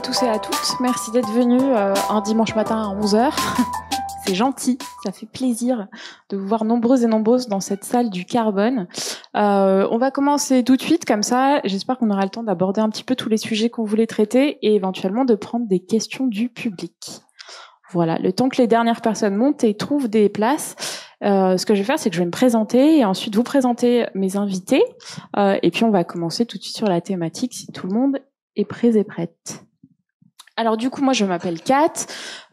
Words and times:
à 0.00 0.02
tous 0.02 0.22
et 0.22 0.28
à 0.28 0.38
toutes. 0.38 0.80
Merci 0.80 1.10
d'être 1.10 1.30
venus 1.30 1.60
euh, 1.62 1.92
un 2.08 2.22
dimanche 2.22 2.54
matin 2.54 2.76
à 2.76 2.98
11h. 2.98 3.32
C'est 4.24 4.34
gentil, 4.34 4.78
ça 5.04 5.12
fait 5.12 5.26
plaisir 5.26 5.88
de 6.30 6.38
vous 6.38 6.46
voir 6.48 6.64
nombreuses 6.64 7.04
et 7.04 7.06
nombreuses 7.06 7.48
dans 7.48 7.60
cette 7.60 7.84
salle 7.84 8.08
du 8.08 8.24
carbone. 8.24 8.88
Euh, 9.36 9.86
on 9.90 9.98
va 9.98 10.10
commencer 10.10 10.64
tout 10.64 10.78
de 10.78 10.80
suite 10.80 11.04
comme 11.04 11.22
ça. 11.22 11.60
J'espère 11.64 11.98
qu'on 11.98 12.08
aura 12.10 12.22
le 12.22 12.30
temps 12.30 12.42
d'aborder 12.42 12.80
un 12.80 12.88
petit 12.88 13.04
peu 13.04 13.14
tous 13.14 13.28
les 13.28 13.36
sujets 13.36 13.68
qu'on 13.68 13.84
voulait 13.84 14.06
traiter 14.06 14.56
et 14.62 14.74
éventuellement 14.74 15.26
de 15.26 15.34
prendre 15.34 15.66
des 15.66 15.80
questions 15.80 16.26
du 16.26 16.48
public. 16.48 17.20
Voilà, 17.90 18.18
le 18.18 18.32
temps 18.32 18.48
que 18.48 18.56
les 18.56 18.68
dernières 18.68 19.02
personnes 19.02 19.36
montent 19.36 19.64
et 19.64 19.76
trouvent 19.76 20.08
des 20.08 20.30
places. 20.30 20.76
Euh, 21.22 21.58
ce 21.58 21.66
que 21.66 21.74
je 21.74 21.80
vais 21.80 21.86
faire, 21.86 21.98
c'est 21.98 22.08
que 22.08 22.16
je 22.16 22.22
vais 22.22 22.26
me 22.26 22.30
présenter 22.30 22.96
et 23.00 23.04
ensuite 23.04 23.36
vous 23.36 23.42
présenter 23.42 24.06
mes 24.14 24.38
invités. 24.38 24.82
Et 25.36 25.70
puis 25.70 25.84
on 25.84 25.90
va 25.90 26.04
commencer 26.04 26.46
tout 26.46 26.56
de 26.56 26.62
suite 26.62 26.76
sur 26.76 26.88
la 26.88 27.02
thématique 27.02 27.52
si 27.52 27.66
tout 27.66 27.86
le 27.86 27.92
monde 27.92 28.18
est 28.56 28.64
prêt 28.64 28.96
et 28.96 29.04
prête. 29.04 29.66
Alors 30.60 30.76
du 30.76 30.90
coup, 30.90 31.02
moi 31.02 31.14
je 31.14 31.24
m'appelle 31.24 31.62
Kat. 31.62 32.04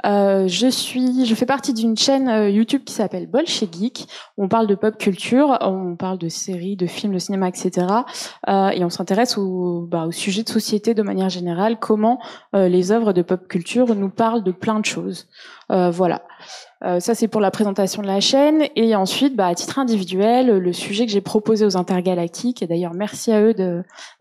Euh, 0.05 0.47
je 0.47 0.67
suis, 0.70 1.25
je 1.25 1.35
fais 1.35 1.45
partie 1.45 1.73
d'une 1.73 1.97
chaîne 1.97 2.30
euh, 2.30 2.49
YouTube 2.49 2.83
qui 2.85 2.93
s'appelle 2.93 3.27
Bolche 3.27 3.66
Geek. 3.70 4.07
On 4.38 4.47
parle 4.47 4.66
de 4.66 4.75
pop 4.75 4.97
culture, 4.97 5.57
on 5.59 5.97
parle 5.97 6.17
de 6.17 6.30
séries, 6.30 6.77
de 6.77 6.88
films, 6.88 7.11
de 7.11 7.20
cinéma, 7.20 7.49
etc. 7.49 7.85
Euh, 8.47 8.70
et 8.70 8.85
on 8.85 8.89
s'intéresse 8.89 9.38
au, 9.38 9.85
bah, 9.91 10.05
au 10.05 10.13
sujet 10.13 10.43
de 10.43 10.47
société 10.47 10.93
de 10.93 11.02
manière 11.02 11.27
générale. 11.27 11.80
Comment 11.81 12.21
euh, 12.55 12.70
les 12.70 12.93
œuvres 12.93 13.11
de 13.11 13.23
pop 13.23 13.45
culture 13.45 13.93
nous 13.93 14.09
parlent 14.09 14.44
de 14.44 14.53
plein 14.53 14.80
de 14.80 14.85
choses. 14.85 15.27
Voilà. 15.69 16.21
Euh, 16.83 16.99
ça, 16.99 17.15
c'est 17.15 17.27
pour 17.27 17.41
la 17.41 17.51
présentation 17.51 18.01
de 18.01 18.07
la 18.07 18.19
chaîne. 18.19 18.63
Et 18.75 18.95
ensuite, 18.95 19.35
bah, 19.35 19.47
à 19.47 19.55
titre 19.55 19.79
individuel, 19.79 20.57
le 20.57 20.73
sujet 20.73 21.05
que 21.05 21.11
j'ai 21.11 21.21
proposé 21.21 21.65
aux 21.65 21.77
intergalactiques, 21.77 22.61
et 22.61 22.67
d'ailleurs 22.67 22.93
merci 22.93 23.31
à 23.31 23.41
eux 23.41 23.53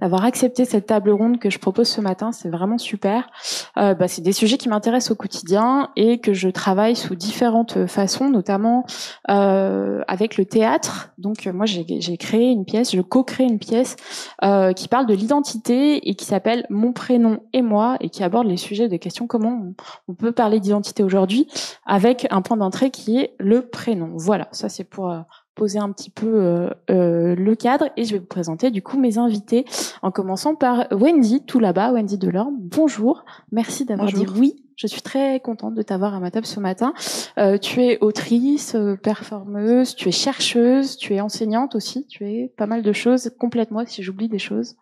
d'avoir 0.01 0.25
accepté 0.25 0.65
cette 0.65 0.87
table 0.87 1.11
ronde 1.11 1.39
que 1.39 1.51
je 1.51 1.59
propose 1.59 1.89
ce 1.89 2.01
matin, 2.01 2.33
c'est 2.33 2.49
vraiment 2.49 2.79
super. 2.79 3.29
Euh, 3.77 3.95
bah, 3.95 4.09
c'est 4.09 4.23
des 4.23 4.33
sujets 4.33 4.57
qui 4.57 4.69
m'intéressent 4.69 5.13
au 5.13 5.17
quotidien 5.17 5.91
et 5.97 6.19
que 6.19 6.33
je 6.33 6.49
travaille 6.49 6.97
sous 6.97 7.15
différentes 7.15 7.87
façons, 7.87 8.31
notamment 8.31 8.85
euh, 9.31 10.03
avec 10.09 10.37
le 10.37 10.45
théâtre. 10.45 11.11
Donc 11.19 11.47
moi, 11.47 11.67
j'ai 11.67 12.17
créé 12.17 12.51
une 12.51 12.65
pièce, 12.65 12.95
je 12.95 13.01
co-crée 13.01 13.45
une 13.45 13.59
pièce 13.59 13.97
qui 14.77 14.89
parle 14.89 15.07
de 15.07 15.15
l'identité 15.15 16.09
et 16.09 16.15
qui 16.15 16.25
s'appelle 16.25 16.67
Mon 16.71 16.93
prénom 16.93 17.41
et 17.53 17.63
moi 17.63 17.97
et 18.01 18.09
qui 18.09 18.23
aborde 18.23 18.47
les 18.47 18.57
sujets 18.57 18.89
des 18.89 18.99
questions 18.99 19.27
comment 19.27 19.51
on, 19.51 19.75
on 20.09 20.15
peut 20.15 20.33
parler 20.33 20.61
d'identité 20.61 21.03
aujourd'hui 21.03 21.49
avec 21.85 22.16
un 22.31 22.43
point 22.43 22.57
d'entrée 22.57 22.91
qui 22.91 23.19
est 23.19 23.35
le 23.39 23.69
prénom. 23.69 24.13
Voilà, 24.17 24.49
ça 24.53 24.69
c'est 24.69 24.85
pour 24.85 25.11
euh, 25.11 25.21
poser 25.57 25.79
un 25.79 25.91
petit 25.91 26.11
peu 26.11 26.27
euh, 26.27 26.71
euh, 26.91 27.35
le 27.35 27.57
cadre 27.57 27.89
et 27.97 28.05
je 28.05 28.13
vais 28.13 28.19
vous 28.21 28.27
présenter 28.27 28.71
du 28.71 28.83
coup 28.83 29.01
mes 29.01 29.19
invités 29.19 29.65
en 30.03 30.13
commençant 30.13 30.55
par 30.55 30.87
Wendy 30.93 31.45
tout 31.45 31.59
là-bas, 31.59 31.93
Wendy 31.93 32.19
Delorme. 32.19 32.57
Bonjour, 32.61 33.25
merci 33.51 33.85
d'avoir 33.85 34.13
dit 34.13 34.27
oui. 34.37 34.63
Je 34.77 34.87
suis 34.87 35.01
très 35.01 35.41
contente 35.41 35.75
de 35.75 35.81
t'avoir 35.81 36.15
à 36.15 36.21
ma 36.21 36.31
table 36.31 36.45
ce 36.45 36.61
matin. 36.61 36.93
Euh, 37.39 37.57
tu 37.57 37.83
es 37.83 37.99
autrice, 38.03 38.77
performeuse, 39.03 39.97
tu 39.97 40.11
es 40.11 40.13
chercheuse, 40.13 40.99
tu 40.99 41.15
es 41.15 41.21
enseignante 41.23 41.75
aussi, 41.75 42.07
tu 42.07 42.25
es 42.25 42.53
pas 42.59 42.67
mal 42.67 42.83
de 42.83 42.93
choses. 42.93 43.33
Complète-moi 43.39 43.87
si 43.87 44.03
j'oublie 44.03 44.29
des 44.29 44.39
choses. 44.39 44.77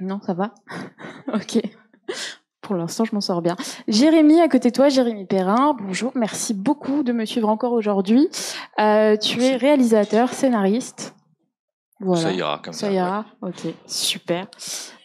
Non, 0.00 0.20
ça 0.20 0.34
va 0.34 0.54
Ok. 1.32 1.62
Pour 2.66 2.74
l'instant, 2.74 3.04
je 3.04 3.14
m'en 3.14 3.20
sors 3.20 3.42
bien. 3.42 3.54
Jérémy, 3.86 4.40
à 4.40 4.48
côté 4.48 4.70
de 4.70 4.74
toi, 4.74 4.88
Jérémy 4.88 5.24
Perrin, 5.24 5.76
bonjour, 5.80 6.10
merci 6.16 6.52
beaucoup 6.52 7.04
de 7.04 7.12
me 7.12 7.24
suivre 7.24 7.48
encore 7.48 7.72
aujourd'hui. 7.72 8.28
Euh, 8.80 9.16
tu 9.16 9.38
Merci. 9.38 9.52
es 9.52 9.56
réalisateur, 9.56 10.32
scénariste. 10.32 11.14
Voilà. 12.00 12.22
Ça 12.22 12.32
ira 12.32 12.60
comme 12.64 12.72
ça. 12.72 12.88
Ça 12.88 12.92
ira, 12.92 13.24
ok, 13.40 13.72
super. 13.86 14.48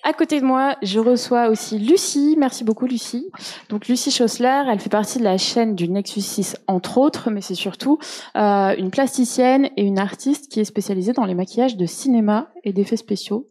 À 0.01 0.13
côté 0.13 0.41
de 0.41 0.45
moi, 0.45 0.75
je 0.81 0.99
reçois 0.99 1.49
aussi 1.49 1.77
Lucie. 1.77 2.35
Merci 2.35 2.63
beaucoup, 2.63 2.87
Lucie. 2.87 3.29
Donc, 3.69 3.87
Lucie 3.87 4.09
Chausseler, 4.09 4.63
elle 4.67 4.79
fait 4.79 4.89
partie 4.89 5.19
de 5.19 5.23
la 5.23 5.37
chaîne 5.37 5.75
du 5.75 5.87
Nexus 5.87 6.21
6, 6.21 6.57
entre 6.65 6.97
autres, 6.97 7.29
mais 7.29 7.41
c'est 7.41 7.53
surtout 7.53 7.99
euh, 8.35 8.73
une 8.75 8.89
plasticienne 8.89 9.69
et 9.77 9.83
une 9.83 9.99
artiste 9.99 10.51
qui 10.51 10.59
est 10.59 10.65
spécialisée 10.65 11.13
dans 11.13 11.25
les 11.25 11.35
maquillages 11.35 11.77
de 11.77 11.85
cinéma 11.85 12.47
et 12.63 12.73
d'effets 12.73 12.97
spéciaux. 12.97 13.50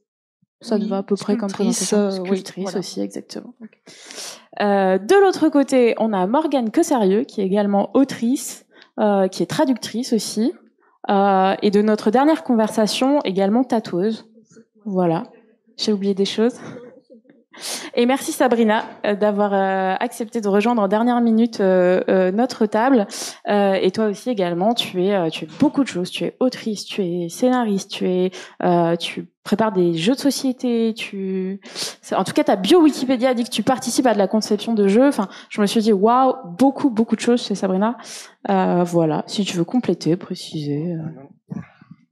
Ça 0.63 0.79
te 0.79 0.85
va 0.85 0.99
à 0.99 1.03
peu 1.03 1.17
près 1.17 1.37
comme 1.37 1.51
présentation. 1.51 1.97
euh, 1.97 2.19
oui, 2.21 2.29
Sculptrice 2.29 2.65
voilà. 2.65 2.79
aussi, 2.81 3.01
exactement. 3.01 3.55
Euh, 4.61 4.99
de 4.99 5.23
l'autre 5.23 5.49
côté, 5.49 5.95
on 5.99 6.13
a 6.13 6.27
Morgane 6.27 6.71
Cossarieux, 6.71 7.25
qui 7.25 7.41
est 7.41 7.47
également 7.47 7.91
autrice, 7.95 8.67
euh, 8.99 9.27
qui 9.29 9.43
est 9.43 9.47
traductrice 9.47 10.13
aussi, 10.13 10.53
euh, 11.09 11.55
et 11.63 11.71
de 11.71 11.81
notre 11.81 12.11
dernière 12.11 12.43
conversation, 12.45 13.21
également 13.25 13.65
tatoueuse. 13.65 14.27
Voilà. 14.85 15.25
J'ai 15.79 15.93
oublié 15.93 16.15
des 16.15 16.27
choses. 16.27 16.57
Et 17.95 18.07
merci 18.07 18.33
Sabrina 18.33 18.85
euh, 19.05 19.17
d'avoir 19.17 19.53
euh, 19.53 19.95
accepté 19.99 20.41
de 20.41 20.49
rejoindre 20.49 20.81
en 20.81 20.89
dernière 20.89 21.21
minute 21.21 21.61
euh, 21.61 22.31
notre 22.31 22.67
table. 22.67 23.07
Et 23.47 23.91
toi 23.91 24.07
aussi 24.07 24.31
également, 24.31 24.75
tu 24.75 25.05
es, 25.05 25.31
tu 25.31 25.45
es 25.45 25.49
beaucoup 25.59 25.83
de 25.83 25.89
choses. 25.89 26.11
Tu 26.11 26.25
es 26.25 26.37
autrice, 26.41 26.85
tu 26.85 27.03
es 27.03 27.29
scénariste, 27.29 27.91
tu 27.91 28.09
es, 28.09 28.31
tu 28.99 29.29
prépares 29.43 29.73
des 29.73 29.95
jeux 29.95 30.15
de 30.15 30.21
société. 30.21 30.95
Tu, 30.95 31.61
en 32.13 32.25
tout 32.25 32.33
cas, 32.33 32.45
ta 32.45 32.57
bio 32.57 32.81
Wikipédia 32.83 33.35
dit 33.35 33.45
que 33.45 33.51
tu 33.51 33.63
participes 33.63 34.07
à 34.07 34.15
de 34.15 34.19
la 34.19 34.29
conception 34.29 34.75
de 34.75 34.87
jeux. 34.87 35.09
Enfin, 35.09 35.29
je 35.49 35.61
me 35.61 35.67
suis 35.67 35.81
dit 35.81 35.93
waouh, 35.93 36.35
beaucoup 36.59 36.91
beaucoup 36.91 37.17
de 37.17 37.21
choses 37.21 37.43
chez 37.43 37.55
Sabrina. 37.55 37.97
Euh, 38.49 38.85
voilà. 38.85 39.25
Si 39.27 39.45
tu 39.45 39.57
veux 39.57 39.65
compléter, 39.65 40.17
préciser. 40.17 40.95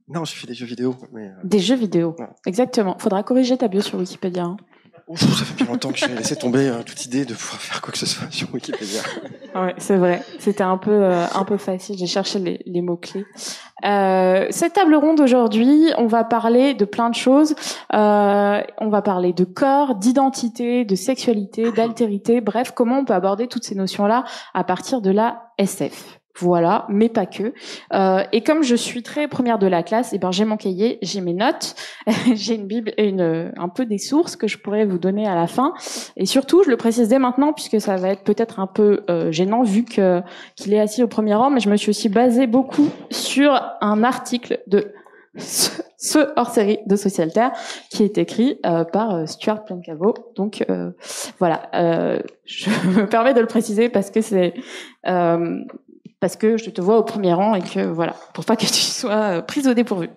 Non, 0.07 0.25
j'ai 0.25 0.35
fait 0.35 0.47
des 0.47 0.55
jeux 0.55 0.65
vidéo, 0.65 0.95
mais 1.13 1.31
Des 1.43 1.59
jeux 1.59 1.75
vidéo. 1.75 2.15
Ouais. 2.17 2.27
Exactement. 2.47 2.97
Faudra 2.97 3.21
corriger 3.23 3.57
ta 3.57 3.67
bio 3.67 3.81
sur 3.81 3.99
Wikipédia. 3.99 4.43
hein. 4.43 4.57
Ça 5.15 5.45
fait 5.45 5.55
bien 5.55 5.65
longtemps 5.65 5.91
que 5.91 5.97
j'ai 5.97 6.07
laissé 6.07 6.35
tomber 6.35 6.67
euh, 6.67 6.83
toute 6.83 7.05
idée 7.05 7.25
de 7.25 7.33
pouvoir 7.33 7.59
faire 7.59 7.81
quoi 7.81 7.91
que 7.91 7.97
ce 7.97 8.05
soit 8.05 8.31
sur 8.31 8.53
Wikipédia. 8.53 9.01
Ouais, 9.55 9.73
c'est 9.77 9.97
vrai. 9.97 10.21
C'était 10.37 10.63
un 10.63 10.77
peu 10.77 10.91
euh, 10.91 11.25
un 11.33 11.43
peu 11.43 11.57
facile. 11.57 11.97
J'ai 11.97 12.05
cherché 12.05 12.37
les, 12.37 12.59
les 12.65 12.81
mots 12.81 12.97
clés. 12.97 13.25
Euh, 13.85 14.47
cette 14.49 14.73
table 14.73 14.95
ronde 14.95 15.19
aujourd'hui, 15.19 15.91
on 15.97 16.07
va 16.07 16.23
parler 16.23 16.73
de 16.73 16.85
plein 16.85 17.09
de 17.09 17.15
choses. 17.15 17.55
Euh, 17.93 18.61
on 18.79 18.89
va 18.89 19.01
parler 19.01 19.33
de 19.33 19.45
corps, 19.45 19.95
d'identité, 19.95 20.85
de 20.85 20.95
sexualité, 20.95 21.71
d'altérité. 21.71 22.41
Bref, 22.41 22.71
comment 22.75 22.99
on 22.99 23.05
peut 23.05 23.13
aborder 23.13 23.47
toutes 23.47 23.63
ces 23.63 23.75
notions-là 23.75 24.25
à 24.53 24.63
partir 24.63 25.01
de 25.01 25.11
la 25.11 25.43
SF. 25.57 26.18
Voilà, 26.39 26.85
mais 26.89 27.09
pas 27.09 27.25
que. 27.25 27.53
Euh, 27.93 28.23
et 28.31 28.41
comme 28.41 28.63
je 28.63 28.75
suis 28.75 29.03
très 29.03 29.27
première 29.27 29.59
de 29.59 29.67
la 29.67 29.83
classe, 29.83 30.13
eh 30.13 30.17
ben 30.19 30.31
j'ai 30.31 30.45
mon 30.45 30.57
cahier, 30.57 30.97
j'ai 31.01 31.21
mes 31.21 31.33
notes, 31.33 31.75
j'ai 32.33 32.55
une 32.55 32.65
bible 32.65 32.93
et 32.97 33.09
une, 33.09 33.51
un 33.57 33.69
peu 33.69 33.85
des 33.85 33.97
sources 33.97 34.35
que 34.35 34.47
je 34.47 34.57
pourrais 34.57 34.85
vous 34.85 34.99
donner 34.99 35.27
à 35.27 35.35
la 35.35 35.47
fin. 35.47 35.73
Et 36.15 36.25
surtout, 36.25 36.63
je 36.63 36.69
le 36.69 36.77
précise 36.77 37.09
dès 37.09 37.19
maintenant 37.19 37.51
puisque 37.53 37.81
ça 37.81 37.97
va 37.97 38.09
être 38.09 38.23
peut-être 38.23 38.59
un 38.59 38.67
peu 38.67 39.01
euh, 39.09 39.31
gênant 39.31 39.63
vu 39.63 39.83
que 39.83 40.21
qu'il 40.55 40.73
est 40.73 40.79
assis 40.79 41.03
au 41.03 41.07
premier 41.07 41.35
rang, 41.35 41.49
mais 41.49 41.59
je 41.59 41.69
me 41.69 41.75
suis 41.75 41.89
aussi 41.89 42.09
basée 42.09 42.47
beaucoup 42.47 42.89
sur 43.11 43.61
un 43.81 44.03
article 44.03 44.59
de 44.67 44.93
ce, 45.37 46.33
hors-série 46.37 46.79
de 46.85 46.95
Socialterre 46.95 47.51
qui 47.89 48.03
est 48.03 48.17
écrit 48.17 48.59
euh, 48.65 48.83
par 48.83 49.13
euh, 49.13 49.25
Stuart 49.25 49.65
Plancavo. 49.65 50.13
Donc 50.35 50.65
euh, 50.69 50.91
voilà, 51.39 51.69
euh, 51.75 52.19
je 52.45 52.69
me 52.99 53.07
permets 53.07 53.33
de 53.33 53.41
le 53.41 53.47
préciser 53.47 53.89
parce 53.89 54.11
que 54.11 54.21
c'est 54.21 54.53
euh, 55.07 55.59
parce 56.19 56.35
que 56.35 56.57
je 56.57 56.69
te 56.69 56.81
vois 56.81 56.97
au 56.97 57.03
premier 57.03 57.33
rang 57.33 57.55
et 57.55 57.61
que 57.61 57.85
voilà, 57.85 58.15
pour 58.33 58.45
pas 58.45 58.55
que 58.55 58.65
tu 58.65 58.73
sois 58.73 59.11
euh, 59.11 59.41
prise 59.41 59.67
au 59.67 59.73
dépourvu. 59.73 60.09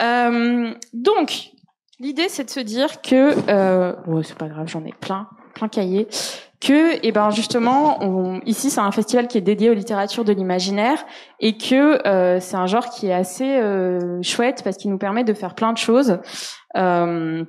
Euh, 0.00 0.72
donc, 0.92 1.50
l'idée 2.00 2.28
c'est 2.28 2.44
de 2.44 2.50
se 2.50 2.60
dire 2.60 3.00
que, 3.02 3.34
euh, 3.50 4.22
c'est 4.22 4.38
pas 4.38 4.48
grave, 4.48 4.68
j'en 4.68 4.84
ai 4.84 4.92
plein, 5.00 5.28
plein 5.54 5.68
cahiers, 5.68 6.08
que, 6.60 7.04
et 7.06 7.12
ben 7.12 7.30
justement, 7.30 8.02
on, 8.02 8.40
ici 8.46 8.70
c'est 8.70 8.80
un 8.80 8.90
festival 8.90 9.28
qui 9.28 9.38
est 9.38 9.42
dédié 9.42 9.70
aux 9.70 9.74
littératures 9.74 10.24
de 10.24 10.32
l'imaginaire 10.32 11.04
et 11.40 11.58
que 11.58 12.06
euh, 12.06 12.40
c'est 12.40 12.56
un 12.56 12.66
genre 12.66 12.88
qui 12.88 13.08
est 13.08 13.12
assez 13.12 13.56
euh, 13.56 14.22
chouette 14.22 14.62
parce 14.64 14.76
qu'il 14.76 14.90
nous 14.90 14.98
permet 14.98 15.24
de 15.24 15.34
faire 15.34 15.54
plein 15.54 15.72
de 15.72 15.78
choses. 15.78 16.18
Euh, 16.76 17.44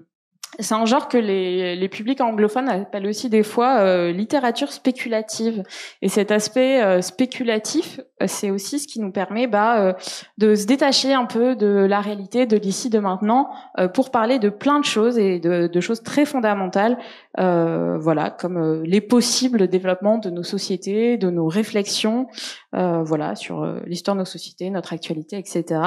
c'est 0.60 0.74
un 0.74 0.86
genre 0.86 1.08
que 1.08 1.18
les, 1.18 1.76
les 1.76 1.90
publics 1.90 2.22
anglophones 2.22 2.70
appellent 2.70 3.06
aussi 3.06 3.30
des 3.30 3.44
fois 3.44 3.80
euh, 3.80 4.12
littérature 4.12 4.72
spéculative. 4.72 5.64
Et 6.02 6.10
cet 6.10 6.32
aspect 6.32 6.82
euh, 6.82 7.02
spéculatif, 7.02 8.00
euh, 8.22 8.26
c'est 8.28 8.50
aussi 8.50 8.80
ce 8.80 8.88
qui 8.88 9.00
nous 9.00 9.12
permet 9.12 9.46
bah, 9.46 9.80
euh, 9.80 9.94
de 10.38 10.56
se 10.56 10.66
détacher 10.66 11.14
un 11.14 11.26
peu 11.26 11.56
de 11.56 11.86
la 11.88 12.02
réalité, 12.02 12.46
de 12.46 12.58
l'ici, 12.58 12.90
de 12.90 13.00
maintenant, 13.00 13.50
euh, 13.78 13.88
pour 13.88 14.10
parler 14.10 14.40
de 14.40 14.50
plein 14.50 14.80
de 14.80 14.86
choses 14.86 15.20
et 15.20 15.40
de, 15.40 15.68
de 15.68 15.82
choses 15.82 16.02
très 16.02 16.26
fondamentales, 16.26 16.98
euh, 17.40 17.98
voilà, 18.00 18.30
comme 18.32 18.58
euh, 18.58 18.82
les 18.84 19.02
possibles 19.02 19.68
développements 19.68 20.18
de 20.18 20.30
nos 20.30 20.44
sociétés, 20.44 21.18
de 21.18 21.30
nos 21.30 21.48
réflexions, 21.48 22.28
euh, 22.76 23.04
voilà, 23.04 23.36
sur 23.36 23.64
euh, 23.64 23.80
l'histoire 23.86 24.16
de 24.16 24.22
nos 24.22 24.26
sociétés, 24.26 24.70
notre 24.70 24.94
actualité, 24.94 25.38
etc. 25.38 25.82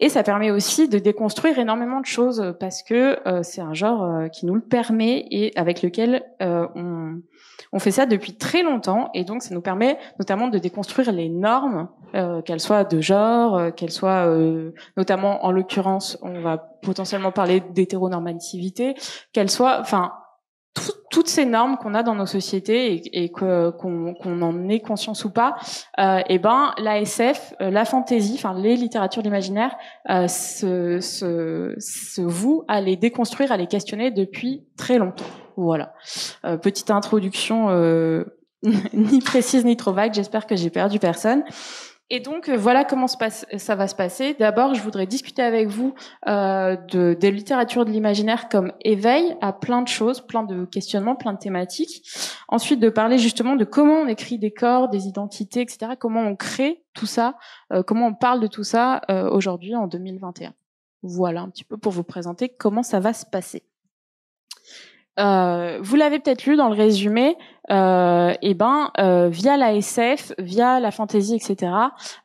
Et 0.00 0.08
ça 0.08 0.22
permet 0.22 0.50
aussi 0.50 0.88
de 0.88 0.98
déconstruire 0.98 1.58
énormément 1.58 2.00
de 2.00 2.06
choses 2.06 2.40
euh, 2.40 2.52
parce 2.52 2.82
que 2.82 3.18
euh, 3.28 3.42
c'est 3.42 3.60
un 3.60 3.74
genre 3.74 4.28
qui 4.32 4.46
nous 4.46 4.54
le 4.54 4.60
permet 4.60 5.26
et 5.30 5.52
avec 5.56 5.82
lequel 5.82 6.22
on, 6.40 7.20
on 7.72 7.78
fait 7.78 7.90
ça 7.90 8.06
depuis 8.06 8.36
très 8.36 8.62
longtemps 8.62 9.10
et 9.14 9.24
donc 9.24 9.42
ça 9.42 9.54
nous 9.54 9.60
permet 9.60 9.98
notamment 10.18 10.48
de 10.48 10.58
déconstruire 10.58 11.12
les 11.12 11.28
normes, 11.28 11.88
qu'elles 12.44 12.60
soient 12.60 12.84
de 12.84 13.00
genre, 13.00 13.74
qu'elles 13.74 13.90
soient 13.90 14.26
notamment 14.96 15.44
en 15.44 15.50
l'occurrence, 15.50 16.18
on 16.22 16.40
va 16.40 16.58
potentiellement 16.82 17.32
parler 17.32 17.62
d'hétéronormativité, 17.72 18.94
qu'elles 19.32 19.50
soient, 19.50 19.78
enfin 19.80 20.12
toutes 21.10 21.28
ces 21.28 21.44
normes 21.44 21.76
qu'on 21.76 21.94
a 21.94 22.02
dans 22.02 22.16
nos 22.16 22.26
sociétés 22.26 22.94
et, 22.94 23.24
et 23.24 23.28
qu'on 23.30 24.42
en 24.42 24.68
ait 24.68 24.80
conscience 24.80 25.24
ou 25.24 25.30
pas, 25.30 25.54
euh, 26.00 26.18
et 26.18 26.34
eh 26.34 26.38
ben 26.38 26.74
l'ASF, 26.78 27.54
euh, 27.60 27.70
la 27.70 27.84
fantaisie, 27.84 28.34
enfin 28.34 28.54
les 28.58 28.74
littératures 28.76 29.22
de 29.22 29.28
l'imaginaire, 29.28 29.76
euh, 30.10 30.26
se, 30.26 30.98
se, 31.00 31.74
se 31.78 32.20
vouent 32.20 32.64
à 32.66 32.80
les 32.80 32.96
déconstruire, 32.96 33.52
à 33.52 33.56
les 33.56 33.68
questionner 33.68 34.10
depuis 34.10 34.64
très 34.76 34.98
longtemps. 34.98 35.24
Voilà. 35.56 35.94
Euh, 36.44 36.56
petite 36.56 36.90
introduction 36.90 37.70
euh, 37.70 38.24
ni 38.92 39.20
précise 39.20 39.64
ni 39.64 39.76
trop 39.76 39.92
vague. 39.92 40.14
J'espère 40.14 40.46
que 40.46 40.56
j'ai 40.56 40.70
perdu 40.70 40.98
personne. 40.98 41.44
Et 42.10 42.20
donc 42.20 42.48
euh, 42.48 42.56
voilà 42.56 42.84
comment 42.84 43.06
ça 43.06 43.74
va 43.74 43.88
se 43.88 43.94
passer. 43.94 44.34
D'abord, 44.38 44.74
je 44.74 44.82
voudrais 44.82 45.06
discuter 45.06 45.42
avec 45.42 45.68
vous 45.68 45.94
euh, 46.28 46.76
de, 46.76 47.16
des 47.18 47.30
littératures 47.30 47.84
de 47.84 47.90
l'imaginaire 47.90 48.48
comme 48.48 48.72
éveil 48.82 49.36
à 49.40 49.52
plein 49.52 49.82
de 49.82 49.88
choses, 49.88 50.20
plein 50.20 50.42
de 50.42 50.64
questionnements, 50.66 51.16
plein 51.16 51.32
de 51.32 51.38
thématiques. 51.38 52.06
Ensuite, 52.48 52.78
de 52.80 52.90
parler 52.90 53.18
justement 53.18 53.56
de 53.56 53.64
comment 53.64 54.00
on 54.00 54.06
écrit 54.06 54.38
des 54.38 54.52
corps, 54.52 54.88
des 54.88 55.06
identités, 55.06 55.62
etc. 55.62 55.92
Comment 55.98 56.20
on 56.20 56.36
crée 56.36 56.84
tout 56.94 57.06
ça, 57.06 57.36
euh, 57.72 57.82
comment 57.82 58.06
on 58.06 58.14
parle 58.14 58.40
de 58.40 58.46
tout 58.46 58.64
ça 58.64 59.02
euh, 59.10 59.28
aujourd'hui 59.28 59.74
en 59.74 59.86
2021. 59.86 60.54
Voilà 61.02 61.42
un 61.42 61.50
petit 61.50 61.64
peu 61.64 61.76
pour 61.76 61.92
vous 61.92 62.04
présenter 62.04 62.48
comment 62.48 62.82
ça 62.82 63.00
va 63.00 63.12
se 63.12 63.26
passer. 63.26 63.62
Euh, 65.18 65.78
vous 65.82 65.96
l'avez 65.96 66.18
peut-être 66.18 66.44
lu 66.46 66.56
dans 66.56 66.68
le 66.68 66.74
résumé, 66.74 67.36
euh, 67.70 68.32
et 68.42 68.50
eh 68.50 68.54
ben 68.54 68.90
euh, 68.98 69.28
via 69.28 69.56
la 69.56 69.74
SF, 69.74 70.32
via 70.38 70.80
la 70.80 70.90
fantasy, 70.90 71.34
etc. 71.34 71.72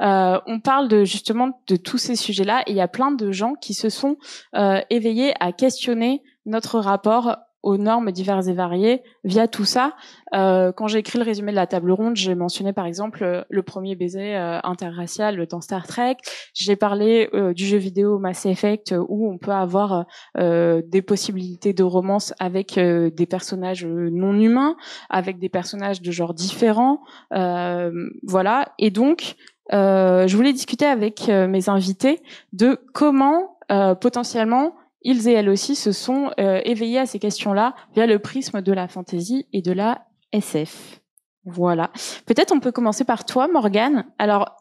Euh, 0.02 0.40
on 0.48 0.60
parle 0.60 0.88
de 0.88 1.04
justement 1.04 1.62
de 1.68 1.76
tous 1.76 1.98
ces 1.98 2.16
sujets-là, 2.16 2.64
et 2.68 2.72
il 2.72 2.76
y 2.76 2.82
a 2.82 2.88
plein 2.88 3.12
de 3.12 3.32
gens 3.32 3.54
qui 3.54 3.74
se 3.74 3.90
sont 3.90 4.18
euh, 4.56 4.82
éveillés 4.90 5.34
à 5.40 5.52
questionner 5.52 6.22
notre 6.46 6.80
rapport 6.80 7.38
aux 7.62 7.78
normes 7.78 8.12
diverses 8.12 8.48
et 8.48 8.54
variées 8.54 9.04
via 9.24 9.48
tout 9.48 9.66
ça. 9.66 9.94
Euh, 10.34 10.72
quand 10.72 10.88
j'ai 10.88 11.00
écrit 11.00 11.18
le 11.20 11.26
résumé 11.26 11.52
de 11.52 11.56
la 11.56 11.68
table 11.68 11.92
ronde, 11.92 12.16
j'ai 12.16 12.36
mentionné 12.36 12.72
par 12.72 12.86
exemple 12.86 13.24
euh, 13.24 13.44
le 13.50 13.64
premier 13.64 13.96
baiser 13.96 14.36
euh, 14.36 14.60
interracial 14.64 15.46
dans 15.48 15.60
Star 15.60 15.86
Trek. 15.88 16.18
J'ai 16.54 16.76
parlé 16.76 17.30
euh, 17.34 17.54
du 17.54 17.66
jeu 17.66 17.78
vidéo 17.78 18.18
Mass 18.18 18.46
Effect 18.46 18.96
où 19.08 19.30
on 19.30 19.38
peut 19.38 19.52
avoir 19.52 20.06
des 20.36 21.02
possibilités 21.02 21.74
de 21.74 21.84
romance 21.84 22.34
avec 22.40 22.80
des 22.80 23.26
personnages 23.26 23.86
non 23.86 24.34
humains, 24.34 24.76
avec 25.10 25.40
des 25.40 25.50
personnages 25.50 26.02
de 26.02 26.12
genre 26.12 26.34
différents. 26.34 27.02
voilà. 27.32 28.74
Et 28.78 28.90
donc, 28.92 29.36
je 29.72 30.36
voulais 30.36 30.54
discuter 30.54 30.86
avec 30.86 31.28
mes 31.28 31.70
invités 31.70 32.22
de 32.54 32.80
comment 32.94 33.58
potentiellement 34.02 34.74
ils 35.02 35.28
et 35.28 35.34
elles 35.34 35.50
aussi 35.50 35.76
se 35.76 35.92
sont 35.92 36.32
euh, 36.40 36.62
éveillés 36.66 37.00
à 37.00 37.06
ces 37.06 37.20
questions-là 37.20 37.76
via 37.94 38.06
le 38.06 38.20
prisme 38.20 38.62
de 38.62 38.74
la 38.74 38.88
fantaisie 38.88 39.48
et 39.54 39.62
de 39.62 39.72
la 39.72 40.06
SF. 40.32 41.02
Voilà. 41.46 41.92
Peut-être 42.26 42.52
on 42.52 42.60
peut 42.60 42.72
commencer 42.72 43.06
par 43.06 43.26
toi, 43.26 43.48
Morgane. 43.48 44.06
Alors, 44.18 44.56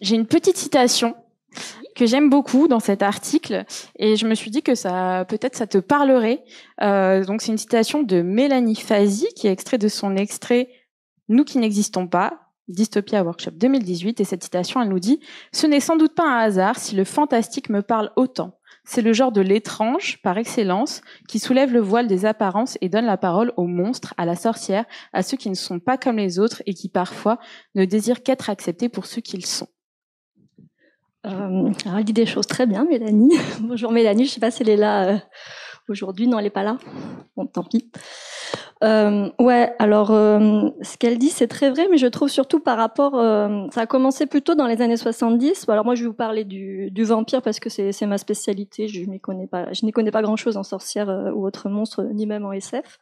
j'ai 0.00 0.16
une 0.16 0.26
petite 0.26 0.56
citation 0.56 1.14
que 1.94 2.06
j'aime 2.06 2.28
beaucoup 2.28 2.68
dans 2.68 2.80
cet 2.80 3.02
article 3.02 3.64
et 3.98 4.16
je 4.16 4.26
me 4.26 4.34
suis 4.34 4.50
dit 4.50 4.62
que 4.62 4.74
ça 4.74 5.24
peut-être 5.28 5.56
ça 5.56 5.66
te 5.66 5.78
parlerait. 5.78 6.44
Euh, 6.82 7.24
donc 7.24 7.40
c'est 7.40 7.52
une 7.52 7.58
citation 7.58 8.02
de 8.02 8.20
Mélanie 8.20 8.76
Fazi 8.76 9.26
qui 9.34 9.46
est 9.46 9.52
extrait 9.52 9.78
de 9.78 9.88
son 9.88 10.16
extrait 10.16 10.68
Nous 11.28 11.44
qui 11.44 11.56
n'existons 11.56 12.06
pas 12.06 12.50
Dystopia 12.68 13.22
Workshop 13.22 13.52
2018 13.52 14.20
et 14.20 14.24
cette 14.24 14.44
citation 14.44 14.82
elle 14.82 14.90
nous 14.90 14.98
dit 14.98 15.20
Ce 15.52 15.66
n'est 15.66 15.80
sans 15.80 15.96
doute 15.96 16.14
pas 16.14 16.28
un 16.28 16.40
hasard 16.40 16.78
si 16.78 16.94
le 16.94 17.04
fantastique 17.04 17.70
me 17.70 17.80
parle 17.80 18.12
autant. 18.16 18.58
C'est 18.88 19.02
le 19.02 19.12
genre 19.12 19.32
de 19.32 19.40
l'étrange, 19.40 20.22
par 20.22 20.38
excellence, 20.38 21.02
qui 21.28 21.40
soulève 21.40 21.72
le 21.72 21.80
voile 21.80 22.06
des 22.06 22.24
apparences 22.24 22.78
et 22.80 22.88
donne 22.88 23.04
la 23.04 23.16
parole 23.16 23.52
aux 23.56 23.66
monstres, 23.66 24.14
à 24.16 24.24
la 24.24 24.36
sorcière, 24.36 24.84
à 25.12 25.24
ceux 25.24 25.36
qui 25.36 25.50
ne 25.50 25.56
sont 25.56 25.80
pas 25.80 25.98
comme 25.98 26.16
les 26.16 26.38
autres 26.38 26.62
et 26.66 26.72
qui 26.72 26.88
parfois 26.88 27.38
ne 27.74 27.84
désirent 27.84 28.22
qu'être 28.22 28.48
acceptés 28.48 28.88
pour 28.88 29.06
ce 29.06 29.18
qu'ils 29.18 29.44
sont. 29.44 29.66
Alors, 31.24 31.72
elle 31.98 32.04
dit 32.04 32.12
des 32.12 32.26
choses 32.26 32.46
très 32.46 32.66
bien, 32.66 32.84
Mélanie. 32.84 33.36
Bonjour 33.60 33.90
Mélanie, 33.90 34.24
je 34.24 34.30
ne 34.30 34.34
sais 34.34 34.40
pas 34.40 34.52
si 34.52 34.62
elle 34.62 34.68
est 34.68 34.76
là 34.76 35.08
euh, 35.08 35.18
aujourd'hui. 35.88 36.28
Non, 36.28 36.38
elle 36.38 36.44
n'est 36.44 36.50
pas 36.50 36.62
là. 36.62 36.78
Bon, 37.36 37.46
tant 37.46 37.64
pis. 37.64 37.90
Euh, 38.84 39.30
ouais, 39.38 39.74
alors 39.78 40.10
euh, 40.10 40.68
ce 40.82 40.98
qu'elle 40.98 41.18
dit, 41.18 41.30
c'est 41.30 41.46
très 41.46 41.70
vrai, 41.70 41.88
mais 41.90 41.96
je 41.96 42.06
trouve 42.06 42.28
surtout 42.28 42.60
par 42.60 42.76
rapport, 42.76 43.14
euh, 43.14 43.66
ça 43.72 43.82
a 43.82 43.86
commencé 43.86 44.26
plutôt 44.26 44.54
dans 44.54 44.66
les 44.66 44.82
années 44.82 44.98
70. 44.98 45.66
Alors 45.68 45.84
moi, 45.84 45.94
je 45.94 46.02
vais 46.02 46.08
vous 46.08 46.14
parler 46.14 46.44
du, 46.44 46.90
du 46.90 47.04
vampire 47.04 47.40
parce 47.40 47.58
que 47.58 47.70
c'est 47.70 48.06
ma 48.06 48.18
spécialité. 48.18 48.88
Je 48.88 49.00
n'y 49.04 49.18
connais 49.18 49.46
pas, 49.46 49.72
je 49.72 49.86
n'y 49.86 49.92
connais 49.92 50.10
pas 50.10 50.22
grand-chose 50.22 50.56
en 50.58 50.62
sorcière 50.62 51.08
euh, 51.08 51.30
ou 51.30 51.46
autre 51.46 51.68
monstre, 51.70 52.02
ni 52.12 52.26
même 52.26 52.44
en 52.44 52.52
SF. 52.52 52.98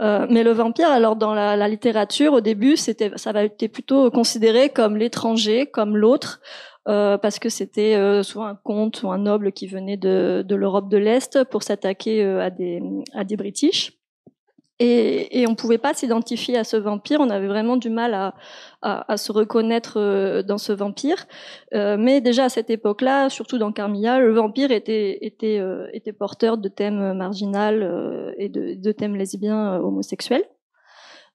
Euh, 0.00 0.26
mais 0.30 0.42
le 0.42 0.52
vampire, 0.52 0.88
alors 0.88 1.16
dans 1.16 1.34
la, 1.34 1.56
la 1.56 1.68
littérature, 1.68 2.32
au 2.32 2.40
début, 2.40 2.76
c'était, 2.76 3.10
ça 3.16 3.30
avait 3.30 3.46
été 3.46 3.68
plutôt 3.68 4.10
considéré 4.10 4.70
comme 4.70 4.96
l'étranger, 4.96 5.66
comme 5.66 5.96
l'autre. 5.96 6.40
Euh, 6.88 7.16
parce 7.16 7.38
que 7.38 7.48
c'était 7.48 7.94
euh, 7.94 8.24
souvent 8.24 8.46
un 8.46 8.56
comte 8.56 9.04
ou 9.04 9.12
un 9.12 9.18
noble 9.18 9.52
qui 9.52 9.68
venait 9.68 9.96
de, 9.96 10.44
l'Europe 10.48 10.88
de 10.88 10.96
l'Est 10.96 11.44
pour 11.44 11.62
s'attaquer 11.62 12.24
à, 12.24 12.50
des, 12.50 12.82
à 13.14 13.22
des 13.22 13.36
British. 13.36 14.01
Et, 14.84 15.40
et 15.40 15.46
on 15.46 15.54
pouvait 15.54 15.78
pas 15.78 15.94
s'identifier 15.94 16.58
à 16.58 16.64
ce 16.64 16.76
vampire. 16.76 17.20
On 17.20 17.30
avait 17.30 17.46
vraiment 17.46 17.76
du 17.76 17.88
mal 17.88 18.14
à, 18.14 18.34
à, 18.82 19.12
à 19.12 19.16
se 19.16 19.30
reconnaître 19.30 19.94
euh, 19.96 20.42
dans 20.42 20.58
ce 20.58 20.72
vampire. 20.72 21.26
Euh, 21.72 21.96
mais 21.96 22.20
déjà 22.20 22.44
à 22.46 22.48
cette 22.48 22.68
époque-là, 22.68 23.30
surtout 23.30 23.58
dans 23.58 23.70
Carmilla, 23.70 24.18
le 24.18 24.32
vampire 24.32 24.72
était, 24.72 25.18
était, 25.20 25.58
euh, 25.60 25.86
était 25.92 26.12
porteur 26.12 26.58
de 26.58 26.68
thèmes 26.68 27.12
marginal 27.12 28.34
et 28.38 28.48
de, 28.48 28.74
de 28.74 28.92
thèmes 28.92 29.14
lesbiens 29.14 29.76
homosexuels. 29.76 30.44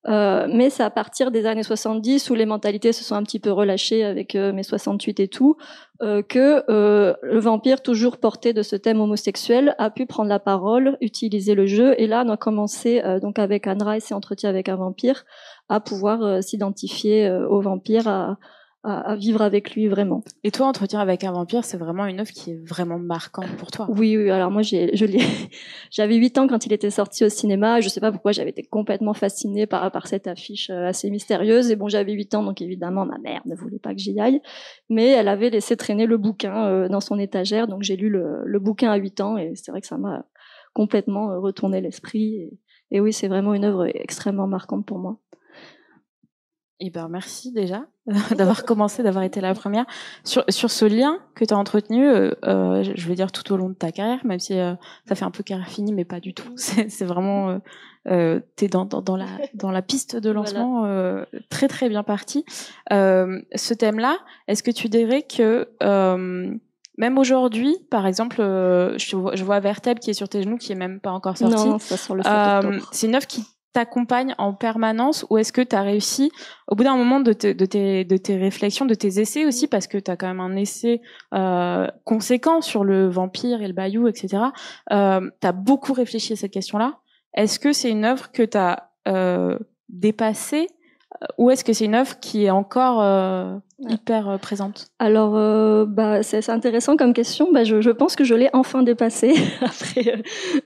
Euh, 0.07 0.47
mais 0.49 0.69
c'est 0.69 0.83
à 0.83 0.89
partir 0.89 1.31
des 1.31 1.45
années 1.45 1.63
70 1.63 2.29
où 2.29 2.35
les 2.35 2.45
mentalités 2.45 2.94
se 2.94 3.03
sont 3.03 3.15
un 3.15 3.23
petit 3.23 3.39
peu 3.39 3.51
relâchées 3.51 4.05
avec 4.05 4.35
euh, 4.35 4.53
mes 4.53 4.63
68 4.63 5.19
et 5.19 5.27
tout, 5.27 5.57
euh, 6.01 6.21
que 6.21 6.63
euh, 6.69 7.13
le 7.23 7.39
vampire, 7.39 7.81
toujours 7.81 8.17
porté 8.17 8.53
de 8.53 8.61
ce 8.61 8.75
thème 8.75 9.01
homosexuel, 9.01 9.75
a 9.79 9.89
pu 9.89 10.05
prendre 10.05 10.29
la 10.29 10.39
parole, 10.39 10.97
utiliser 11.01 11.55
le 11.55 11.65
jeu. 11.65 11.94
Et 11.97 12.07
là, 12.07 12.23
on 12.25 12.29
a 12.29 12.38
commencé 12.38 13.01
donc 13.21 13.39
avec 13.39 13.65
Rice 13.67 14.11
et 14.11 14.13
Entretien 14.13 14.49
avec 14.49 14.69
un 14.69 14.75
vampire 14.75 15.25
à 15.69 15.79
pouvoir 15.79 16.41
s'identifier 16.44 17.29
au 17.29 17.61
vampire, 17.61 18.07
à, 18.07 18.38
à, 18.87 19.15
vivre 19.15 19.41
avec 19.41 19.75
lui 19.75 19.87
vraiment. 19.87 20.23
Et 20.43 20.51
toi, 20.51 20.67
Entretien 20.67 20.99
avec 20.99 21.23
un 21.23 21.31
vampire, 21.31 21.65
c'est 21.65 21.77
vraiment 21.77 22.05
une 22.05 22.21
œuvre 22.21 22.31
qui 22.31 22.51
est 22.51 22.67
vraiment 22.67 22.97
marquante 22.97 23.53
pour 23.57 23.69
toi. 23.69 23.85
Oui, 23.89 24.15
oui. 24.15 24.29
Alors 24.29 24.49
moi, 24.49 24.61
j'ai, 24.61 24.95
je 24.95 25.05
j'avais 25.91 26.15
8 26.15 26.37
ans 26.37 26.47
quand 26.47 26.65
il 26.65 26.71
était 26.71 26.89
sorti 26.89 27.25
au 27.25 27.29
cinéma. 27.29 27.81
Je 27.81 27.89
sais 27.89 27.99
pas 27.99 28.11
pourquoi 28.11 28.31
j'avais 28.31 28.51
été 28.51 28.63
complètement 28.63 29.13
fascinée 29.13 29.67
par, 29.67 29.91
par 29.91 30.07
cette 30.07 30.27
affiche 30.27 30.69
euh, 30.69 30.87
assez 30.87 31.09
mystérieuse. 31.09 31.69
Et 31.69 31.75
bon, 31.75 31.89
j'avais 31.89 32.13
8 32.13 32.35
ans, 32.35 32.44
donc 32.44 32.61
évidemment, 32.61 33.06
ma 33.06 33.17
mère 33.17 33.41
ne 33.45 33.56
voulait 33.56 33.79
pas 33.79 33.94
que 33.94 33.99
j'y 33.99 34.17
aille. 34.19 34.41
Mais 34.89 35.07
elle 35.07 35.27
avait 35.27 35.49
laissé 35.49 35.75
traîner 35.75 36.06
le 36.06 36.17
bouquin 36.17 36.67
euh, 36.67 36.87
dans 36.87 37.01
son 37.01 37.19
étagère. 37.19 37.67
Donc 37.67 37.83
j'ai 37.83 37.97
lu 37.97 38.09
le, 38.09 38.44
le, 38.45 38.59
bouquin 38.59 38.91
à 38.91 38.95
8 38.95 39.21
ans 39.21 39.37
et 39.37 39.53
c'est 39.56 39.71
vrai 39.71 39.81
que 39.81 39.87
ça 39.87 39.97
m'a 39.97 40.25
complètement 40.73 41.31
euh, 41.31 41.39
retourné 41.39 41.81
l'esprit. 41.81 42.35
Et, 42.35 42.59
et 42.91 43.01
oui, 43.01 43.11
c'est 43.11 43.27
vraiment 43.27 43.53
une 43.53 43.65
œuvre 43.65 43.85
extrêmement 43.94 44.47
marquante 44.47 44.85
pour 44.85 44.97
moi. 44.97 45.19
Eh 46.79 46.91
ben 46.91 47.07
merci 47.09 47.51
déjà 47.51 47.85
d'avoir 48.37 48.63
commencé, 48.63 49.01
d'avoir 49.01 49.23
été 49.23 49.41
la 49.41 49.55
première 49.55 49.85
sur 50.23 50.43
sur 50.49 50.69
ce 50.69 50.85
lien 50.85 51.19
que 51.33 51.43
tu 51.43 51.53
as 51.53 51.57
entretenu. 51.57 52.07
Euh, 52.07 52.33
euh, 52.45 52.83
je 52.83 53.07
veux 53.07 53.15
dire 53.15 53.31
tout 53.31 53.51
au 53.51 53.57
long 53.57 53.69
de 53.69 53.73
ta 53.73 53.91
carrière, 53.91 54.23
même 54.25 54.39
si 54.39 54.59
euh, 54.59 54.75
ça 55.07 55.15
fait 55.15 55.25
un 55.25 55.31
peu 55.31 55.43
carrière 55.43 55.67
finie, 55.67 55.91
mais 55.91 56.05
pas 56.05 56.19
du 56.19 56.35
tout. 56.35 56.53
C'est 56.55 57.05
vraiment 57.05 57.49
euh, 57.49 57.57
euh 58.09 58.39
t'es 58.55 58.67
dans, 58.67 58.85
dans, 58.85 59.01
dans 59.01 59.17
la 59.17 59.25
dans 59.55 59.71
la 59.71 59.81
piste 59.81 60.15
de 60.15 60.29
lancement 60.31 60.81
voilà. 60.81 61.25
très 61.49 61.67
très 61.67 61.89
bien 61.89 62.03
parti. 62.03 62.45
ce 62.91 63.73
thème-là, 63.73 64.17
est-ce 64.47 64.61
que 64.61 64.71
tu 64.71 64.87
dirais 64.87 65.23
que 65.23 65.67
même 66.99 67.17
aujourd'hui, 67.19 67.75
par 67.91 68.07
exemple, 68.07 68.37
je 68.37 69.15
vois, 69.15 69.35
je 69.35 69.43
vois 69.43 69.59
Verteb 69.59 69.99
qui 69.99 70.11
est 70.11 70.15
sur 70.15 70.29
tes 70.29 70.43
genoux, 70.43 70.57
qui 70.57 70.71
est 70.71 70.75
même 70.75 70.99
pas 70.99 71.11
encore 71.11 71.37
sorti. 71.37 71.67
Non, 71.67 71.79
ça 71.79 71.97
sur 71.97 72.15
le 72.15 72.23
C'est 72.91 73.07
une 73.07 73.15
œuvre 73.15 73.27
qui 73.27 73.43
t'accompagne 73.77 74.33
en 74.39 74.55
permanence 74.55 75.23
ou 75.29 75.37
est-ce 75.37 75.53
que 75.53 75.61
tu 75.61 75.75
as 75.75 75.83
réussi 75.83 76.31
au 76.67 76.73
bout 76.73 76.83
d'un 76.83 76.97
moment 76.97 77.19
de, 77.19 77.31
de, 77.31 77.65
tes, 77.65 78.05
de 78.05 78.17
tes 78.17 78.35
réflexions, 78.35 78.87
de 78.87 78.95
tes 78.95 79.19
essais 79.19 79.45
aussi, 79.45 79.67
parce 79.67 79.85
que 79.85 79.99
tu 79.99 80.09
as 80.09 80.17
quand 80.17 80.25
même 80.25 80.39
un 80.39 80.55
essai 80.55 80.99
euh, 81.35 81.85
conséquent 82.03 82.61
sur 82.61 82.83
le 82.83 83.07
vampire 83.07 83.61
et 83.61 83.67
le 83.67 83.73
bayou, 83.73 84.07
etc. 84.07 84.45
Euh, 84.91 85.29
tu 85.39 85.47
as 85.47 85.51
beaucoup 85.51 85.93
réfléchi 85.93 86.33
à 86.33 86.35
cette 86.35 86.53
question-là. 86.53 87.01
Est-ce 87.35 87.59
que 87.59 87.71
c'est 87.71 87.91
une 87.91 88.03
œuvre 88.03 88.31
que 88.31 88.41
tu 88.41 88.57
as 88.57 88.89
euh, 89.07 89.59
dépassée 89.89 90.69
ou 91.37 91.49
est-ce 91.49 91.64
que 91.64 91.73
c'est 91.73 91.85
une 91.85 91.95
œuvre 91.95 92.19
qui 92.19 92.45
est 92.45 92.49
encore 92.49 93.02
hyper 93.80 94.28
euh, 94.28 94.37
présente? 94.37 94.87
Alors, 94.99 95.35
euh, 95.35 95.85
bah, 95.85 96.23
c'est 96.23 96.49
intéressant 96.49 96.97
comme 96.97 97.14
question. 97.14 97.52
Bah, 97.52 97.64
je, 97.64 97.81
je, 97.81 97.92
pense 97.92 98.16
que 98.16 98.23
je 98.23 98.33
l'ai 98.33 98.49
enfin 98.54 98.83
dépassé 98.83 99.33
après 99.61 100.16
euh, 100.16 100.21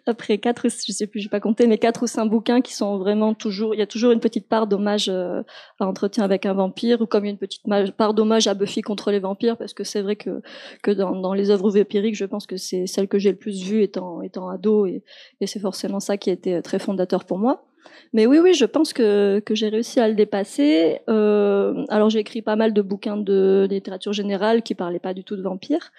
après 0.05 0.37
quatre, 0.37 0.67
je 0.69 0.91
sais 0.91 1.07
plus, 1.07 1.19
j'ai 1.19 1.29
pas 1.29 1.39
compté, 1.39 1.67
mais 1.67 1.77
quatre 1.77 2.03
ou 2.03 2.07
cinq 2.07 2.25
bouquins 2.27 2.61
qui 2.61 2.73
sont 2.73 2.97
vraiment 2.97 3.33
toujours. 3.33 3.75
Il 3.75 3.79
y 3.79 3.83
a 3.83 3.87
toujours 3.87 4.11
une 4.11 4.19
petite 4.19 4.47
part 4.47 4.67
d'hommage 4.67 5.09
à 5.09 5.43
Entretien 5.79 6.23
avec 6.23 6.45
un 6.45 6.53
vampire, 6.53 7.01
ou 7.01 7.05
comme 7.05 7.25
une 7.25 7.37
petite 7.37 7.63
part 7.97 8.13
d'hommage 8.13 8.47
à 8.47 8.53
Buffy 8.53 8.81
contre 8.81 9.11
les 9.11 9.19
vampires, 9.19 9.57
parce 9.57 9.73
que 9.73 9.83
c'est 9.83 10.01
vrai 10.01 10.15
que 10.15 10.41
que 10.83 10.91
dans, 10.91 11.15
dans 11.15 11.33
les 11.33 11.49
œuvres 11.49 11.69
vampiriques, 11.69 12.15
je 12.15 12.25
pense 12.25 12.45
que 12.45 12.57
c'est 12.57 12.87
celle 12.87 13.07
que 13.07 13.19
j'ai 13.19 13.31
le 13.31 13.37
plus 13.37 13.63
vue 13.63 13.83
étant 13.83 14.21
étant 14.21 14.49
ado, 14.49 14.85
et, 14.85 15.03
et 15.41 15.47
c'est 15.47 15.59
forcément 15.59 15.99
ça 15.99 16.17
qui 16.17 16.29
a 16.29 16.33
été 16.33 16.61
très 16.61 16.79
fondateur 16.79 17.25
pour 17.25 17.37
moi. 17.37 17.65
Mais 18.13 18.25
oui, 18.25 18.39
oui, 18.39 18.53
je 18.53 18.65
pense 18.65 18.93
que, 18.93 19.39
que 19.39 19.55
j'ai 19.55 19.69
réussi 19.69 19.99
à 19.99 20.07
le 20.07 20.15
dépasser. 20.15 20.99
Euh, 21.09 21.85
alors 21.89 22.09
j'ai 22.09 22.19
écrit 22.19 22.41
pas 22.41 22.55
mal 22.55 22.73
de 22.73 22.81
bouquins 22.81 23.17
de 23.17 23.67
littérature 23.69 24.13
générale 24.13 24.63
qui 24.63 24.75
parlaient 24.75 24.99
pas 24.99 25.13
du 25.13 25.23
tout 25.23 25.35
de 25.35 25.41
vampires. 25.41 25.91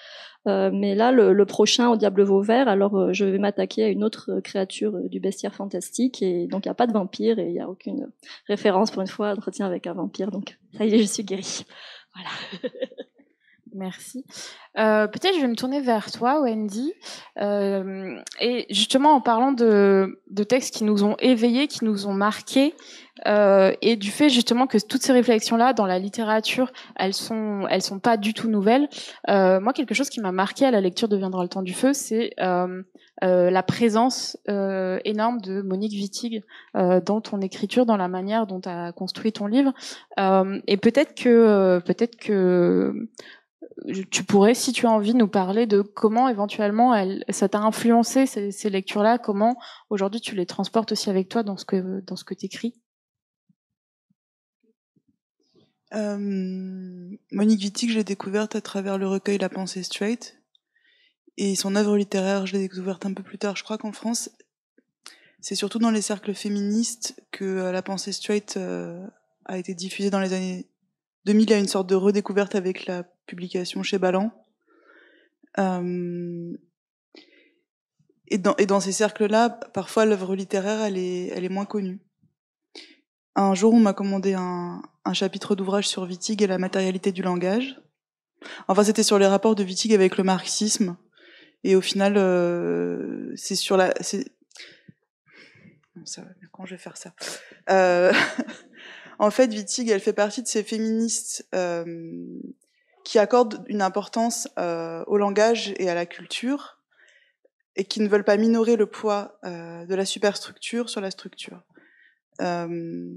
Euh, 0.49 0.71
mais 0.73 0.95
là, 0.95 1.13
le, 1.13 1.47
prochain, 1.47 1.91
au 1.91 1.97
Diable 1.97 2.23
Vauvert, 2.23 2.69
alors 2.69 2.97
euh, 2.97 3.13
je 3.13 3.25
vais 3.25 3.39
m'attaquer 3.39 3.85
à 3.85 3.89
une 3.89 4.05
autre 4.05 4.41
créature 4.41 4.93
du 5.09 5.21
bestiaire 5.21 5.55
fantastique. 5.55 6.21
Et 6.23 6.47
donc, 6.49 6.67
il 6.67 6.69
n'y 6.69 6.73
a 6.73 6.75
pas 6.75 6.87
de 6.87 6.93
vampire 6.93 7.39
et 7.39 7.47
il 7.47 7.53
n'y 7.53 7.61
a 7.61 7.69
aucune 7.69 8.11
référence 8.49 8.91
pour 8.91 9.03
une 9.03 9.09
fois 9.09 9.31
à 9.31 9.33
entretien 9.33 9.67
avec 9.67 9.87
un 9.87 9.95
vampire. 9.95 10.31
Donc, 10.31 10.59
ça 10.77 10.85
y 10.85 10.95
est, 10.95 10.99
je 10.99 11.05
suis 11.05 11.25
guérie. 11.25 11.65
Voilà. 12.15 12.31
Merci. 13.75 14.25
Euh, 14.79 15.07
Peut-être 15.07 15.35
je 15.35 15.41
vais 15.41 15.49
me 15.49 15.57
tourner 15.57 15.81
vers 15.81 16.11
toi, 16.11 16.41
Wendy. 16.41 16.93
Euh, 17.41 18.17
et 18.41 18.67
justement, 18.71 19.15
en 19.15 19.21
parlant 19.21 19.53
de, 19.53 20.21
de, 20.31 20.45
textes 20.45 20.75
qui 20.75 20.85
nous 20.85 21.05
ont 21.05 21.17
éveillés, 21.19 21.69
qui 21.69 21.85
nous 21.85 22.07
ont 22.07 22.15
marqués, 22.15 22.75
euh, 23.27 23.73
et 23.83 23.97
du 23.97 24.11
fait 24.11 24.29
justement 24.29 24.67
que 24.67 24.79
toutes 24.79 25.03
ces 25.03 25.13
réflexions-là 25.13 25.75
dans 25.75 25.87
la 25.87 25.99
littérature, 25.99 26.73
elles 26.97 27.15
sont, 27.15 27.67
elles 27.69 27.83
sont 27.83 27.99
pas 27.99 28.17
du 28.17 28.35
tout 28.35 28.49
nouvelles. 28.49 28.89
Euh, 29.29 29.61
moi, 29.61 29.73
quelque 29.73 29.95
chose 29.95 30.09
qui 30.09 30.21
m'a 30.21 30.33
marqué 30.33 30.65
à 30.65 30.71
la 30.71 30.81
lecture 30.81 31.09
de 31.09 31.17
Viendra 31.17 31.43
le 31.43 31.49
temps 31.49 31.63
du 31.63 31.75
feu, 31.75 31.93
c'est 31.93 32.33
euh, 32.41 32.83
euh, 33.23 33.51
la 33.51 33.63
présence 33.63 34.37
énorme 34.47 35.41
de 35.41 35.63
Monique 35.63 35.93
Wittig 35.93 36.43
dans 36.75 37.21
ton 37.21 37.41
écriture, 37.41 37.87
dans 37.87 37.97
la 37.97 38.09
manière 38.09 38.47
dont 38.47 38.61
tu 38.61 38.69
as 38.69 38.93
construit 38.93 39.33
ton 39.33 39.47
livre. 39.47 39.73
et 40.19 40.77
peut-être 40.77 41.15
que, 41.15 41.81
peut-être 41.81 42.17
que 42.17 43.09
tu 44.11 44.25
pourrais, 44.25 44.55
si 44.55 44.73
tu 44.73 44.87
as 44.87 44.91
envie, 44.91 45.15
nous 45.15 45.29
parler 45.29 45.67
de 45.67 45.83
comment 45.83 46.29
éventuellement 46.29 46.95
elle, 46.95 47.25
ça 47.29 47.49
t'a 47.49 47.59
influencé 47.59 48.27
ces, 48.27 48.71
lectures-là, 48.71 49.19
comment 49.19 49.57
aujourd'hui 49.91 50.21
tu 50.21 50.35
les 50.35 50.47
transportes 50.47 50.93
aussi 50.93 51.11
avec 51.11 51.29
toi 51.29 51.43
dans 51.43 51.57
ce 51.57 51.65
que 51.65 52.01
dans 52.01 52.17
ce. 52.17 52.25
Euh, 55.95 57.17
Monique 57.33 57.61
Wittig, 57.61 57.91
je 57.91 57.97
l'ai 57.97 58.05
découverte 58.05 58.57
à 58.57 58.61
travers 58.61 58.99
le 58.99 59.07
recueil 59.07 59.39
La 59.39 59.49
pensée 59.49 59.83
straight. 59.83 60.39
Et 61.37 61.55
son 61.55 61.77
œuvre 61.77 61.97
littéraire, 61.97 62.47
je 62.47 62.55
l'ai 62.55 62.61
découverte 62.61 63.07
un 63.07 63.15
peu 63.15 63.23
plus 63.23 63.39
tard. 63.39 63.57
Je 63.57 63.65
crois 63.65 63.79
qu'en 63.79 63.93
France, 63.93 64.31
c'est 65.41 65.55
surtout 65.55 65.79
dans 65.79 65.91
les 65.91 66.03
cercles 66.03 66.35
féministes 66.35 67.21
que 67.31 67.45
euh, 67.45 67.73
La 67.73 67.83
pensée 67.83 68.13
straight 68.13 68.57
euh, 68.57 69.07
a 69.45 69.59
été 69.59 69.75
diffusée 69.75 70.11
dans 70.11 70.21
les 70.21 70.33
années 70.33 70.69
2000. 71.25 71.49
Il 71.49 71.51
y 71.51 71.55
a 71.55 71.59
une 71.59 71.69
sorte 71.69 71.89
de 71.89 71.95
redécouverte 71.95 72.55
avec 72.55 72.87
la 72.87 73.05
publication 73.27 73.83
chez 73.83 73.99
Ballant. 73.99 74.33
Euh, 75.59 76.57
et, 78.29 78.39
dans, 78.39 78.57
et 78.57 78.67
dans 78.67 78.81
ces 78.81 78.93
cercles-là, 78.93 79.51
parfois 79.51 80.07
l'œuvre 80.07 80.35
littéraire, 80.35 80.83
elle 80.83 80.97
est, 80.97 81.29
elle 81.29 81.45
est 81.45 81.51
moins 81.51 81.67
connue. 81.67 82.01
Un 83.35 83.55
jour, 83.55 83.73
on 83.75 83.81
m'a 83.81 83.93
commandé 83.93 84.35
un, 84.35 84.83
un 85.05 85.13
chapitre 85.13 85.55
d'ouvrage 85.55 85.89
sur 85.89 86.03
Wittig 86.03 86.43
et 86.43 86.47
la 86.47 86.59
matérialité 86.59 87.13
du 87.13 87.23
langage. 87.23 87.81
Enfin, 88.69 88.85
c'était 88.85 89.03
sur 89.03 89.19
les 89.19 89.27
rapports 89.27 89.55
de 89.55 89.65
Wittig 89.65 89.95
avec 89.95 90.17
le 90.17 90.25
marxisme. 90.25 90.97
Et 91.65 91.77
au 91.77 91.81
final, 91.81 92.15
euh, 92.17 93.33
c'est 93.37 93.55
sur 93.55 93.77
la. 93.77 93.95
Ça, 96.05 96.25
quand 96.51 96.65
je 96.65 96.75
vais 96.75 96.81
faire 96.81 96.97
ça 96.97 97.15
euh, 97.71 98.13
En 99.19 99.31
fait, 99.31 99.49
Wittig, 99.53 99.89
elle 99.89 100.01
fait 100.01 100.13
partie 100.13 100.43
de 100.43 100.49
ces 100.49 100.63
féministes 100.63 101.47
qui 103.05 103.19
accordent 103.19 103.65
une 103.67 103.83
importance 103.83 104.49
euh, 104.59 105.05
au 105.07 105.17
langage 105.17 105.75
et 105.79 105.89
à 105.89 105.95
la 105.95 106.07
culture 106.07 106.79
et 107.75 107.85
qui 107.85 108.01
ne 108.01 108.09
veulent 108.09 108.25
pas 108.25 108.37
minorer 108.37 108.77
le 108.77 108.87
poids 108.87 109.39
euh, 109.45 109.87
de 109.87 109.95
la 109.95 110.05
superstructure 110.05 110.91
sur 110.91 111.01
la 111.01 111.11
structure. 111.11 111.63
Euh, 112.41 113.11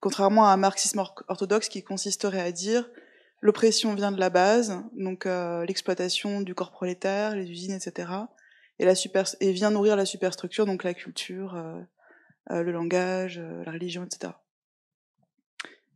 contrairement 0.00 0.46
à 0.46 0.52
un 0.52 0.56
marxisme 0.56 1.02
orthodoxe 1.28 1.68
qui 1.68 1.82
consisterait 1.82 2.40
à 2.40 2.52
dire 2.52 2.88
l'oppression 3.42 3.94
vient 3.94 4.12
de 4.12 4.20
la 4.20 4.30
base, 4.30 4.82
donc 4.92 5.24
l'exploitation 5.24 6.42
du 6.42 6.54
corps 6.54 6.72
prolétaire, 6.72 7.34
les 7.34 7.50
usines, 7.50 7.72
etc., 7.72 8.10
et, 8.78 8.84
la 8.84 8.94
super, 8.94 9.26
et 9.40 9.52
vient 9.52 9.70
nourrir 9.70 9.96
la 9.96 10.04
superstructure, 10.04 10.66
donc 10.66 10.84
la 10.84 10.92
culture, 10.92 11.54
le 12.50 12.70
langage, 12.70 13.38
la 13.38 13.72
religion, 13.72 14.04
etc. 14.04 14.34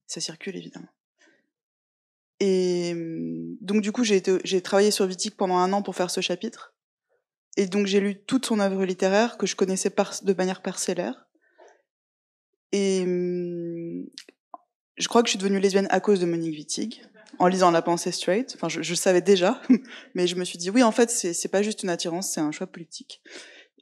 Ça 0.06 0.20
circule 0.20 0.56
évidemment. 0.56 0.88
Et 2.40 2.94
donc 3.60 3.82
du 3.82 3.92
coup, 3.92 4.04
j'ai 4.04 4.60
travaillé 4.62 4.90
sur 4.90 5.06
Wittig 5.06 5.34
pendant 5.36 5.56
un 5.56 5.72
an 5.72 5.82
pour 5.82 5.94
faire 5.94 6.10
ce 6.10 6.20
chapitre. 6.20 6.74
Et 7.56 7.66
donc 7.66 7.86
j'ai 7.86 8.00
lu 8.00 8.20
toute 8.24 8.46
son 8.46 8.58
œuvre 8.60 8.84
littéraire 8.84 9.38
que 9.38 9.46
je 9.46 9.54
connaissais 9.54 9.90
de 10.22 10.32
manière 10.34 10.62
parcellaire. 10.62 11.26
Et 12.72 13.04
je 14.96 15.08
crois 15.08 15.22
que 15.22 15.28
je 15.28 15.32
suis 15.32 15.38
devenue 15.38 15.60
lesbienne 15.60 15.86
à 15.90 16.00
cause 16.00 16.20
de 16.20 16.26
Monique 16.26 16.54
Wittig, 16.54 17.02
en 17.38 17.46
lisant 17.46 17.70
La 17.70 17.82
pensée 17.82 18.10
straight. 18.10 18.52
Enfin, 18.56 18.68
je, 18.68 18.82
je 18.82 18.94
savais 18.94 19.20
déjà, 19.20 19.60
mais 20.14 20.26
je 20.26 20.34
me 20.34 20.44
suis 20.44 20.58
dit 20.58 20.70
oui, 20.70 20.82
en 20.82 20.92
fait, 20.92 21.10
c'est 21.10 21.48
pas 21.48 21.62
juste 21.62 21.84
une 21.84 21.90
attirance, 21.90 22.32
c'est 22.32 22.40
un 22.40 22.50
choix 22.50 22.66
politique. 22.66 23.22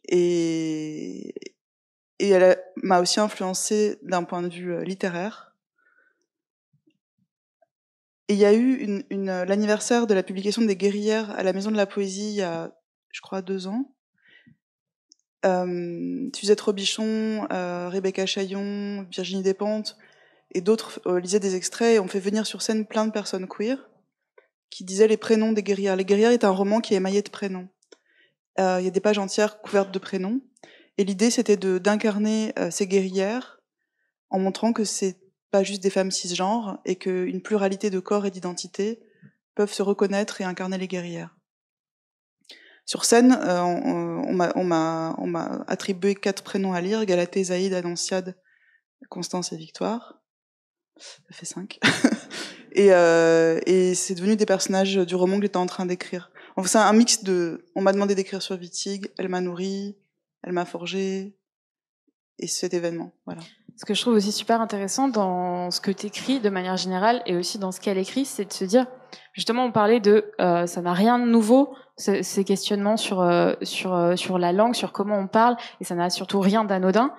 Et, 0.09 1.35
et 2.19 2.29
elle 2.29 2.63
m'a 2.77 3.01
aussi 3.01 3.19
influencée 3.19 3.99
d'un 4.03 4.25
point 4.25 4.43
de 4.43 4.49
vue 4.49 4.85
littéraire 4.85 5.52
et 8.29 8.35
il 8.35 8.39
y 8.39 8.45
a 8.45 8.53
eu 8.53 8.77
une, 8.77 9.05
une, 9.11 9.43
l'anniversaire 9.43 10.07
de 10.07 10.15
la 10.15 10.23
publication 10.23 10.63
des 10.63 10.77
Guerrières 10.77 11.31
à 11.31 11.43
la 11.43 11.53
Maison 11.53 11.71
de 11.71 11.77
la 11.77 11.87
Poésie 11.87 12.31
il 12.31 12.37
y 12.37 12.43
a, 12.43 12.73
je 13.11 13.21
crois, 13.21 13.43
deux 13.43 13.67
ans. 13.67 13.95
Euh, 15.45 16.31
Suzette 16.35 16.61
Robichon, 16.61 17.47
euh, 17.53 17.89
Rebecca 17.89 18.27
Chaillon, 18.27 19.07
Virginie 19.11 19.43
Despentes 19.43 19.97
et 20.55 20.61
d'autres 20.61 21.01
euh, 21.07 21.19
lisaient 21.19 21.41
des 21.41 21.57
extraits 21.57 21.97
et 21.97 21.99
ont 21.99 22.09
fait 22.09 22.21
venir 22.21 22.47
sur 22.47 22.63
scène 22.63 22.87
plein 22.87 23.07
de 23.07 23.13
personnes 23.13 23.49
queer 23.49 23.91
qui 24.71 24.85
disaient 24.85 25.09
les 25.09 25.17
prénoms 25.17 25.53
des 25.53 25.63
guerrières. 25.63 25.97
Les 25.97 26.05
guerrières 26.05 26.31
est 26.31 26.45
un 26.45 26.51
roman 26.51 26.81
qui 26.81 26.95
est 26.95 26.97
émaillé 26.97 27.23
de 27.23 27.31
prénoms. 27.31 27.69
Euh, 28.59 28.79
il 28.81 28.85
y 28.85 28.89
a 28.89 28.91
des 28.91 29.01
pages 29.01 29.19
entières 29.19 29.61
couvertes 29.61 29.93
de 29.93 29.99
prénoms. 29.99 30.41
Et 30.99 31.05
l'idée, 31.05 31.31
c'était 31.31 31.57
d'incarner 31.57 32.53
euh, 32.59 32.71
ces 32.71 32.87
guerrières 32.87 33.61
en 34.31 34.39
montrant 34.39 34.73
que 34.73 34.85
c'est 34.85 35.19
pas 35.53 35.63
juste 35.63 35.83
des 35.83 35.91
femmes 35.91 36.11
cisgenres 36.11 36.81
et 36.85 36.97
qu'une 36.97 37.43
pluralité 37.43 37.91
de 37.91 38.01
corps 38.01 38.27
et 38.27 38.31
d'identités 38.31 39.01
peuvent 39.55 39.73
se 39.73 39.83
reconnaître 39.83 40.41
et 40.41 40.45
incarner 40.45 40.79
les 40.79 40.89
guerrières. 40.89 41.37
Sur 42.87 43.05
scène, 43.05 43.39
euh, 43.41 43.61
on, 43.61 44.39
on 44.57 44.65
m'a 44.65 45.65
attribué 45.69 46.15
quatre 46.15 46.43
prénoms 46.43 46.73
à 46.73 46.81
lire 46.81 47.05
Galatée, 47.05 47.45
Zaïd, 47.45 47.73
Annonciade, 47.75 48.37
Constance 49.09 49.53
et 49.53 49.57
Victoire. 49.57 50.23
Ça 50.97 51.33
fait 51.33 51.47
cinq. 51.47 51.79
et, 52.73 52.93
euh, 52.93 53.61
et 53.67 53.95
c'est 53.95 54.15
devenu 54.15 54.37
des 54.37 54.47
personnages 54.47 54.97
du 54.97 55.15
roman 55.15 55.37
que 55.37 55.43
j'étais 55.43 55.59
en 55.59 55.67
train 55.67 55.87
d'écrire. 55.87 56.31
Enfin, 56.57 56.69
c'est 56.69 56.79
un 56.79 56.93
mix 56.93 57.23
de. 57.23 57.67
On 57.75 57.83
m'a 57.83 57.93
demandé 57.93 58.15
d'écrire 58.15 58.43
sur 58.43 58.57
Wittig, 58.57 59.11
elle 59.19 59.29
m'a 59.29 59.41
nourri, 59.41 59.97
elle 60.43 60.53
m'a 60.53 60.65
forgé, 60.65 61.37
et 62.39 62.47
cet 62.47 62.75
événement. 62.75 63.15
Voilà. 63.27 63.43
Ce 63.83 63.85
que 63.85 63.95
je 63.95 64.01
trouve 64.03 64.15
aussi 64.15 64.31
super 64.31 64.61
intéressant 64.61 65.09
dans 65.09 65.73
ce 65.73 65.81
que 65.81 65.91
tu 65.91 66.07
écris 66.07 66.39
de 66.39 66.51
manière 66.51 66.77
générale 66.77 67.21
et 67.27 67.35
aussi 67.35 67.59
dans 67.59 67.73
ce 67.73 67.81
qu'elle 67.81 67.99
écrit, 67.99 68.25
c'est 68.25 68.45
de 68.45 68.53
se 68.53 68.65
dire, 68.65 68.87
justement, 69.33 69.65
on 69.65 69.73
parlait 69.73 69.99
de, 69.99 70.31
euh, 70.41 70.67
ça 70.67 70.83
n'a 70.83 70.93
rien 70.93 71.19
de 71.19 71.25
nouveau, 71.25 71.75
ces 71.97 72.45
questionnements 72.45 72.97
sur 72.97 73.21
euh, 73.21 73.55
sur 73.63 73.93
euh, 73.93 74.15
sur 74.15 74.39
la 74.39 74.53
langue, 74.53 74.77
sur 74.77 74.93
comment 74.93 75.19
on 75.19 75.27
parle, 75.27 75.57
et 75.81 75.85
ça 75.85 75.97
n'a 75.97 76.11
surtout 76.11 76.39
rien 76.39 76.63
d'anodin. 76.63 77.13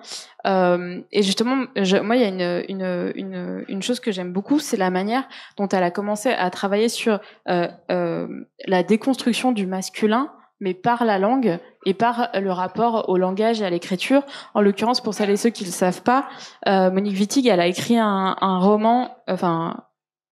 Euh, 0.46 1.02
et 1.12 1.22
justement, 1.22 1.66
je, 1.76 1.98
moi, 1.98 2.16
il 2.16 2.22
y 2.22 2.24
a 2.24 2.28
une 2.28 2.64
une 2.70 3.12
une, 3.14 3.64
une 3.68 3.82
chose 3.82 4.00
que 4.00 4.10
j'aime 4.10 4.32
beaucoup, 4.32 4.58
c'est 4.58 4.78
la 4.78 4.88
manière 4.88 5.28
dont 5.58 5.68
elle 5.68 5.82
a 5.82 5.90
commencé 5.90 6.30
à 6.30 6.48
travailler 6.48 6.88
sur 6.88 7.20
euh, 7.50 8.26
la 8.66 8.82
déconstruction 8.82 9.52
du 9.52 9.66
masculin 9.66 10.32
mais 10.64 10.72
par 10.72 11.04
la 11.04 11.18
langue 11.18 11.58
et 11.84 11.92
par 11.92 12.30
le 12.34 12.50
rapport 12.50 13.10
au 13.10 13.18
langage 13.18 13.60
et 13.60 13.66
à 13.66 13.70
l'écriture. 13.70 14.22
En 14.54 14.62
l'occurrence, 14.62 15.02
pour 15.02 15.12
celles 15.12 15.28
et 15.28 15.36
ceux 15.36 15.50
qui 15.50 15.62
ne 15.62 15.68
le 15.68 15.72
savent 15.72 16.02
pas, 16.02 16.26
euh, 16.66 16.90
Monique 16.90 17.18
Wittig, 17.18 17.46
elle 17.46 17.60
a 17.60 17.66
écrit 17.66 17.98
un, 17.98 18.34
roman, 18.58 19.14
enfin, 19.28 19.84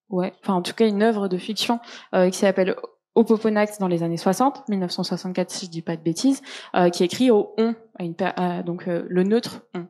ouais, 0.08 0.32
enfin 0.40 0.54
en 0.54 0.62
tout 0.62 0.72
cas 0.72 0.86
une 0.86 1.02
œuvre 1.02 1.28
de 1.28 1.36
fiction 1.36 1.80
euh, 2.14 2.30
qui 2.30 2.38
s'appelle 2.38 2.76
Opoponax 3.14 3.78
dans 3.78 3.88
les 3.88 4.02
années 4.02 4.16
60, 4.16 4.66
1964 4.70 5.50
si 5.50 5.66
je 5.66 5.70
dis 5.70 5.82
pas 5.82 5.96
de 5.96 6.02
bêtises, 6.02 6.40
euh, 6.74 6.88
qui 6.88 7.04
écrit 7.04 7.30
au 7.30 7.54
on, 7.58 7.74
donc 8.64 8.86
le 8.86 9.22
neutre 9.22 9.60
on. 9.74 9.84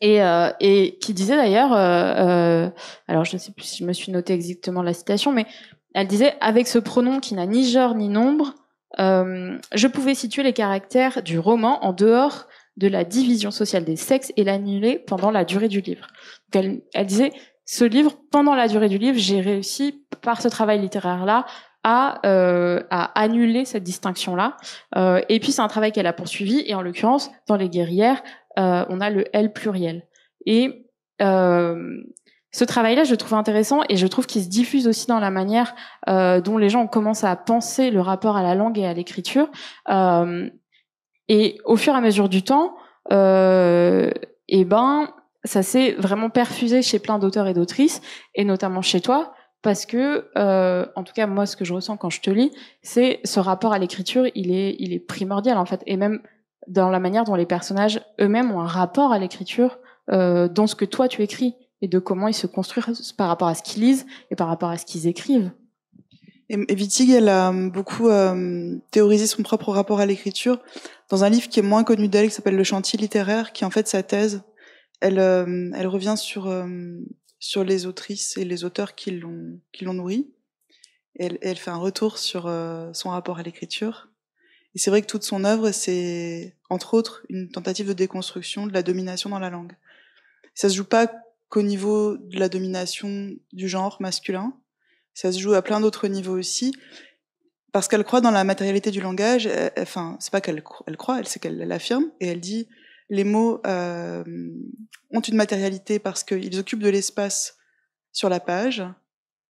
et, 0.00 0.98
qui 1.02 1.12
disait 1.12 1.36
d'ailleurs, 1.36 1.74
alors 1.74 3.26
je 3.26 3.34
ne 3.34 3.38
sais 3.38 3.52
plus 3.52 3.66
si 3.66 3.76
je 3.82 3.84
me 3.84 3.92
suis 3.92 4.10
noté 4.10 4.32
exactement 4.32 4.82
la 4.82 4.94
citation, 4.94 5.32
mais 5.32 5.44
elle 5.94 6.06
disait 6.06 6.34
avec 6.40 6.66
ce 6.66 6.78
pronom 6.78 7.20
qui 7.20 7.34
n'a 7.34 7.44
ni 7.44 7.68
genre 7.68 7.94
ni 7.94 8.08
nombre, 8.08 8.54
je 8.98 9.86
pouvais 9.86 10.14
situer 10.14 10.42
les 10.42 10.52
caractères 10.52 11.22
du 11.22 11.38
roman 11.38 11.84
en 11.84 11.92
dehors 11.92 12.46
de 12.76 12.88
la 12.88 13.04
division 13.04 13.50
sociale 13.50 13.84
des 13.84 13.96
sexes 13.96 14.32
et 14.36 14.44
l'annuler 14.44 14.98
pendant 14.98 15.30
la 15.30 15.44
durée 15.44 15.68
du 15.68 15.80
livre. 15.80 16.06
Donc 16.52 16.64
elle, 16.64 16.82
elle 16.94 17.06
disait 17.06 17.32
ce 17.66 17.84
livre 17.84 18.18
pendant 18.30 18.54
la 18.54 18.68
durée 18.68 18.88
du 18.88 18.98
livre, 18.98 19.18
j'ai 19.18 19.40
réussi 19.40 20.04
par 20.22 20.40
ce 20.42 20.48
travail 20.48 20.80
littéraire 20.80 21.24
là 21.24 21.46
à, 21.84 22.26
euh, 22.26 22.82
à 22.90 23.20
annuler 23.20 23.64
cette 23.64 23.84
distinction 23.84 24.34
là. 24.34 24.56
Euh, 24.96 25.20
et 25.28 25.40
puis 25.40 25.52
c'est 25.52 25.62
un 25.62 25.68
travail 25.68 25.92
qu'elle 25.92 26.06
a 26.06 26.12
poursuivi 26.12 26.64
et 26.66 26.74
en 26.74 26.82
l'occurrence 26.82 27.30
dans 27.46 27.56
les 27.56 27.68
guerrières 27.68 28.22
euh, 28.58 28.84
on 28.88 29.00
a 29.00 29.10
le 29.10 29.24
L 29.32 29.52
pluriel. 29.52 30.06
Et 30.46 30.86
euh, 31.22 32.02
ce 32.52 32.64
travail-là, 32.64 33.04
je 33.04 33.14
trouve 33.14 33.34
intéressant 33.34 33.82
et 33.88 33.96
je 33.96 34.06
trouve 34.06 34.26
qu'il 34.26 34.42
se 34.42 34.48
diffuse 34.48 34.88
aussi 34.88 35.06
dans 35.06 35.20
la 35.20 35.30
manière 35.30 35.74
euh, 36.08 36.40
dont 36.40 36.58
les 36.58 36.68
gens 36.68 36.86
commencent 36.86 37.24
à 37.24 37.36
penser 37.36 37.90
le 37.90 38.00
rapport 38.00 38.36
à 38.36 38.42
la 38.42 38.54
langue 38.54 38.78
et 38.78 38.86
à 38.86 38.92
l'écriture. 38.92 39.48
Euh, 39.88 40.48
et 41.28 41.58
au 41.64 41.76
fur 41.76 41.94
et 41.94 41.96
à 41.96 42.00
mesure 42.00 42.28
du 42.28 42.42
temps, 42.42 42.74
euh, 43.12 44.10
eh 44.48 44.64
ben, 44.64 45.08
ça 45.44 45.62
s'est 45.62 45.92
vraiment 45.92 46.28
perfusé 46.28 46.82
chez 46.82 46.98
plein 46.98 47.18
d'auteurs 47.18 47.46
et 47.46 47.54
d'autrices, 47.54 48.00
et 48.34 48.44
notamment 48.44 48.82
chez 48.82 49.00
toi, 49.00 49.32
parce 49.62 49.86
que, 49.86 50.28
euh, 50.36 50.86
en 50.96 51.04
tout 51.04 51.12
cas, 51.12 51.26
moi, 51.26 51.46
ce 51.46 51.56
que 51.56 51.64
je 51.64 51.72
ressens 51.72 51.96
quand 51.96 52.10
je 52.10 52.20
te 52.20 52.30
lis, 52.30 52.50
c'est 52.82 53.20
ce 53.24 53.38
rapport 53.38 53.72
à 53.72 53.78
l'écriture, 53.78 54.26
il 54.34 54.50
est, 54.52 54.74
il 54.80 54.92
est 54.92 54.98
primordial 54.98 55.56
en 55.56 55.66
fait, 55.66 55.82
et 55.86 55.96
même 55.96 56.20
dans 56.66 56.90
la 56.90 56.98
manière 56.98 57.24
dont 57.24 57.34
les 57.34 57.46
personnages 57.46 58.00
eux-mêmes 58.20 58.50
ont 58.50 58.60
un 58.60 58.66
rapport 58.66 59.12
à 59.12 59.18
l'écriture 59.18 59.78
euh, 60.10 60.48
dans 60.48 60.66
ce 60.66 60.74
que 60.74 60.84
toi 60.84 61.08
tu 61.08 61.22
écris 61.22 61.56
et 61.82 61.88
de 61.88 61.98
comment 61.98 62.28
ils 62.28 62.34
se 62.34 62.46
construisent 62.46 63.12
par 63.12 63.28
rapport 63.28 63.48
à 63.48 63.54
ce 63.54 63.62
qu'ils 63.62 63.82
lisent 63.82 64.06
et 64.30 64.36
par 64.36 64.48
rapport 64.48 64.70
à 64.70 64.78
ce 64.78 64.84
qu'ils 64.84 65.06
écrivent. 65.06 65.50
Et, 66.48 66.56
Wittig, 66.56 67.10
elle 67.10 67.28
a 67.28 67.52
beaucoup 67.52 68.08
euh, 68.08 68.76
théorisé 68.90 69.26
son 69.26 69.42
propre 69.42 69.70
rapport 69.70 70.00
à 70.00 70.06
l'écriture 70.06 70.58
dans 71.08 71.24
un 71.24 71.28
livre 71.28 71.48
qui 71.48 71.60
est 71.60 71.62
moins 71.62 71.84
connu 71.84 72.08
d'elle, 72.08 72.28
qui 72.28 72.34
s'appelle 72.34 72.56
Le 72.56 72.64
chantier 72.64 72.98
littéraire, 72.98 73.52
qui 73.52 73.64
est 73.64 73.66
en 73.66 73.70
fait 73.70 73.86
sa 73.86 74.02
thèse. 74.02 74.42
Elle, 75.00 75.18
euh, 75.18 75.70
elle 75.74 75.86
revient 75.86 76.16
sur 76.16 76.48
euh, 76.48 76.66
sur 77.38 77.64
les 77.64 77.86
autrices 77.86 78.36
et 78.36 78.44
les 78.44 78.64
auteurs 78.64 78.94
qui 78.94 79.12
l'ont 79.12 79.60
qui 79.72 79.84
l'ont 79.84 79.94
nourri. 79.94 80.30
Et 81.16 81.26
elle, 81.26 81.38
elle 81.42 81.56
fait 81.56 81.70
un 81.70 81.76
retour 81.76 82.18
sur 82.18 82.46
euh, 82.46 82.92
son 82.92 83.10
rapport 83.10 83.38
à 83.38 83.42
l'écriture. 83.42 84.08
Et 84.74 84.78
c'est 84.78 84.90
vrai 84.90 85.02
que 85.02 85.06
toute 85.06 85.24
son 85.24 85.44
œuvre, 85.44 85.72
c'est 85.72 86.56
entre 86.68 86.94
autres 86.94 87.24
une 87.28 87.48
tentative 87.48 87.88
de 87.88 87.92
déconstruction 87.92 88.66
de 88.66 88.72
la 88.72 88.82
domination 88.82 89.30
dans 89.30 89.40
la 89.40 89.50
langue. 89.50 89.72
Ça 90.54 90.68
se 90.68 90.76
joue 90.76 90.84
pas 90.84 91.10
qu'au 91.50 91.62
niveau 91.62 92.16
de 92.16 92.38
la 92.38 92.48
domination 92.48 93.30
du 93.52 93.68
genre 93.68 93.98
masculin, 94.00 94.56
ça 95.12 95.32
se 95.32 95.38
joue 95.38 95.52
à 95.52 95.62
plein 95.62 95.80
d'autres 95.80 96.08
niveaux 96.08 96.38
aussi, 96.38 96.72
parce 97.72 97.88
qu'elle 97.88 98.04
croit 98.04 98.20
dans 98.20 98.30
la 98.30 98.44
matérialité 98.44 98.90
du 98.90 99.00
langage. 99.00 99.46
Elle, 99.46 99.72
enfin, 99.78 100.16
c'est 100.20 100.30
pas 100.30 100.40
qu'elle 100.40 100.62
elle 100.86 100.96
croit, 100.96 101.18
elle 101.18 101.28
sait 101.28 101.38
qu'elle 101.38 101.58
l'affirme 101.58 102.10
et 102.20 102.28
elle 102.28 102.40
dit 102.40 102.68
les 103.10 103.24
mots 103.24 103.60
euh, 103.66 104.24
ont 105.10 105.20
une 105.20 105.34
matérialité 105.34 105.98
parce 105.98 106.24
qu'ils 106.24 106.58
occupent 106.58 106.82
de 106.82 106.88
l'espace 106.88 107.56
sur 108.12 108.28
la 108.28 108.40
page, 108.40 108.82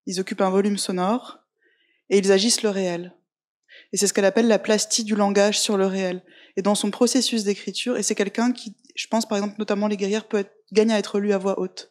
ils 0.07 0.19
occupent 0.19 0.41
un 0.41 0.49
volume 0.49 0.77
sonore 0.77 1.39
et 2.09 2.17
ils 2.17 2.31
agissent 2.31 2.63
le 2.63 2.69
réel. 2.69 3.15
Et 3.93 3.97
c'est 3.97 4.07
ce 4.07 4.13
qu'elle 4.13 4.25
appelle 4.25 4.47
la 4.47 4.59
plastie 4.59 5.03
du 5.03 5.15
langage 5.15 5.59
sur 5.59 5.77
le 5.77 5.85
réel. 5.85 6.23
Et 6.57 6.61
dans 6.61 6.75
son 6.75 6.91
processus 6.91 7.43
d'écriture, 7.43 7.97
et 7.97 8.03
c'est 8.03 8.15
quelqu'un 8.15 8.51
qui, 8.51 8.75
je 8.95 9.07
pense 9.07 9.27
par 9.27 9.37
exemple 9.37 9.55
notamment 9.59 9.87
les 9.87 9.97
guerrières, 9.97 10.27
peut 10.27 10.39
être, 10.39 10.53
gagne 10.71 10.91
à 10.91 10.99
être 10.99 11.19
lu 11.19 11.31
à 11.31 11.37
voix 11.37 11.59
haute. 11.59 11.90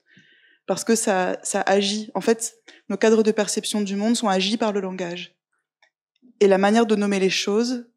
Parce 0.70 0.84
que 0.84 0.94
ça, 0.94 1.36
ça 1.42 1.62
agit. 1.62 2.12
En 2.14 2.20
fait, 2.20 2.54
nos 2.88 2.96
cadres 2.96 3.24
de 3.24 3.32
perception 3.32 3.80
du 3.80 3.96
monde 3.96 4.14
sont 4.14 4.28
agis 4.28 4.56
par 4.56 4.70
le 4.70 4.78
langage. 4.78 5.34
Et 6.38 6.46
la 6.46 6.58
manière 6.58 6.86
de 6.86 6.94
nommer 6.94 7.18
les 7.18 7.28
choses 7.28 7.88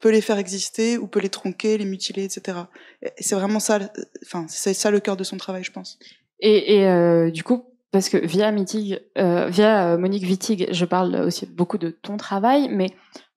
peut 0.00 0.10
les 0.10 0.20
faire 0.20 0.36
exister 0.36 0.98
ou 0.98 1.06
peut 1.06 1.20
les 1.20 1.28
tronquer, 1.28 1.78
les 1.78 1.84
mutiler, 1.84 2.24
etc. 2.24 2.58
Et 3.00 3.22
c'est 3.22 3.36
vraiment 3.36 3.60
ça, 3.60 3.78
enfin, 4.24 4.44
c'est 4.48 4.74
ça 4.74 4.90
le 4.90 4.98
cœur 4.98 5.16
de 5.16 5.22
son 5.22 5.36
travail, 5.36 5.62
je 5.62 5.70
pense. 5.70 6.00
Et, 6.40 6.84
euh, 6.88 7.30
du 7.30 7.44
coup, 7.44 7.66
parce 7.92 8.08
que 8.08 8.16
via 8.16 8.50
Mitig, 8.50 8.98
euh, 9.16 9.46
via 9.46 9.92
euh, 9.92 9.96
Monique 9.96 10.24
Wittig, 10.24 10.66
je 10.72 10.84
parle 10.84 11.14
aussi 11.20 11.46
beaucoup 11.46 11.78
de 11.78 11.90
ton 11.90 12.16
travail, 12.16 12.68
mais 12.72 12.88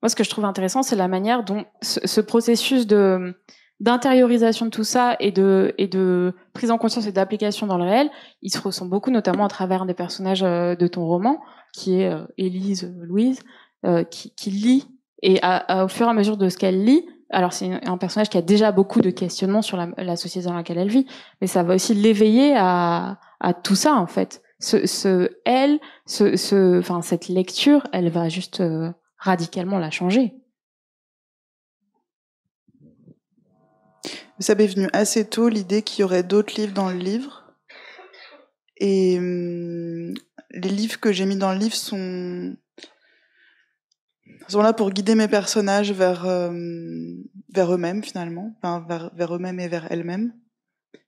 moi, 0.02 0.08
ce 0.08 0.16
que 0.16 0.24
je 0.24 0.30
trouve 0.30 0.46
intéressant, 0.46 0.82
c'est 0.82 0.96
la 0.96 1.06
manière 1.06 1.44
dont 1.44 1.64
ce 1.80 2.20
processus 2.20 2.88
de 2.88 3.36
d'intériorisation 3.80 4.66
de 4.66 4.70
tout 4.70 4.84
ça 4.84 5.16
et 5.20 5.32
de 5.32 5.74
et 5.78 5.88
de 5.88 6.34
prise 6.52 6.70
en 6.70 6.78
conscience 6.78 7.06
et 7.06 7.12
d'application 7.12 7.66
dans 7.66 7.78
le 7.78 7.84
réel, 7.84 8.10
il 8.42 8.50
se 8.50 8.60
ressent 8.60 8.86
beaucoup, 8.86 9.10
notamment 9.10 9.44
à 9.44 9.48
travers 9.48 9.86
des 9.86 9.94
personnages 9.94 10.42
euh, 10.42 10.76
de 10.76 10.86
ton 10.86 11.06
roman, 11.06 11.40
qui 11.72 12.00
est 12.00 12.10
euh, 12.10 12.24
Élise 12.38 12.92
Louise, 13.00 13.40
euh, 13.84 14.04
qui, 14.04 14.34
qui 14.34 14.50
lit 14.50 14.88
et 15.22 15.38
à, 15.42 15.56
à, 15.56 15.84
au 15.84 15.88
fur 15.88 16.06
et 16.06 16.10
à 16.10 16.14
mesure 16.14 16.36
de 16.36 16.48
ce 16.48 16.56
qu'elle 16.56 16.84
lit, 16.84 17.06
alors 17.30 17.52
c'est 17.52 17.86
un 17.86 17.98
personnage 17.98 18.28
qui 18.28 18.38
a 18.38 18.42
déjà 18.42 18.72
beaucoup 18.72 19.00
de 19.00 19.10
questionnements 19.10 19.62
sur 19.62 19.76
la, 19.76 19.88
la, 19.98 20.16
société 20.16 20.48
dans 20.48 20.54
laquelle 20.54 20.78
elle 20.78 20.88
vit, 20.88 21.06
mais 21.40 21.46
ça 21.46 21.62
va 21.62 21.74
aussi 21.74 21.94
l'éveiller 21.94 22.54
à, 22.56 23.18
à 23.40 23.54
tout 23.54 23.74
ça 23.74 23.94
en 23.94 24.06
fait 24.06 24.42
ce, 24.60 24.86
ce 24.86 25.30
elle, 25.44 25.80
ce, 26.06 26.36
ce, 26.36 26.78
enfin 26.78 27.02
cette 27.02 27.28
lecture, 27.28 27.86
elle 27.92 28.10
va 28.10 28.28
juste 28.28 28.60
euh, 28.60 28.92
radicalement 29.16 29.78
la 29.78 29.90
changer. 29.90 30.34
Ça 34.40 34.54
m'est 34.54 34.66
venu 34.66 34.88
assez 34.92 35.24
tôt 35.26 35.48
l'idée 35.48 35.82
qu'il 35.82 36.00
y 36.00 36.04
aurait 36.04 36.22
d'autres 36.22 36.54
livres 36.58 36.72
dans 36.72 36.90
le 36.90 36.98
livre. 36.98 37.44
Et 38.78 39.18
hum, 39.18 40.14
les 40.50 40.70
livres 40.70 40.98
que 40.98 41.12
j'ai 41.12 41.26
mis 41.26 41.36
dans 41.36 41.52
le 41.52 41.58
livre 41.58 41.74
sont 41.76 42.56
là 44.54 44.72
pour 44.72 44.90
guider 44.90 45.14
mes 45.14 45.28
personnages 45.28 45.92
vers 45.92 46.24
vers 47.52 47.74
eux-mêmes 47.74 48.02
finalement, 48.02 48.54
vers, 48.62 49.34
eux-mêmes 49.34 49.60
et 49.60 49.68
vers 49.68 49.90
elles-mêmes. 49.90 50.32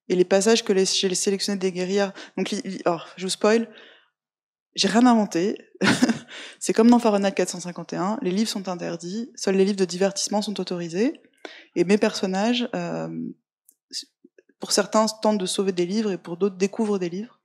Et 0.08 0.14
les 0.14 0.24
passages 0.24 0.64
que 0.64 0.74
j'ai 0.74 1.14
sélectionnés 1.14 1.58
des 1.58 1.72
guerrières, 1.72 2.12
donc 2.36 2.54
oh, 2.86 2.98
je 3.16 3.24
vous 3.24 3.30
spoil, 3.30 3.68
j'ai 4.74 4.88
rien 4.88 5.06
inventé. 5.06 5.56
c'est 6.60 6.72
comme 6.72 6.90
dans 6.90 6.98
Fahrenheit 6.98 7.32
451, 7.32 8.18
les 8.20 8.30
livres 8.30 8.50
sont 8.50 8.68
interdits, 8.68 9.30
seuls 9.36 9.56
les 9.56 9.64
livres 9.64 9.76
de 9.76 9.84
divertissement 9.84 10.42
sont 10.42 10.60
autorisés. 10.60 11.22
Et 11.74 11.84
mes 11.84 11.98
personnages, 11.98 12.68
euh, 12.74 13.08
pour 14.60 14.72
certains, 14.72 15.06
tentent 15.06 15.38
de 15.38 15.46
sauver 15.46 15.72
des 15.72 15.86
livres 15.86 16.12
et 16.12 16.18
pour 16.18 16.36
d'autres 16.36 16.56
découvrent 16.56 16.98
des 16.98 17.08
livres. 17.08 17.42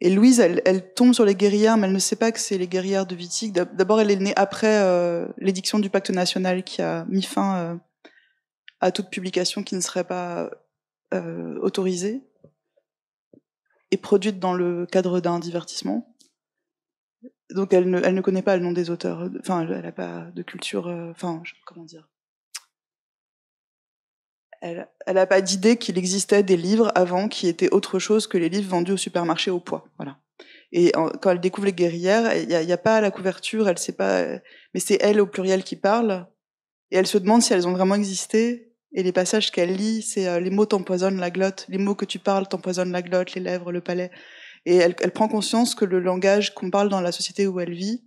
Et 0.00 0.10
Louise, 0.10 0.40
elle, 0.40 0.92
tombe 0.94 1.14
sur 1.14 1.24
les 1.24 1.34
guerrières, 1.34 1.78
mais 1.78 1.86
elle 1.86 1.92
ne 1.94 1.98
sait 1.98 2.16
pas 2.16 2.30
que 2.30 2.38
c'est 2.38 2.58
les 2.58 2.68
guerrières 2.68 3.06
de 3.06 3.14
Wittig. 3.14 3.52
D'abord, 3.52 4.00
elle 4.00 4.10
est 4.10 4.16
née 4.16 4.34
après 4.36 4.82
euh, 4.82 5.26
l'édiction 5.38 5.78
du 5.78 5.88
pacte 5.88 6.10
national 6.10 6.64
qui 6.64 6.82
a 6.82 7.06
mis 7.06 7.22
fin 7.22 7.56
euh, 7.56 7.76
à 8.80 8.92
toute 8.92 9.08
publication 9.08 9.62
qui 9.62 9.74
ne 9.74 9.80
serait 9.80 10.04
pas 10.04 10.50
euh, 11.14 11.58
autorisée 11.60 12.22
et 13.90 13.96
produite 13.96 14.38
dans 14.38 14.52
le 14.52 14.84
cadre 14.84 15.20
d'un 15.20 15.38
divertissement. 15.38 16.14
Donc 17.50 17.72
elle 17.72 17.88
ne, 17.88 18.00
elle 18.02 18.14
ne 18.14 18.20
connaît 18.20 18.42
pas 18.42 18.56
le 18.56 18.62
nom 18.62 18.72
des 18.72 18.90
auteurs. 18.90 19.30
Enfin, 19.40 19.62
elle 19.62 19.80
n'a 19.80 19.92
pas 19.92 20.26
de 20.34 20.42
culture. 20.42 20.88
Enfin, 21.10 21.42
comment 21.64 21.84
dire 21.84 22.06
Elle 25.06 25.14
n'a 25.14 25.26
pas 25.26 25.40
d'idée 25.40 25.76
qu'il 25.76 25.98
existait 25.98 26.42
des 26.42 26.56
livres 26.56 26.90
avant 26.94 27.28
qui 27.28 27.48
étaient 27.48 27.72
autre 27.72 27.98
chose 27.98 28.26
que 28.26 28.38
les 28.38 28.48
livres 28.48 28.70
vendus 28.70 28.92
au 28.92 28.96
supermarché 28.96 29.50
au 29.50 29.60
poids. 29.60 29.88
Voilà. 29.96 30.18
Et 30.72 30.92
quand 31.22 31.30
elle 31.30 31.40
découvre 31.40 31.66
les 31.66 31.72
guerrières, 31.72 32.36
il 32.36 32.48
n'y 32.48 32.72
a, 32.72 32.78
pas 32.78 33.00
la 33.00 33.10
couverture, 33.10 33.68
elle 33.68 33.78
sait 33.78 33.92
pas, 33.92 34.24
mais 34.74 34.80
c'est 34.80 34.98
elle 35.00 35.20
au 35.20 35.26
pluriel 35.26 35.62
qui 35.62 35.76
parle. 35.76 36.26
Et 36.90 36.96
elle 36.96 37.06
se 37.06 37.18
demande 37.18 37.42
si 37.42 37.52
elles 37.52 37.68
ont 37.68 37.72
vraiment 37.72 37.94
existé 37.94 38.66
et 38.96 39.02
les 39.02 39.12
passages 39.12 39.50
qu'elle 39.50 39.74
lit, 39.74 40.02
c'est 40.02 40.26
euh, 40.26 40.40
les 40.40 40.50
mots 40.50 40.64
t'empoisonnent 40.64 41.20
la 41.20 41.30
glotte, 41.30 41.66
les 41.68 41.76
mots 41.76 41.94
que 41.94 42.06
tu 42.06 42.18
parles 42.18 42.48
t'empoisonnent 42.48 42.92
la 42.92 43.02
glotte, 43.02 43.34
les 43.34 43.42
lèvres, 43.42 43.70
le 43.70 43.82
palais. 43.82 44.10
Et 44.64 44.76
elle 44.76 44.94
prend 45.12 45.28
conscience 45.28 45.74
que 45.74 45.84
le 45.84 46.00
langage 46.00 46.54
qu'on 46.54 46.70
parle 46.70 46.88
dans 46.88 47.00
la 47.00 47.12
société 47.12 47.46
où 47.46 47.60
elle 47.60 47.74
vit 47.74 48.02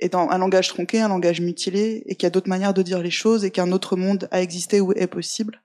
est 0.00 0.16
un 0.16 0.36
langage 0.38 0.68
tronqué, 0.68 1.00
un 1.00 1.08
langage 1.08 1.40
mutilé, 1.40 2.02
et 2.06 2.16
qu'il 2.16 2.24
y 2.24 2.26
a 2.26 2.30
d'autres 2.30 2.48
manières 2.48 2.74
de 2.74 2.82
dire 2.82 3.00
les 3.00 3.10
choses, 3.10 3.44
et 3.44 3.52
qu'un 3.52 3.70
autre 3.70 3.96
monde 3.96 4.26
a 4.32 4.42
existé 4.42 4.80
ou 4.80 4.92
est 4.94 5.06
possible. 5.06 5.62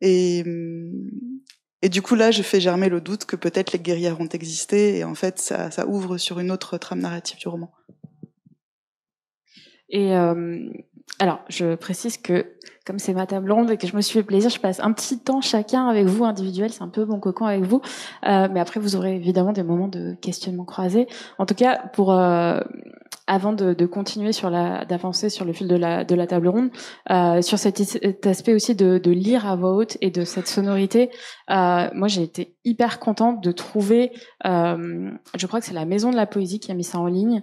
Et, 0.00 0.42
hum, 0.44 1.10
et 1.82 1.88
du 1.88 2.02
coup, 2.02 2.14
là, 2.14 2.30
je 2.30 2.42
fais 2.42 2.60
germer 2.60 2.88
le 2.88 3.00
doute 3.00 3.24
que 3.24 3.36
peut-être 3.36 3.72
les 3.72 3.78
guerrières 3.78 4.20
ont 4.20 4.28
existé, 4.28 4.98
et 4.98 5.04
en 5.04 5.14
fait, 5.14 5.38
ça, 5.38 5.70
ça 5.70 5.86
ouvre 5.86 6.18
sur 6.18 6.38
une 6.40 6.50
autre 6.50 6.78
trame 6.78 7.00
narrative 7.00 7.38
du 7.38 7.48
roman. 7.48 7.72
Et 9.88 10.16
euh, 10.16 10.68
alors, 11.18 11.44
je 11.48 11.74
précise 11.74 12.16
que 12.16 12.56
comme 12.86 13.00
c'est 13.00 13.14
ma 13.14 13.26
table 13.26 13.50
ronde 13.50 13.70
et 13.72 13.76
que 13.76 13.86
je 13.86 13.96
me 13.96 14.00
suis 14.00 14.20
fait 14.20 14.22
plaisir, 14.22 14.48
je 14.48 14.60
passe 14.60 14.78
un 14.78 14.92
petit 14.92 15.18
temps 15.18 15.40
chacun 15.40 15.88
avec 15.88 16.06
vous, 16.06 16.24
individuel, 16.24 16.72
c'est 16.72 16.82
un 16.82 16.88
peu 16.88 17.04
mon 17.04 17.18
cocon 17.18 17.46
avec 17.46 17.64
vous. 17.64 17.82
Euh, 18.26 18.48
mais 18.50 18.60
après, 18.60 18.78
vous 18.78 18.94
aurez 18.94 19.16
évidemment 19.16 19.52
des 19.52 19.64
moments 19.64 19.88
de 19.88 20.14
questionnement 20.22 20.64
croisé. 20.64 21.08
En 21.38 21.46
tout 21.46 21.56
cas, 21.56 21.78
pour 21.92 22.12
euh, 22.12 22.60
avant 23.26 23.52
de, 23.52 23.74
continuer 23.86 24.32
sur 24.32 24.50
la, 24.50 24.84
d'avancer 24.84 25.30
sur 25.30 25.44
le 25.44 25.52
fil 25.52 25.66
de 25.66 25.74
la, 25.74 26.26
table 26.28 26.46
ronde, 26.46 26.70
euh, 27.10 27.42
sur 27.42 27.58
cet, 27.58 27.80
aspect 28.24 28.54
aussi 28.54 28.76
de, 28.76 29.10
lire 29.10 29.48
à 29.48 29.56
voix 29.56 29.72
haute 29.74 29.98
et 30.00 30.12
de 30.12 30.24
cette 30.24 30.46
sonorité, 30.46 31.10
moi 31.48 32.06
j'ai 32.06 32.22
été 32.22 32.54
hyper 32.64 33.00
contente 33.00 33.42
de 33.42 33.50
trouver, 33.50 34.12
je 34.44 35.46
crois 35.46 35.58
que 35.58 35.66
c'est 35.66 35.74
la 35.74 35.86
Maison 35.86 36.10
de 36.10 36.16
la 36.16 36.26
Poésie 36.26 36.60
qui 36.60 36.70
a 36.70 36.74
mis 36.74 36.84
ça 36.84 37.00
en 37.00 37.06
ligne, 37.06 37.42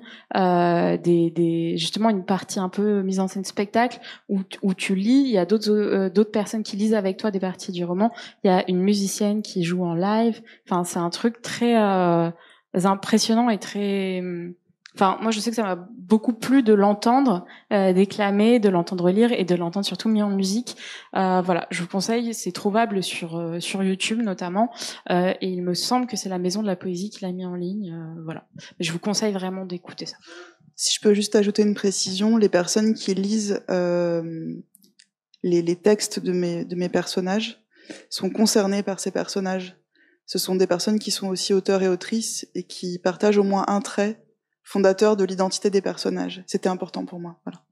justement 1.75 2.10
une 2.10 2.23
partie 2.23 2.60
un 2.60 2.69
peu 2.69 3.01
mise 3.01 3.19
en 3.19 3.27
scène 3.27 3.43
spectacle 3.43 3.99
où 4.29 4.73
tu 4.73 4.95
lis, 4.95 5.33
il 5.34 5.36
y 5.36 5.39
a 5.39 5.46
d'autres, 5.46 5.72
euh, 5.72 6.10
d'autres 6.10 6.32
personnes 6.32 6.63
qui 6.63 6.78
lisent 6.78 6.93
avec 6.93 7.17
toi 7.17 7.32
des 7.32 7.39
parties 7.39 7.72
du 7.72 7.84
roman, 7.84 8.12
il 8.43 8.48
y 8.48 8.54
a 8.54 8.63
une 8.69 8.80
musicienne 8.80 9.41
qui 9.41 9.63
joue 9.63 9.84
en 9.84 9.96
live, 9.96 10.41
enfin 10.67 10.84
c'est 10.84 11.00
un 11.00 11.10
truc 11.10 11.41
très 11.41 11.76
euh, 11.76 12.30
impressionnant 12.74 13.50
et 13.50 13.58
très 13.58 14.22
Enfin, 14.96 15.17
moi, 15.24 15.32
je 15.32 15.39
sais 15.39 15.50
que 15.50 15.56
ça 15.56 15.63
m'a 15.63 15.88
beaucoup 15.98 16.34
plu 16.34 16.62
de 16.62 16.72
l'entendre 16.72 17.48
euh, 17.72 17.93
déclamer, 17.93 18.60
de 18.60 18.69
l'entendre 18.69 19.10
lire 19.10 19.32
et 19.32 19.43
de 19.43 19.56
l'entendre 19.56 19.88
surtout 19.88 20.08
mis 20.08 20.22
en 20.22 20.30
musique. 20.30 20.78
Voilà, 21.13 21.65
je 21.72 21.82
vous 21.82 21.88
conseille, 21.88 22.32
c'est 22.36 22.52
trouvable 22.52 23.02
sur 23.02 23.58
sur 23.58 23.82
YouTube 23.82 24.22
notamment, 24.22 24.69
et 25.10 25.36
il 25.41 25.63
me 25.63 25.74
semble 25.74 26.06
que 26.06 26.15
c'est 26.15 26.30
la 26.30 26.38
Maison 26.38 26.62
de 26.62 26.67
la 26.67 26.76
Poésie 26.76 27.10
qui 27.10 27.26
l'a 27.26 27.32
mis 27.32 27.43
en 27.43 27.56
ligne. 27.56 27.91
Voilà, 28.24 28.46
je 28.80 28.91
vous 28.91 29.00
conseille 29.00 29.34
vraiment 29.34 29.65
d'écouter 29.65 30.06
ça. 30.06 30.17
Si 30.76 30.93
je 30.93 31.02
peux 31.02 31.15
juste 31.15 31.36
ajouter 31.36 31.63
une 31.63 31.74
précision, 31.74 32.38
les 32.38 32.50
personnes 32.50 32.93
qui 32.93 33.15
lisent 33.15 33.63
les, 35.43 35.62
les 35.62 35.75
textes 35.75 36.19
de 36.19 36.32
mes 36.32 36.65
de 36.65 36.75
mes 36.75 36.89
personnages 36.89 37.63
sont 38.10 38.29
concernées 38.29 38.84
par 38.84 38.99
ces 38.99 39.12
personnages. 39.12 39.77
Ce 40.25 40.39
sont 40.39 40.56
des 40.56 40.67
personnes 40.67 40.99
qui 40.99 41.12
sont 41.12 41.27
aussi 41.27 41.53
auteurs 41.53 41.84
et 41.84 41.89
autrices 41.89 42.47
et 42.56 42.63
qui 42.63 42.97
partagent 42.97 43.38
au 43.38 43.43
moins 43.43 43.65
un 43.67 43.82
trait 43.82 44.23
fondateur 44.63 45.17
de 45.17 45.25
l'identité 45.25 45.69
des 45.69 45.82
personnages. 45.82 46.43
C'était 46.47 46.69
important 46.69 47.06
pour 47.06 47.19
moi. 47.19 47.41
Voilà. 47.45 47.65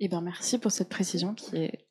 Eh 0.00 0.08
ben, 0.08 0.22
merci 0.22 0.58
pour 0.58 0.72
cette 0.72 0.88
précision 0.88 1.34
qui 1.34 1.56
est 1.56 1.86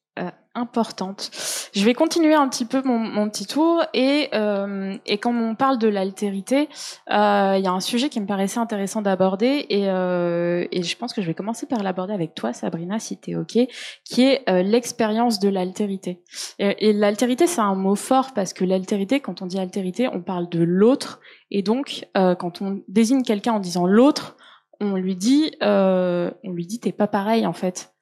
importante. 0.53 1.31
Je 1.73 1.85
vais 1.85 1.93
continuer 1.93 2.33
un 2.33 2.49
petit 2.49 2.65
peu 2.65 2.81
mon, 2.83 2.99
mon 2.99 3.29
petit 3.29 3.45
tour 3.45 3.83
et, 3.93 4.27
euh, 4.33 4.97
et 5.05 5.17
quand 5.17 5.33
on 5.33 5.55
parle 5.55 5.77
de 5.77 5.87
l'altérité, 5.87 6.67
euh, 7.09 7.55
il 7.57 7.63
y 7.63 7.67
a 7.67 7.71
un 7.71 7.79
sujet 7.79 8.09
qui 8.09 8.19
me 8.19 8.25
paraissait 8.25 8.59
intéressant 8.59 9.01
d'aborder 9.01 9.65
et, 9.69 9.89
euh, 9.89 10.67
et 10.71 10.83
je 10.83 10.97
pense 10.97 11.13
que 11.13 11.21
je 11.21 11.27
vais 11.27 11.33
commencer 11.33 11.67
par 11.67 11.83
l'aborder 11.83 12.13
avec 12.13 12.35
toi, 12.35 12.51
Sabrina, 12.51 12.99
si 12.99 13.17
t'es 13.17 13.35
ok, 13.35 13.59
qui 14.03 14.23
est 14.23 14.49
euh, 14.49 14.61
l'expérience 14.61 15.39
de 15.39 15.47
l'altérité. 15.47 16.21
Et, 16.59 16.89
et 16.89 16.93
l'altérité, 16.93 17.47
c'est 17.47 17.61
un 17.61 17.75
mot 17.75 17.95
fort 17.95 18.33
parce 18.33 18.51
que 18.51 18.65
l'altérité, 18.65 19.21
quand 19.21 19.41
on 19.41 19.45
dit 19.45 19.59
altérité, 19.59 20.09
on 20.09 20.21
parle 20.21 20.49
de 20.49 20.61
l'autre 20.61 21.21
et 21.49 21.61
donc 21.61 22.05
euh, 22.17 22.35
quand 22.35 22.61
on 22.61 22.81
désigne 22.89 23.23
quelqu'un 23.23 23.53
en 23.53 23.59
disant 23.59 23.87
l'autre, 23.87 24.35
on 24.81 24.95
lui 24.95 25.15
dit, 25.15 25.51
on 25.61 26.31
lui 26.51 26.65
dit 26.65 26.79
t'es 26.79 26.91
pas 26.91 27.07
pareil 27.07 27.45
en 27.45 27.53
fait. 27.53 27.93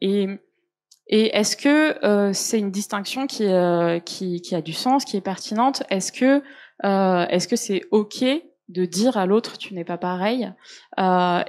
et 0.00 0.40
et 1.08 1.36
est-ce 1.36 1.56
que 1.56 2.04
euh, 2.04 2.32
c'est 2.32 2.58
une 2.58 2.70
distinction 2.70 3.26
qui, 3.26 3.46
euh, 3.46 4.00
qui, 4.00 4.40
qui, 4.40 4.54
a 4.54 4.60
du 4.60 4.72
sens, 4.72 5.04
qui 5.04 5.16
est 5.16 5.20
pertinente? 5.20 5.84
Est-ce 5.88 6.10
que 6.10 6.42
euh, 6.84 7.26
est-ce 7.28 7.48
que 7.48 7.56
c'est 7.56 7.82
ok 7.90 8.24
de 8.68 8.84
dire 8.84 9.16
à 9.16 9.26
l'autre 9.26 9.56
tu 9.56 9.74
n'es 9.74 9.84
pas 9.84 9.98
pareil 9.98 10.52
euh, 10.98 11.44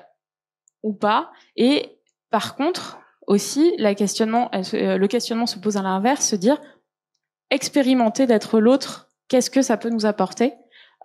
ou 0.83 0.93
pas? 0.93 1.31
Et 1.55 1.99
par 2.29 2.55
contre 2.55 2.99
aussi, 3.25 3.73
la 3.77 3.95
questionnement, 3.95 4.49
euh, 4.53 4.97
le 4.97 5.07
questionnement 5.07 5.47
se 5.47 5.59
pose 5.59 5.75
à 5.75 5.81
l'inverse, 5.81 6.25
se 6.25 6.35
dire 6.35 6.61
expérimenter 7.49 8.27
d'être 8.27 8.59
l'autre, 8.59 9.09
qu'est-ce 9.27 9.49
que 9.49 9.61
ça 9.61 9.77
peut 9.77 9.89
nous 9.89 10.05
apporter? 10.05 10.53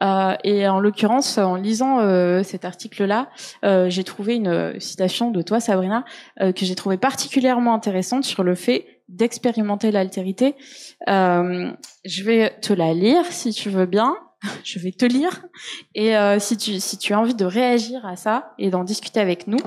Euh, 0.03 0.37
et 0.43 0.67
en 0.67 0.81
l'occurrence, 0.81 1.39
en 1.39 1.55
lisant 1.55 2.01
euh, 2.01 2.43
cet 2.43 2.65
article-là, 2.65 3.29
euh, 3.65 3.89
j'ai 3.89 4.05
trouvé 4.05 4.35
une 4.35 4.79
citation 4.81 5.31
de 5.31 5.43
toi, 5.43 5.61
Sabrina, 5.61 6.05
que 6.41 6.65
j'ai 6.65 6.75
trouvé 6.75 6.97
particulièrement 6.97 7.75
intéressante 7.75 8.25
sur 8.25 8.43
le 8.43 8.55
fait 8.55 9.03
d'expérimenter 9.09 9.91
l'altérité. 9.91 10.57
je 11.07 12.23
vais 12.25 12.59
te 12.61 12.73
la 12.73 12.95
lire, 12.95 13.25
si 13.27 13.53
tu 13.53 13.71
veux 13.71 13.87
bien. 13.87 14.17
je 14.65 14.81
vais 14.81 14.91
te 14.91 15.05
lire. 15.05 15.45
Et 15.95 16.15
si, 16.41 16.57
tu, 16.99 17.15
as 17.15 17.21
envie 17.21 17.35
de 17.35 17.45
réagir 17.45 18.05
à 18.05 18.17
ça 18.17 18.55
et 18.59 18.71
d'en 18.71 18.85
discuter 18.85 19.21
avec 19.21 19.47
nous. 19.47 19.61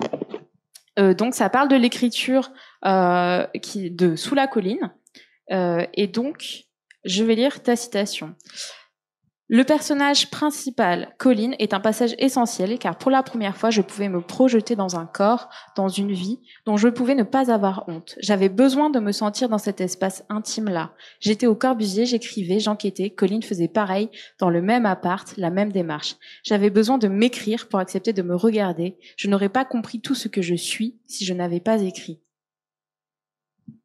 donc, 0.98 1.34
ça 1.34 1.50
parle 1.50 1.70
de 1.70 1.76
l'écriture 1.76 2.52
de 2.84 4.16
Sous 4.16 4.36
la 4.36 4.48
colline. 4.48 4.92
et 5.50 6.08
donc, 6.08 6.66
je 7.06 7.24
vais 7.24 7.36
lire 7.36 7.62
ta 7.62 7.76
citation. 7.76 8.36
Le 9.48 9.64
personnage 9.64 10.32
principal, 10.32 11.14
Colin, 11.20 11.52
est 11.60 11.76
un 11.76 11.80
passage 11.80 12.16
essentiel 12.18 12.80
car 12.80 12.98
pour 12.98 13.12
la 13.12 13.22
première 13.22 13.56
fois, 13.56 13.70
je 13.70 13.84
pouvais 13.84 14.10
me 14.10 14.22
projeter 14.22 14.76
dans 14.76 14.96
un 14.96 15.06
corps, 15.06 15.50
dans 15.76 15.88
une 15.88 16.12
vie 16.12 16.40
dont 16.66 16.78
je 16.78 16.88
pouvais 16.88 17.14
ne 17.14 17.22
pas 17.22 17.52
avoir 17.52 17.88
honte. 17.88 18.16
J'avais 18.20 18.50
besoin 18.50 18.90
de 18.90 19.00
me 19.00 19.12
sentir 19.12 19.48
dans 19.48 19.60
cet 19.60 19.82
espace 19.82 20.24
intime-là. 20.30 20.96
J'étais 21.20 21.46
au 21.46 21.54
Corbusier, 21.54 22.08
j'écrivais, 22.08 22.60
j'enquêtais. 22.60 23.12
Colin 23.12 23.42
faisait 23.42 23.68
pareil, 23.68 24.10
dans 24.40 24.50
le 24.50 24.64
même 24.64 24.88
appart, 24.88 25.38
la 25.38 25.52
même 25.52 25.72
démarche. 25.72 26.16
J'avais 26.44 26.72
besoin 26.72 26.98
de 26.98 27.08
m'écrire 27.08 27.68
pour 27.68 27.78
accepter 27.78 28.14
de 28.14 28.24
me 28.24 28.36
regarder. 28.36 28.98
Je 29.16 29.28
n'aurais 29.28 29.50
pas 29.50 29.64
compris 29.64 30.02
tout 30.02 30.16
ce 30.16 30.28
que 30.28 30.42
je 30.42 30.56
suis 30.56 31.00
si 31.06 31.24
je 31.24 31.36
n'avais 31.36 31.60
pas 31.60 31.84
écrit. 31.84 32.20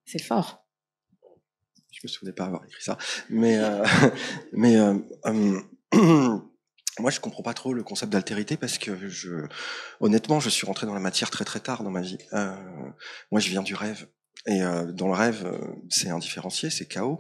C'est 0.07 0.23
fort 0.23 0.65
je 1.93 2.01
me 2.05 2.09
souvenais 2.09 2.33
pas 2.33 2.45
avoir 2.45 2.65
écrit 2.65 2.83
ça. 2.83 2.99
Mais, 3.29 3.59
euh, 3.59 3.85
mais 4.53 4.77
euh, 4.77 4.99
euh, 5.27 5.61
moi, 6.99 7.11
je 7.11 7.21
comprends 7.21 7.43
pas 7.43 7.55
trop 7.55 7.73
le 7.73 7.83
concept 7.83 8.13
d'altérité 8.13 8.57
parce 8.57 8.79
que 8.79 9.09
je, 9.09 9.47
honnêtement, 10.01 10.41
je 10.41 10.51
suis 10.51 10.67
rentré 10.67 10.87
dans 10.87 10.95
la 10.95 11.01
matière 11.01 11.31
très 11.31 11.45
très 11.45 11.61
tard 11.61 11.83
dans 11.83 11.91
ma 11.91 12.03
vie. 12.03 12.19
Euh, 12.33 12.55
moi, 13.31 13.41
je 13.41 13.49
viens 13.49 13.63
du 13.63 13.75
rêve. 13.75 14.09
Et 14.47 14.63
euh, 14.63 14.91
dans 14.93 15.09
le 15.09 15.15
rêve, 15.15 15.45
euh, 15.45 15.59
c'est 15.91 16.09
indifférencié, 16.09 16.71
c'est 16.71 16.87
chaos. 16.87 17.19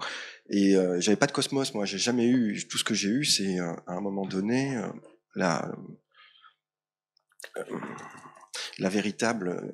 Et 0.48 0.74
j'avais 0.98 1.16
pas 1.16 1.28
de 1.28 1.32
cosmos, 1.32 1.74
moi. 1.74 1.84
J'ai 1.84 1.98
jamais 1.98 2.26
eu. 2.26 2.66
Tout 2.68 2.76
ce 2.76 2.82
que 2.82 2.94
j'ai 2.94 3.08
eu, 3.08 3.24
c'est 3.24 3.60
à 3.60 3.92
un 3.92 4.00
moment 4.00 4.26
donné 4.26 4.76
la 5.36 5.70
la 8.78 8.88
véritable 8.88 9.72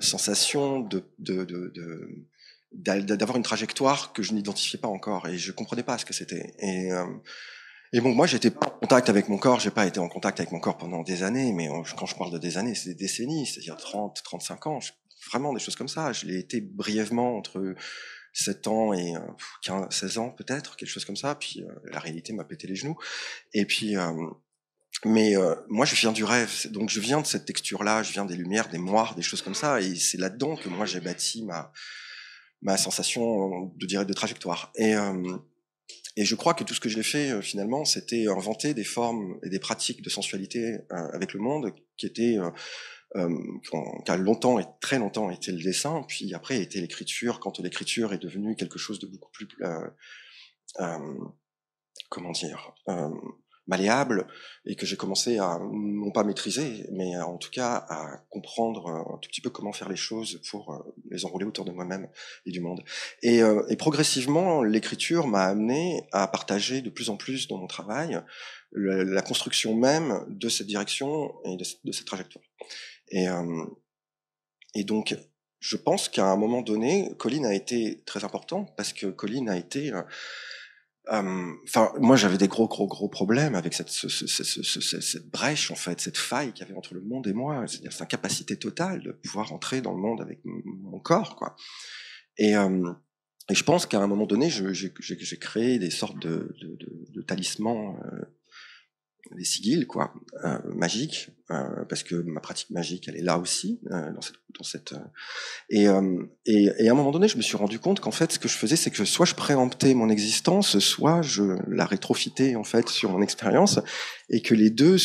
sensation 0.00 0.80
de, 0.80 1.02
de, 1.18 1.44
de, 1.44 1.72
de 1.74 2.26
d'avoir 2.72 3.36
une 3.36 3.42
trajectoire 3.42 4.12
que 4.12 4.22
je 4.22 4.32
n'identifiais 4.32 4.78
pas 4.78 4.88
encore 4.88 5.28
et 5.28 5.38
je 5.38 5.52
comprenais 5.52 5.82
pas 5.82 5.98
ce 5.98 6.04
que 6.04 6.12
c'était. 6.12 6.54
Et, 6.58 6.92
euh, 6.92 7.06
et 7.92 8.00
bon, 8.00 8.14
moi, 8.14 8.26
j'étais 8.26 8.50
pas 8.50 8.66
en 8.66 8.78
contact 8.78 9.08
avec 9.08 9.28
mon 9.28 9.38
corps, 9.38 9.60
j'ai 9.60 9.70
pas 9.70 9.86
été 9.86 10.00
en 10.00 10.08
contact 10.08 10.40
avec 10.40 10.52
mon 10.52 10.60
corps 10.60 10.76
pendant 10.76 11.02
des 11.02 11.22
années, 11.22 11.52
mais 11.52 11.68
euh, 11.68 11.82
quand 11.96 12.06
je 12.06 12.16
parle 12.16 12.32
de 12.32 12.38
des 12.38 12.58
années, 12.58 12.74
c'est 12.74 12.90
des 12.90 12.94
décennies, 12.94 13.46
c'est-à-dire 13.46 13.76
30, 13.76 14.20
35 14.22 14.66
ans, 14.66 14.78
vraiment 15.30 15.52
des 15.52 15.60
choses 15.60 15.76
comme 15.76 15.88
ça. 15.88 16.12
Je 16.12 16.26
l'ai 16.26 16.38
été 16.38 16.60
brièvement 16.60 17.36
entre 17.36 17.74
7 18.32 18.66
ans 18.66 18.92
et 18.92 19.14
15, 19.62 19.84
euh, 19.84 19.90
16 19.90 20.18
ans 20.18 20.30
peut-être, 20.30 20.76
quelque 20.76 20.90
chose 20.90 21.04
comme 21.04 21.16
ça, 21.16 21.34
puis 21.36 21.64
la 21.84 22.00
réalité 22.00 22.32
m'a 22.32 22.44
pété 22.44 22.66
les 22.66 22.76
genoux. 22.76 22.96
Et 23.54 23.64
puis, 23.64 23.94
mais 25.04 25.34
moi, 25.68 25.86
je 25.86 25.94
viens 25.94 26.12
du 26.12 26.24
rêve, 26.24 26.70
donc 26.72 26.90
je 26.90 27.00
viens 27.00 27.20
de 27.20 27.26
cette 27.26 27.44
texture-là, 27.44 28.02
je 28.02 28.12
viens 28.12 28.24
des 28.24 28.36
lumières, 28.36 28.68
des 28.68 28.78
moires, 28.78 29.14
des 29.14 29.22
choses 29.22 29.42
comme 29.42 29.54
ça, 29.54 29.80
et 29.80 29.94
c'est 29.94 30.18
là-dedans 30.18 30.56
que 30.56 30.68
moi 30.68 30.84
j'ai 30.86 31.00
bâti 31.00 31.44
ma 31.44 31.72
ma 32.66 32.76
sensation 32.76 33.72
de 33.76 33.86
dire 33.86 34.04
de 34.04 34.12
trajectoire. 34.12 34.72
Et, 34.74 34.96
euh, 34.96 35.38
et 36.16 36.24
je 36.24 36.34
crois 36.34 36.52
que 36.52 36.64
tout 36.64 36.74
ce 36.74 36.80
que 36.80 36.88
j'ai 36.88 37.04
fait 37.04 37.30
euh, 37.30 37.40
finalement, 37.40 37.84
c'était 37.84 38.26
inventer 38.26 38.74
des 38.74 38.82
formes 38.82 39.38
et 39.44 39.48
des 39.48 39.60
pratiques 39.60 40.02
de 40.02 40.10
sensualité 40.10 40.78
euh, 40.90 41.08
avec 41.12 41.32
le 41.32 41.38
monde 41.40 41.72
qui 41.96 42.06
étaient 42.06 42.36
qui 43.14 44.10
a 44.10 44.16
longtemps 44.16 44.58
et 44.58 44.64
très 44.80 44.98
longtemps 44.98 45.30
été 45.30 45.50
le 45.52 45.62
dessin, 45.62 46.04
puis 46.06 46.34
après 46.34 46.60
été 46.60 46.82
l'écriture, 46.82 47.40
quand 47.40 47.60
l'écriture 47.60 48.12
est 48.12 48.18
devenue 48.18 48.56
quelque 48.56 48.78
chose 48.78 48.98
de 48.98 49.06
beaucoup 49.06 49.30
plus, 49.30 49.48
comment 52.10 52.32
dire, 52.32 52.74
malléable 53.66 54.26
et 54.64 54.76
que 54.76 54.86
j'ai 54.86 54.96
commencé 54.96 55.38
à 55.38 55.58
non 55.60 56.10
pas 56.10 56.24
maîtriser, 56.24 56.86
mais 56.92 57.16
en 57.16 57.36
tout 57.36 57.50
cas 57.50 57.86
à 57.88 58.22
comprendre 58.30 58.86
euh, 58.86 59.14
un 59.14 59.18
tout 59.18 59.28
petit 59.28 59.40
peu 59.40 59.50
comment 59.50 59.72
faire 59.72 59.88
les 59.88 59.96
choses 59.96 60.40
pour 60.50 60.72
euh, 60.72 60.78
les 61.10 61.24
enrouler 61.24 61.46
autour 61.46 61.64
de 61.64 61.72
moi-même 61.72 62.08
et 62.46 62.50
du 62.50 62.60
monde. 62.60 62.82
Et, 63.22 63.42
euh, 63.42 63.62
et 63.68 63.76
progressivement, 63.76 64.62
l'écriture 64.62 65.26
m'a 65.26 65.44
amené 65.44 66.06
à 66.12 66.26
partager 66.28 66.80
de 66.80 66.90
plus 66.90 67.10
en 67.10 67.16
plus 67.16 67.48
dans 67.48 67.58
mon 67.58 67.66
travail 67.66 68.20
la 68.72 69.22
construction 69.22 69.74
même 69.74 70.24
de 70.28 70.48
cette 70.48 70.66
direction 70.66 71.32
et 71.44 71.56
de, 71.56 71.92
cette 71.92 72.04
trajectoire. 72.04 72.44
Et, 73.08 73.26
et 74.74 74.84
donc, 74.84 75.16
je 75.60 75.76
pense 75.76 76.08
qu'à 76.08 76.26
un 76.26 76.36
moment 76.36 76.60
donné, 76.60 77.14
Colline 77.16 77.46
a 77.46 77.54
été 77.54 78.02
très 78.04 78.24
important 78.24 78.64
parce 78.76 78.92
que 78.92 79.06
Colline 79.06 79.48
a 79.48 79.56
été 79.56 79.92
Enfin, 81.08 81.92
moi, 82.00 82.16
j'avais 82.16 82.38
des 82.38 82.48
gros, 82.48 82.66
gros, 82.66 82.86
gros 82.86 83.08
problèmes 83.08 83.54
avec 83.54 83.74
cette, 83.74 83.90
ce, 83.90 84.08
ce, 84.08 84.26
ce, 84.26 85.00
cette 85.00 85.30
brèche, 85.30 85.70
en 85.70 85.76
fait, 85.76 86.00
cette 86.00 86.16
faille 86.16 86.52
qu'il 86.52 86.66
y 86.66 86.68
avait 86.68 86.76
entre 86.76 86.94
le 86.94 87.00
monde 87.00 87.26
et 87.28 87.32
moi. 87.32 87.64
C'est-à-dire 87.66 87.92
cette 87.92 88.02
incapacité 88.02 88.56
totale 88.56 89.02
de 89.02 89.12
pouvoir 89.12 89.52
entrer 89.52 89.80
dans 89.80 89.92
le 89.92 90.00
monde 90.00 90.20
avec 90.20 90.40
mon 90.44 90.98
corps, 90.98 91.36
quoi. 91.36 91.54
Et, 92.38 92.56
euh, 92.56 92.92
et 93.48 93.54
je 93.54 93.62
pense 93.62 93.86
qu'à 93.86 94.00
un 94.00 94.06
moment 94.08 94.26
donné, 94.26 94.50
j'ai 94.50 95.38
créé 95.38 95.78
des 95.78 95.90
sortes 95.90 96.18
de, 96.18 96.54
de, 96.60 96.76
de, 96.76 97.06
de 97.12 97.22
talismans 97.22 97.96
des 99.34 99.44
sigils, 99.44 99.86
quoi, 99.86 100.12
euh, 100.44 100.58
magiques, 100.74 101.30
euh, 101.50 101.84
parce 101.88 102.02
que 102.02 102.14
ma 102.14 102.40
pratique 102.40 102.70
magique, 102.70 103.08
elle 103.08 103.16
est 103.16 103.22
là 103.22 103.38
aussi, 103.38 103.80
euh, 103.90 104.12
dans 104.12 104.20
cette, 104.20 104.36
dans 104.58 104.64
cette 104.64 104.94
et, 105.70 105.86
et, 106.46 106.70
et, 106.78 106.88
à 106.88 106.92
un 106.92 106.94
moment 106.94 107.10
donné, 107.10 107.28
je 107.28 107.36
me 107.36 107.42
suis 107.42 107.56
rendu 107.56 107.78
compte 107.78 108.00
qu'en 108.00 108.10
fait, 108.10 108.32
ce 108.32 108.38
que 108.38 108.48
je 108.48 108.56
faisais, 108.56 108.76
c'est 108.76 108.90
que 108.90 109.04
soit 109.04 109.26
je 109.26 109.34
préemptais 109.34 109.94
mon 109.94 110.08
existence, 110.08 110.78
soit 110.78 111.22
je 111.22 111.42
la 111.68 111.86
rétrofitais 111.86 112.56
en 112.56 112.64
fait 112.64 112.88
sur 112.88 113.10
mon 113.10 113.22
expérience, 113.22 113.80
et 114.30 114.42
que 114.42 114.54
les 114.54 114.70
deux, 114.70 114.96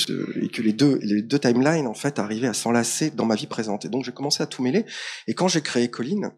et 0.42 0.50
que 0.50 0.62
les 0.62 0.74
deux, 0.74 1.00
les 1.02 1.22
deux 1.22 1.40
timelines 1.40 1.88
en 1.88 1.94
fait 1.94 2.20
arrivaient 2.20 2.48
à 2.48 2.54
s'enlacer 2.54 3.12
dans 3.12 3.26
ma 3.26 3.36
vie 3.36 3.48
présente. 3.48 3.86
Et 3.86 3.90
donc, 3.90 4.04
j'ai 4.04 4.14
commencé 4.14 4.42
à 4.42 4.46
tout 4.46 4.64
mêler. 4.64 4.86
Et 5.28 5.34
quand 5.34 5.48
j'ai 5.48 5.62
créé 5.62 5.90
Colline, 5.90 6.32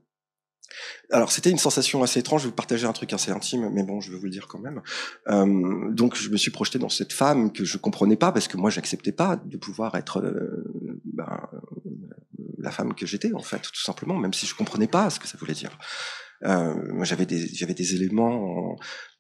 alors 1.12 1.32
c'était 1.32 1.50
une 1.50 1.58
sensation 1.58 2.04
assez 2.04 2.20
étrange. 2.20 2.42
Je 2.42 2.48
vais 2.48 2.52
vous 2.52 2.56
partager 2.56 2.86
un 2.86 2.94
truc 2.94 3.14
assez 3.14 3.32
intime, 3.32 3.70
mais 3.72 3.84
bon, 3.84 4.02
je 4.02 4.12
vais 4.12 4.18
vous 4.18 4.26
le 4.26 4.32
dire 4.32 4.48
quand 4.48 4.60
même. 4.60 4.82
Euh, 5.30 5.92
donc 5.92 6.16
je 6.16 6.30
me 6.30 6.38
suis 6.38 6.52
projeté 6.52 6.80
dans 6.80 6.90
cette 6.90 7.14
femme 7.14 7.52
que 7.52 7.66
je 7.66 7.78
comprenais 7.78 8.16
pas 8.18 8.32
parce 8.32 8.48
que 8.48 8.58
moi 8.58 8.70
j'acceptais 8.70 9.12
pas 9.12 9.36
de 9.38 9.58
pouvoir 9.58 9.96
être 9.96 10.20
euh, 10.20 11.00
ben, 11.06 11.48
la 12.58 12.72
femme 12.72 12.94
que 12.94 13.06
j'étais 13.06 13.34
en 13.34 13.44
fait, 13.44 13.62
tout 13.62 13.84
simplement, 13.84 14.18
même 14.18 14.34
si 14.34 14.46
je 14.46 14.56
comprenais 14.56 14.88
pas 14.88 15.10
ce 15.10 15.20
que 15.20 15.28
ça 15.28 15.38
voulait 15.38 15.54
dire. 15.54 15.78
Euh, 16.46 17.04
j'avais 17.04 17.26
des 17.26 17.48
j'avais 17.48 17.74
des 17.74 17.96
éléments 17.96 18.76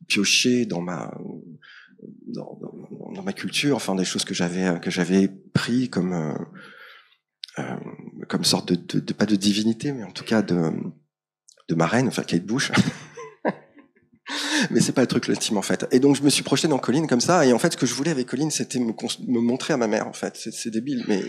piochés 0.07 0.65
dans 0.65 0.81
ma 0.81 1.13
dans, 2.27 3.23
ma 3.23 3.33
culture, 3.33 3.75
enfin 3.75 3.95
des 3.95 4.03
choses 4.03 4.25
que 4.25 4.33
j'avais 4.33 4.79
que 4.81 4.91
j'avais 4.91 5.29
pris 5.53 5.89
comme 5.89 6.13
euh, 6.13 6.33
euh, 7.59 7.77
comme 8.27 8.43
sorte 8.43 8.73
de, 8.73 8.75
de, 8.75 8.99
de, 8.99 9.13
pas 9.13 9.25
de 9.25 9.35
divinité, 9.35 9.91
mais 9.93 10.03
en 10.03 10.11
tout 10.11 10.25
cas 10.25 10.41
de 10.41 10.71
de 11.69 11.76
ma 11.76 11.86
reine, 11.86 12.08
enfin 12.08 12.23
Kate 12.23 12.45
Bush. 12.45 12.71
Mais 14.71 14.80
c'est 14.80 14.93
pas 14.93 15.02
le 15.02 15.08
truc 15.08 15.28
ultime 15.28 15.58
en 15.58 15.62
fait. 15.62 15.86
Et 15.91 15.99
donc 15.99 16.15
je 16.15 16.23
me 16.23 16.30
suis 16.30 16.43
projeté 16.43 16.67
dans 16.67 16.80
Colline 16.80 17.08
comme 17.08 17.21
ça. 17.21 17.45
Et 17.45 17.54
en 17.54 17.60
fait, 17.60 17.73
ce 17.73 17.78
que 17.78 17.86
je 17.86 17.93
voulais 17.93 18.12
avec 18.12 18.28
Colline, 18.28 18.52
c'était 18.52 18.80
me, 18.80 18.93
montrer 19.39 19.73
à 19.73 19.78
ma 19.78 19.88
mère 19.88 20.08
en 20.08 20.13
fait. 20.13 20.36
C'est 20.36 20.69
débile, 20.69 21.04
mais 21.08 21.21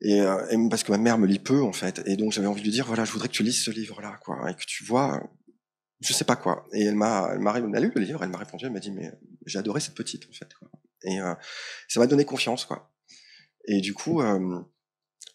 et, 0.00 0.20
euh, 0.20 0.46
et, 0.50 0.56
parce 0.70 0.84
que 0.84 0.92
ma 0.92 0.98
mère 0.98 1.18
me 1.18 1.26
lit 1.26 1.38
peu 1.38 1.62
en 1.62 1.72
fait. 1.72 2.02
Et 2.06 2.16
donc 2.16 2.32
j'avais 2.32 2.46
envie 2.46 2.60
de 2.60 2.66
lui 2.66 2.72
dire 2.72 2.86
voilà, 2.86 3.04
je 3.04 3.12
voudrais 3.12 3.28
que 3.28 3.34
tu 3.34 3.42
lises 3.42 3.62
ce 3.62 3.70
livre-là, 3.70 4.18
quoi, 4.24 4.50
et 4.50 4.54
que 4.54 4.64
tu 4.66 4.84
vois, 4.84 5.22
je 6.00 6.12
sais 6.12 6.24
pas 6.24 6.36
quoi. 6.36 6.66
Et 6.72 6.84
elle 6.84 6.94
m'a, 6.94 7.30
elle 7.32 7.40
m'a 7.40 7.80
lu 7.80 7.92
le 7.94 8.00
livre. 8.00 8.22
Elle 8.22 8.30
m'a 8.30 8.38
répondu, 8.38 8.64
elle 8.64 8.72
m'a 8.72 8.80
dit 8.80 8.92
mais 8.92 9.12
j'ai 9.46 9.58
adoré 9.58 9.80
cette 9.80 9.94
petite 9.94 10.24
en 10.28 10.32
fait. 10.32 10.48
Et 11.04 11.20
euh, 11.20 11.34
ça 11.88 12.00
m'a 12.00 12.06
donné 12.06 12.24
confiance 12.24 12.64
quoi. 12.64 12.92
Et 13.66 13.80
du 13.80 13.94
coup. 13.94 14.22
Euh, 14.22 14.60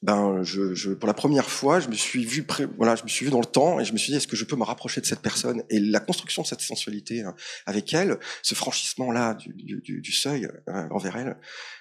ben 0.04 0.44
je, 0.44 0.76
je, 0.76 0.92
pour 0.92 1.08
la 1.08 1.14
première 1.14 1.50
fois, 1.50 1.80
je 1.80 1.88
me 1.88 1.96
suis 1.96 2.26
vu, 2.26 2.44
pré, 2.44 2.66
voilà, 2.78 2.98
je 2.98 3.04
me 3.04 3.08
suis 3.08 3.24
vu 3.24 3.32
dans 3.32 3.40
le 3.40 3.46
temps 3.46 3.80
et 3.80 3.86
je 3.86 3.94
me 3.94 3.98
suis 3.98 4.12
dit 4.12 4.18
est-ce 4.18 4.28
que 4.28 4.36
je 4.36 4.44
peux 4.44 4.58
me 4.58 4.66
rapprocher 4.66 5.00
de 5.00 5.06
cette 5.06 5.22
personne? 5.22 5.64
Et 5.70 5.80
la 5.80 6.02
construction 6.02 6.42
de 6.42 6.48
cette 6.48 6.60
sensualité 6.60 7.22
hein, 7.22 7.34
avec 7.66 7.94
elle, 7.94 8.20
ce 8.42 8.54
franchissement 8.54 9.14
là 9.14 9.34
du, 9.34 9.54
du, 9.54 10.02
du 10.02 10.12
seuil 10.12 10.50
euh, 10.68 10.90
envers 10.92 11.16
elle, 11.16 11.38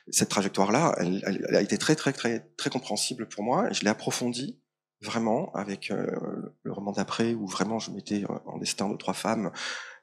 cette 0.09 0.29
trajectoire 0.29 0.71
là, 0.71 0.95
elle, 0.99 1.21
elle, 1.27 1.57
a 1.57 1.63
été 1.63 1.79
très 1.79 1.97
très 1.97 2.13
très 2.13 2.49
très 2.57 2.71
compréhensible 2.71 3.27
pour 3.27 3.43
moi 3.43 3.69
et 3.69 3.75
je 3.75 3.83
l'ai 3.83 3.91
approfondie 3.91 4.61
vraiment 5.01 5.51
avec 5.55 5.91
euh, 5.91 6.07
le 6.63 6.73
roman 6.73 6.93
d'après 6.93 7.35
où 7.35 7.49
vraiment 7.49 7.81
je 7.81 7.91
m'étais 7.91 8.23
euh, 8.23 8.39
en 8.47 8.59
destin 8.59 8.89
de 8.89 8.97
trois 8.97 9.15
femmes 9.15 9.51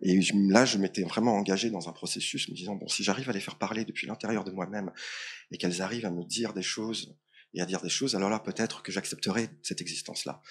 et 0.01 0.19
là 0.49 0.65
je 0.65 0.77
m'étais 0.77 1.03
vraiment 1.03 1.35
engagé 1.35 1.69
dans 1.69 1.87
un 1.87 1.93
processus 1.93 2.49
me 2.49 2.53
disant 2.53 2.75
bon 2.75 2.89
si 2.89 3.01
j'arrive 3.01 3.29
à 3.29 3.33
les 3.33 3.39
faire 3.39 3.55
parler 3.55 3.85
depuis 3.85 4.07
l'intérieur 4.07 4.43
de 4.43 4.51
moi-même 4.51 4.91
et 5.51 5.57
qu'elles 5.57 5.81
arrivent 5.81 6.05
à 6.05 6.11
me 6.11 6.25
dire 6.25 6.51
des 6.51 6.61
choses 6.61 7.15
et 7.53 7.61
à 7.61 7.65
dire 7.65 7.81
des 7.81 7.89
choses, 7.89 8.15
alors 8.15 8.29
là, 8.29 8.39
peut-être 8.39 8.83
que 8.83 8.91
j'accepterai 8.91 9.49
cette 9.63 9.81
existence-là. 9.81 10.41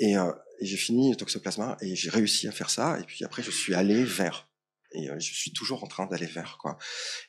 Et, 0.00 0.16
euh, 0.16 0.32
et 0.60 0.66
j'ai 0.66 0.76
fini 0.76 1.16
Toxoplasma 1.16 1.76
et 1.80 1.94
j'ai 1.94 2.10
réussi 2.10 2.48
à 2.48 2.52
faire 2.52 2.70
ça. 2.70 2.98
Et 3.00 3.04
puis 3.04 3.24
après, 3.24 3.42
je 3.42 3.50
suis 3.50 3.74
allé 3.74 4.04
vers. 4.04 4.48
Et 4.94 5.10
euh, 5.10 5.18
je 5.18 5.34
suis 5.34 5.52
toujours 5.52 5.82
en 5.82 5.86
train 5.86 6.06
d'aller 6.06 6.26
vers 6.26 6.56
quoi. 6.58 6.78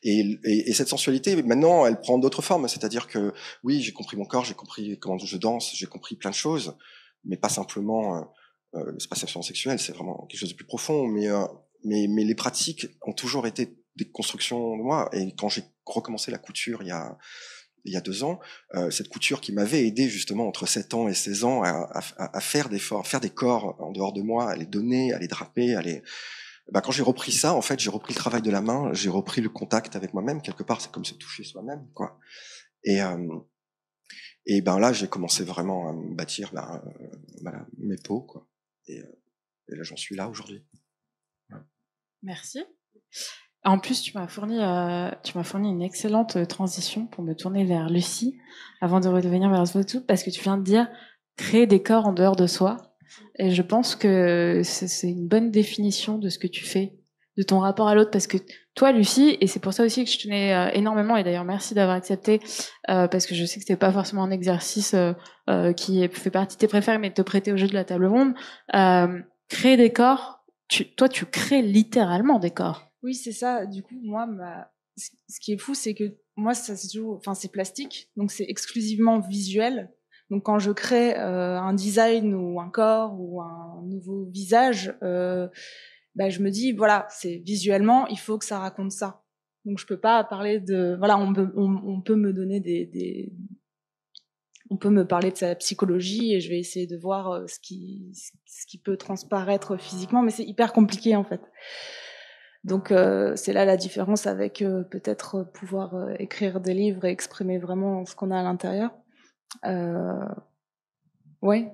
Et, 0.04 0.40
et, 0.46 0.70
et, 0.70 0.74
cette 0.74 0.88
sensualité, 0.88 1.42
maintenant, 1.44 1.86
elle 1.86 2.00
prend 2.00 2.18
d'autres 2.18 2.42
formes. 2.42 2.68
C'est-à-dire 2.68 3.08
que 3.08 3.34
oui, 3.64 3.82
j'ai 3.82 3.92
compris 3.92 4.18
mon 4.18 4.26
corps, 4.26 4.46
j'ai 4.46 4.54
compris 4.54 5.00
comment 5.00 5.18
je 5.18 5.38
danse, 5.38 5.74
j'ai 5.76 5.88
compris 5.88 6.16
plein 6.16 6.30
de 6.30 6.36
choses, 6.36 6.78
mais 7.24 7.38
pas 7.38 7.50
simplement 7.50 8.18
euh, 8.18 8.22
euh 8.76 8.98
pas 9.10 9.16
sexuelle, 9.16 9.80
c'est 9.80 9.94
vraiment 9.94 10.28
quelque 10.28 10.40
chose 10.40 10.52
de 10.52 10.56
plus 10.56 10.66
profond. 10.66 11.08
Mais, 11.08 11.28
euh, 11.28 11.46
mais 11.84 12.08
mais 12.08 12.24
les 12.24 12.36
pratiques 12.36 12.88
ont 13.02 13.14
toujours 13.14 13.48
été 13.48 13.76
des 13.96 14.10
constructions 14.12 14.78
de 14.78 14.84
moi. 14.84 15.10
Et 15.14 15.34
quand 15.36 15.50
j'ai 15.50 15.64
recommencé 15.86 16.30
la 16.32 16.38
couture 16.38 16.84
il 16.84 16.88
y 16.88 16.92
a 16.92 17.18
il 17.86 17.94
y 17.94 17.98
a 17.98 18.02
deux 18.02 18.24
ans, 18.24 18.40
euh, 18.74 18.90
cette 18.90 19.10
couture 19.10 19.40
qui 19.40 19.54
m'avait 19.54 19.86
aidé 19.86 20.10
justement 20.10 20.48
entre 20.48 20.66
7 20.66 20.94
ans 20.96 21.08
et 21.08 21.14
16 21.14 21.44
ans 21.44 21.62
à, 21.64 22.42
faire 22.42 22.70
des 22.70 23.30
corps 23.30 23.80
en 23.80 23.92
dehors 23.92 24.12
de 24.12 24.22
moi, 24.22 24.50
à 24.50 24.56
les 24.56 24.66
donner, 24.66 25.14
à 25.14 25.20
les 25.20 25.28
draper, 25.28 25.76
à 25.76 25.82
les... 25.82 26.04
Ben, 26.72 26.82
quand 26.82 26.92
j'ai 26.92 27.04
repris 27.04 27.32
ça, 27.32 27.54
en 27.54 27.62
fait, 27.62 27.80
j'ai 27.80 27.92
repris 27.92 28.14
le 28.14 28.20
travail 28.20 28.42
de 28.42 28.50
la 28.50 28.62
main, 28.62 28.92
j'ai 28.94 29.10
repris 29.10 29.42
le 29.42 29.50
contact 29.50 29.96
avec 29.96 30.16
moi-même. 30.16 30.42
Quelque 30.42 30.64
part, 30.64 30.82
c'est 30.82 30.92
comme 30.92 31.06
se 31.06 31.14
toucher 31.14 31.44
soi-même, 31.44 31.88
quoi. 31.94 32.20
Et 32.84 33.04
euh, 33.04 33.40
ben 34.64 34.80
là, 34.80 34.92
j'ai 34.92 35.08
commencé 35.08 35.44
vraiment 35.44 35.90
à 35.90 35.94
me 35.94 36.16
bâtir 36.16 36.52
ben, 36.54 36.82
euh, 37.46 37.52
mes 37.78 37.98
peaux, 37.98 38.22
quoi. 38.22 38.48
Et 38.88 39.00
là, 39.68 39.84
j'en 39.84 39.96
suis 39.96 40.16
là 40.16 40.28
aujourd'hui. 40.28 40.66
Merci. 42.24 42.64
En 43.66 43.80
plus, 43.80 44.02
tu 44.02 44.16
m'as 44.16 44.28
fourni, 44.28 44.60
euh, 44.62 45.10
tu 45.24 45.38
m'as 45.38 45.44
fourni 45.44 45.70
une 45.70 45.82
excellente 45.82 46.36
euh, 46.36 46.46
transition 46.46 47.08
pour 47.08 47.24
me 47.24 47.34
tourner 47.34 47.66
vers 47.66 47.90
Lucie 47.90 48.38
avant 48.80 49.00
de 49.00 49.10
revenir 49.10 49.50
vers 49.50 49.64
tout 49.86 50.02
parce 50.02 50.24
que 50.24 50.30
tu 50.30 50.42
viens 50.42 50.58
de 50.58 50.64
dire 50.64 50.88
créer 51.36 51.66
des 51.66 51.82
corps 51.82 52.06
en 52.06 52.14
dehors 52.14 52.36
de 52.36 52.48
soi. 52.48 52.78
Et 53.38 53.52
je 53.52 53.62
pense 53.62 53.96
que 53.96 54.62
c'est 54.64 55.10
une 55.10 55.28
bonne 55.28 55.52
définition 55.52 56.18
de 56.18 56.30
ce 56.30 56.40
que 56.40 56.48
tu 56.48 56.64
fais, 56.64 56.94
de 57.38 57.44
ton 57.44 57.60
rapport 57.60 57.88
à 57.88 57.96
l'autre, 57.96 58.12
parce 58.12 58.28
que 58.28 58.38
toi, 58.76 58.92
Lucie, 58.92 59.38
et 59.40 59.48
c'est 59.48 59.60
pour 59.60 59.74
ça 59.74 59.84
aussi 59.84 60.04
que 60.04 60.12
je 60.12 60.20
tenais 60.20 60.54
euh, 60.54 60.70
énormément, 60.74 61.18
et 61.18 61.24
d'ailleurs 61.24 61.46
merci 61.46 61.74
d'avoir 61.74 61.96
accepté, 61.96 62.42
euh, 62.90 63.08
parce 63.08 63.26
que 63.26 63.36
je 63.36 63.46
sais 63.46 63.56
que 63.56 63.62
c'était 63.62 63.76
pas 63.76 63.92
forcément 63.92 64.24
un 64.24 64.32
exercice 64.32 64.96
euh, 64.96 65.74
qui 65.74 66.08
fait 66.10 66.30
partie 66.30 66.56
de 66.56 66.60
tes 66.60 66.68
préférés, 66.68 66.98
mais 66.98 67.10
de 67.10 67.16
te 67.16 67.22
prêter 67.22 67.52
au 67.52 67.58
jeu 67.58 67.68
de 67.68 67.74
la 67.74 67.84
table 67.84 68.06
ronde. 68.06 68.34
créer 69.50 69.78
des 69.78 69.92
corps, 69.92 70.46
tu, 70.68 70.94
toi, 70.96 71.08
tu 71.08 71.26
crées 71.26 71.62
littéralement 71.62 72.40
des 72.40 72.52
corps. 72.52 72.92
Oui, 73.06 73.14
c'est 73.14 73.34
ça. 73.34 73.68
Du 73.68 73.84
coup, 73.84 74.00
moi, 74.02 74.26
ma... 74.26 74.72
ce 74.98 75.40
qui 75.40 75.54
est 75.54 75.60
fou, 75.60 75.76
c'est 75.76 75.94
que 75.94 76.18
moi, 76.36 76.56
ça 76.56 76.76
c'est 76.76 76.88
toujours, 76.88 77.18
enfin, 77.18 77.36
c'est 77.36 77.52
plastique, 77.52 78.10
donc 78.18 78.32
c'est 78.32 78.46
exclusivement 78.50 79.20
visuel. 79.20 79.92
Donc, 80.32 80.42
quand 80.42 80.58
je 80.58 80.72
crée 80.72 81.16
euh, 81.16 81.60
un 81.60 81.76
design 81.76 82.34
ou 82.34 82.60
un 82.60 82.72
corps 82.72 83.16
ou 83.20 83.42
un 83.44 83.84
nouveau 83.86 84.26
visage, 84.26 84.98
euh, 85.04 85.48
bah, 86.16 86.30
je 86.30 86.40
me 86.40 86.50
dis, 86.50 86.72
voilà, 86.72 87.06
c'est 87.12 87.44
visuellement, 87.46 88.08
il 88.08 88.18
faut 88.18 88.40
que 88.40 88.46
ça 88.46 88.58
raconte 88.58 88.92
ça. 88.92 89.24
Donc, 89.66 89.78
je 89.78 89.86
peux 89.86 90.00
pas 90.00 90.24
parler 90.24 90.60
de, 90.60 90.96
voilà, 90.98 91.20
on 91.20 91.32
peut, 91.32 91.54
on, 91.56 92.02
peut 92.02 92.16
me 92.16 92.34
donner 92.34 92.60
des, 92.60 92.88
des, 92.88 93.32
on 94.72 94.78
peut 94.78 94.90
me 94.90 95.06
parler 95.06 95.30
de 95.30 95.38
sa 95.38 95.54
psychologie 95.54 96.34
et 96.34 96.40
je 96.40 96.50
vais 96.50 96.58
essayer 96.58 96.88
de 96.88 96.98
voir 96.98 97.32
euh, 97.32 97.46
ce 97.46 97.60
qui, 97.60 98.12
ce 98.48 98.66
qui 98.66 98.80
peut 98.80 98.98
transparaître 98.98 99.78
physiquement, 99.80 100.24
mais 100.24 100.32
c'est 100.32 100.46
hyper 100.46 100.74
compliqué 100.74 101.16
en 101.16 101.24
fait. 101.24 101.42
Donc 102.66 102.92
euh, 102.92 103.34
c'est 103.36 103.54
là 103.54 103.64
la 103.64 103.78
différence 103.78 104.26
avec 104.26 104.64
euh, 104.64 104.82
peut-être 104.82 105.44
pouvoir 105.54 105.94
euh, 105.94 106.16
écrire 106.18 106.60
des 106.60 106.74
livres 106.74 107.06
et 107.06 107.12
exprimer 107.12 107.60
vraiment 107.60 108.06
ce 108.06 108.16
qu'on 108.16 108.32
a 108.32 108.40
à 108.40 108.44
l'intérieur. 108.44 108.92
Ouais. 111.42 111.72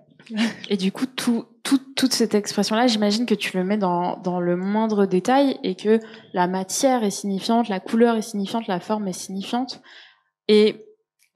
et 0.69 0.75
du 0.75 0.91
coup, 0.91 1.05
tout, 1.05 1.45
tout, 1.63 1.79
toute 1.95 2.11
cette 2.11 2.35
expression-là, 2.35 2.87
j'imagine 2.87 3.25
que 3.25 3.35
tu 3.35 3.55
le 3.55 3.63
mets 3.63 3.77
dans, 3.77 4.17
dans 4.17 4.41
le 4.41 4.57
moindre 4.57 5.05
détail 5.05 5.57
et 5.63 5.75
que 5.75 5.99
la 6.33 6.47
matière 6.47 7.05
est 7.05 7.09
signifiante, 7.09 7.69
la 7.69 7.79
couleur 7.79 8.17
est 8.17 8.21
signifiante, 8.21 8.67
la 8.67 8.81
forme 8.81 9.07
est 9.07 9.13
signifiante. 9.13 9.81
Et 10.49 10.85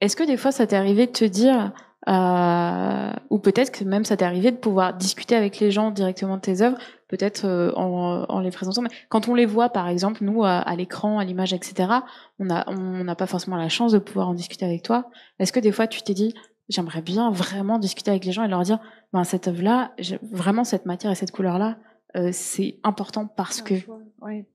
est-ce 0.02 0.16
que 0.16 0.24
des 0.24 0.36
fois 0.36 0.52
ça 0.52 0.66
t'est 0.66 0.76
arrivé 0.76 1.06
de 1.06 1.12
te 1.12 1.24
dire, 1.24 1.72
euh, 2.08 3.12
ou 3.30 3.38
peut-être 3.38 3.72
que 3.72 3.84
même 3.84 4.04
ça 4.04 4.18
t'est 4.18 4.24
arrivé 4.26 4.50
de 4.50 4.58
pouvoir 4.58 4.92
discuter 4.92 5.34
avec 5.34 5.58
les 5.58 5.70
gens 5.70 5.90
directement 5.90 6.36
de 6.36 6.42
tes 6.42 6.60
œuvres, 6.60 6.76
peut-être 7.08 7.44
euh, 7.44 7.72
en, 7.74 8.24
en, 8.28 8.40
les 8.40 8.50
présentant. 8.50 8.82
Mais 8.82 8.90
quand 9.08 9.28
on 9.28 9.34
les 9.34 9.46
voit, 9.46 9.68
par 9.68 9.88
exemple, 9.88 10.24
nous 10.24 10.44
à, 10.44 10.58
à 10.58 10.76
l'écran, 10.76 11.18
à 11.18 11.24
l'image, 11.24 11.52
etc., 11.52 11.90
on 12.38 12.50
a 12.50 12.68
on 12.68 13.04
n'a 13.04 13.14
pas 13.14 13.26
forcément 13.26 13.56
la 13.56 13.68
chance 13.68 13.92
de 13.92 13.98
pouvoir 13.98 14.28
en 14.28 14.34
discuter 14.34 14.64
avec 14.64 14.82
toi. 14.82 15.10
Est-ce 15.38 15.52
que 15.52 15.60
des 15.60 15.72
fois 15.72 15.86
tu 15.86 16.02
t'es 16.02 16.14
dit, 16.14 16.34
j'aimerais 16.68 17.02
bien 17.02 17.30
vraiment 17.30 17.78
discuter 17.78 18.10
avec 18.10 18.24
les 18.24 18.32
gens 18.32 18.44
et 18.44 18.48
leur 18.48 18.62
dire, 18.62 18.78
ben 19.12 19.24
cette 19.24 19.48
œuvre-là, 19.48 19.92
vraiment 20.32 20.64
cette 20.64 20.86
matière 20.86 21.12
et 21.12 21.14
cette 21.14 21.30
couleur-là, 21.30 21.78
euh, 22.16 22.30
c'est 22.32 22.78
important 22.82 23.26
parce 23.26 23.62
que. 23.62 23.74
Ouais. 24.20 24.46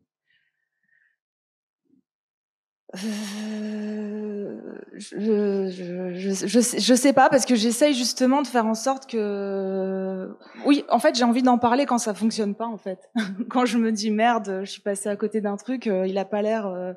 Euh, 2.96 4.58
je, 4.94 5.70
je, 5.70 6.14
je, 6.14 6.48
je, 6.48 6.78
je 6.80 6.94
sais 6.94 7.14
pas 7.14 7.30
parce 7.30 7.46
que 7.46 7.56
j'essaye 7.56 7.94
justement 7.94 8.42
de 8.42 8.48
faire 8.48 8.66
en 8.66 8.74
sorte 8.74 9.10
que 9.10 10.30
oui 10.66 10.84
en 10.90 11.00
fait 11.00 11.16
j'ai 11.16 11.24
envie 11.24 11.42
d'en 11.42 11.58
parler 11.58 11.86
quand 11.86 11.98
ça 11.98 12.14
fonctionne 12.14 12.54
pas 12.54 12.68
en 12.68 12.78
fait. 12.78 13.10
Quand 13.50 13.66
je 13.66 13.78
me 13.78 13.92
dis 13.92 14.12
merde 14.12 14.62
je 14.64 14.70
suis 14.70 14.82
passé 14.82 15.08
à 15.08 15.16
côté 15.16 15.40
d'un 15.40 15.56
truc 15.56 15.88
euh, 15.88 16.06
il 16.06 16.18
a 16.18 16.26
pas 16.26 16.42
l'air 16.42 16.68
euh, 16.68 16.94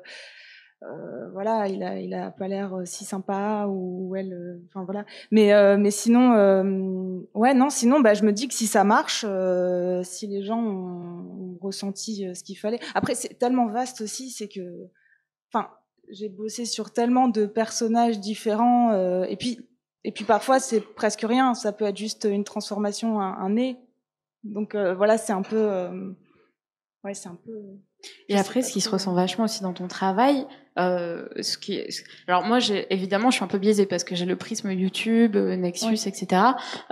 voilà 1.33 1.67
il 1.67 1.81
a 1.81 1.97
il 1.99 2.13
a 2.13 2.29
pas 2.29 2.49
l'air 2.49 2.81
si 2.83 3.05
sympa 3.05 3.65
ou 3.69 4.15
elle 4.17 4.59
enfin 4.67 4.83
voilà. 4.83 5.05
Mais 5.31 5.77
mais 5.77 5.91
sinon 5.91 7.23
ouais 7.33 7.53
non 7.53 7.69
sinon 7.69 8.01
bah 8.01 8.13
je 8.13 8.23
me 8.23 8.33
dis 8.33 8.49
que 8.49 8.53
si 8.53 8.67
ça 8.67 8.83
marche 8.83 9.25
si 10.03 10.27
les 10.27 10.43
gens 10.43 10.59
ont, 10.59 11.53
ont 11.53 11.57
ressenti 11.61 12.27
ce 12.35 12.43
qu'il 12.43 12.57
fallait. 12.57 12.79
Après 12.93 13.15
c'est 13.15 13.39
tellement 13.39 13.67
vaste 13.67 14.01
aussi 14.01 14.29
c'est 14.29 14.49
que 14.49 14.89
enfin, 15.55 15.69
j'ai 16.09 16.29
bossé 16.29 16.65
sur 16.65 16.91
tellement 16.91 17.27
de 17.27 17.45
personnages 17.45 18.19
différents, 18.19 18.91
euh, 18.91 19.23
et 19.25 19.35
puis, 19.35 19.67
et 20.03 20.11
puis 20.11 20.25
parfois 20.25 20.59
c'est 20.59 20.81
presque 20.81 21.21
rien. 21.21 21.53
Ça 21.53 21.71
peut 21.71 21.85
être 21.85 21.97
juste 21.97 22.25
une 22.29 22.43
transformation, 22.43 23.19
un, 23.19 23.37
un 23.37 23.49
nez. 23.49 23.77
Donc 24.43 24.75
euh, 24.75 24.93
voilà, 24.93 25.17
c'est 25.17 25.33
un 25.33 25.41
peu, 25.41 25.57
euh, 25.57 26.11
ouais, 27.03 27.13
c'est 27.13 27.29
un 27.29 27.39
peu. 27.43 27.59
Et 28.29 28.37
après, 28.37 28.61
ce 28.61 28.71
qui 28.71 28.81
se 28.81 28.89
ressent 28.89 29.13
vachement 29.13 29.45
aussi 29.45 29.61
dans 29.61 29.73
ton 29.73 29.87
travail, 29.87 30.45
euh, 30.77 31.25
ce 31.41 31.57
qui 31.57 31.75
est... 31.75 32.03
alors 32.27 32.43
moi, 32.43 32.59
j'ai 32.59 32.93
évidemment, 32.93 33.29
je 33.29 33.35
suis 33.35 33.43
un 33.45 33.47
peu 33.47 33.57
biaisée 33.57 33.85
parce 33.85 34.03
que 34.03 34.15
j'ai 34.15 34.25
le 34.25 34.35
prisme 34.35 34.71
YouTube, 34.71 35.35
euh, 35.35 35.55
Nexus, 35.55 36.07
etc. 36.07 36.41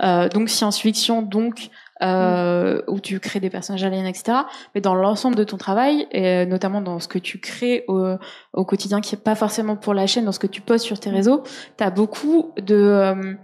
Euh, 0.02 0.28
donc 0.28 0.48
science-fiction, 0.48 1.22
donc 1.22 1.68
euh, 2.02 2.82
où 2.88 2.98
tu 3.00 3.20
crées 3.20 3.40
des 3.40 3.50
personnages 3.50 3.84
aliens, 3.84 4.06
etc. 4.06 4.38
Mais 4.74 4.80
dans 4.80 4.94
l'ensemble 4.94 5.36
de 5.36 5.44
ton 5.44 5.56
travail, 5.56 6.06
et 6.12 6.46
notamment 6.46 6.80
dans 6.80 6.98
ce 6.98 7.08
que 7.08 7.18
tu 7.18 7.38
crées 7.38 7.84
au, 7.88 8.16
au 8.52 8.64
quotidien, 8.64 9.00
qui 9.00 9.14
est 9.14 9.18
pas 9.18 9.34
forcément 9.34 9.76
pour 9.76 9.94
la 9.94 10.06
chaîne, 10.06 10.24
dans 10.24 10.32
ce 10.32 10.38
que 10.38 10.46
tu 10.46 10.60
postes 10.60 10.84
sur 10.84 10.98
tes 10.98 11.10
réseaux, 11.10 11.42
tu 11.76 11.84
as 11.84 11.90
beaucoup 11.90 12.52
de 12.60 12.74
euh, 12.74 13.34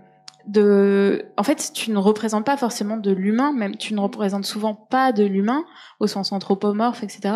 de 0.50 1.26
en 1.36 1.42
fait 1.42 1.70
tu 1.74 1.90
ne 1.90 1.98
représentes 1.98 2.44
pas 2.44 2.56
forcément 2.56 2.96
de 2.96 3.10
l'humain 3.12 3.52
même 3.52 3.76
tu 3.76 3.94
ne 3.94 4.00
représentes 4.00 4.44
souvent 4.44 4.74
pas 4.74 5.12
de 5.12 5.24
l'humain 5.24 5.64
au 6.00 6.06
sens 6.06 6.32
anthropomorphe 6.32 7.02
etc 7.02 7.34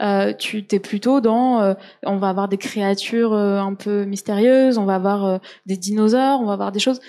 euh, 0.00 0.32
tu 0.32 0.66
t'es 0.66 0.78
plutôt 0.78 1.20
dans 1.20 1.60
euh, 1.60 1.74
on 2.04 2.16
va 2.16 2.28
avoir 2.28 2.48
des 2.48 2.58
créatures 2.58 3.32
euh, 3.32 3.58
un 3.58 3.74
peu 3.74 4.04
mystérieuses 4.04 4.78
on 4.78 4.84
va 4.84 4.94
avoir 4.94 5.24
euh, 5.24 5.38
des 5.66 5.76
dinosaures 5.76 6.40
on 6.40 6.46
va 6.46 6.54
avoir 6.54 6.72
des 6.72 6.80
choses. 6.80 7.00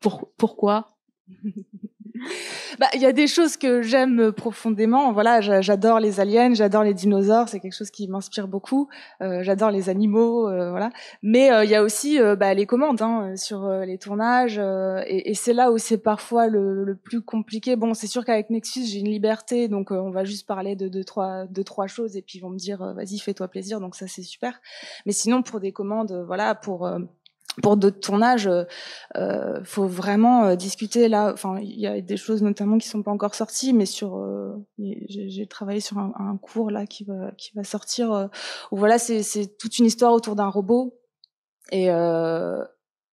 Pour 0.00 0.32
pourquoi? 0.36 0.96
bah, 2.78 2.86
il 2.94 3.00
y 3.00 3.06
a 3.06 3.12
des 3.12 3.26
choses 3.26 3.56
que 3.56 3.82
j'aime 3.82 4.32
profondément. 4.32 5.12
Voilà, 5.12 5.40
j'adore 5.40 6.00
les 6.00 6.20
aliens, 6.20 6.54
j'adore 6.54 6.82
les 6.82 6.94
dinosaures, 6.94 7.48
c'est 7.48 7.60
quelque 7.60 7.76
chose 7.76 7.90
qui 7.90 8.08
m'inspire 8.08 8.48
beaucoup. 8.48 8.88
Euh, 9.20 9.42
j'adore 9.42 9.70
les 9.70 9.88
animaux, 9.88 10.48
euh, 10.48 10.70
voilà. 10.70 10.90
Mais 11.22 11.50
euh, 11.50 11.64
il 11.64 11.70
y 11.70 11.74
a 11.74 11.82
aussi 11.82 12.20
euh, 12.20 12.36
bah, 12.36 12.54
les 12.54 12.66
commandes 12.66 13.02
hein, 13.02 13.36
sur 13.36 13.64
euh, 13.64 13.84
les 13.84 13.98
tournages, 13.98 14.58
et, 14.58 15.30
et 15.30 15.34
c'est 15.34 15.52
là 15.52 15.70
où 15.72 15.78
c'est 15.78 15.98
parfois 15.98 16.46
le, 16.46 16.84
le, 16.84 16.96
plus 16.96 17.20
compliqué. 17.22 17.76
Bon, 17.76 17.94
c'est 17.94 18.06
sûr 18.06 18.24
qu'avec 18.24 18.50
Nexus, 18.50 18.84
j'ai 18.84 18.98
une 18.98 19.08
liberté, 19.08 19.68
donc 19.68 19.90
on 19.90 20.10
va 20.10 20.24
juste 20.24 20.46
parler 20.46 20.76
de 20.76 20.88
deux 20.88 21.04
trois, 21.04 21.46
trois 21.64 21.86
choses, 21.86 22.16
et 22.16 22.22
puis 22.22 22.38
ils 22.38 22.40
vont 22.40 22.50
me 22.50 22.58
dire, 22.58 22.94
vas-y, 22.94 23.18
fais-toi 23.18 23.48
plaisir. 23.48 23.80
Donc 23.80 23.94
ça, 23.94 24.06
c'est 24.06 24.22
super. 24.22 24.60
Mais 25.06 25.12
sinon, 25.12 25.42
pour 25.42 25.60
des 25.60 25.72
commandes, 25.72 26.24
voilà, 26.26 26.54
pour 26.54 26.90
pour 27.62 27.76
d'autres 27.76 28.00
tournages, 28.00 28.48
euh, 29.16 29.60
faut 29.64 29.86
vraiment 29.86 30.44
euh, 30.44 30.54
discuter 30.54 31.08
là. 31.08 31.32
Enfin, 31.32 31.58
il 31.60 31.78
y 31.78 31.86
a 31.86 32.00
des 32.00 32.16
choses 32.16 32.42
notamment 32.42 32.78
qui 32.78 32.88
sont 32.88 33.02
pas 33.02 33.10
encore 33.10 33.34
sorties, 33.34 33.72
mais 33.72 33.86
sur, 33.86 34.18
euh, 34.18 34.54
j'ai 34.78 35.46
travaillé 35.46 35.80
sur 35.80 35.98
un, 35.98 36.38
cours 36.40 36.70
là 36.70 36.86
qui 36.86 37.04
va 37.04 37.64
sortir. 37.64 38.12
Euh, 38.12 38.26
voilà, 38.70 38.98
c'est 38.98 39.58
toute 39.58 39.78
une 39.78 39.86
histoire 39.86 40.12
autour 40.12 40.36
d'un 40.36 40.48
robot 40.48 40.94
et 41.72 41.90
euh, 41.90 42.64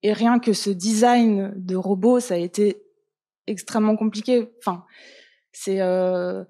et 0.03 0.13
rien 0.13 0.37
que 0.37 0.53
ce 0.53 0.69
design 0.69 1.51
de 1.55 1.75
robot, 1.75 2.19
ça 2.19 2.35
a 2.35 2.37
été 2.37 2.83
extrêmement 3.47 3.95
compliqué. 3.95 4.51
Enfin, 4.59 4.85
c'est 5.51 5.81
euh, 5.81 6.43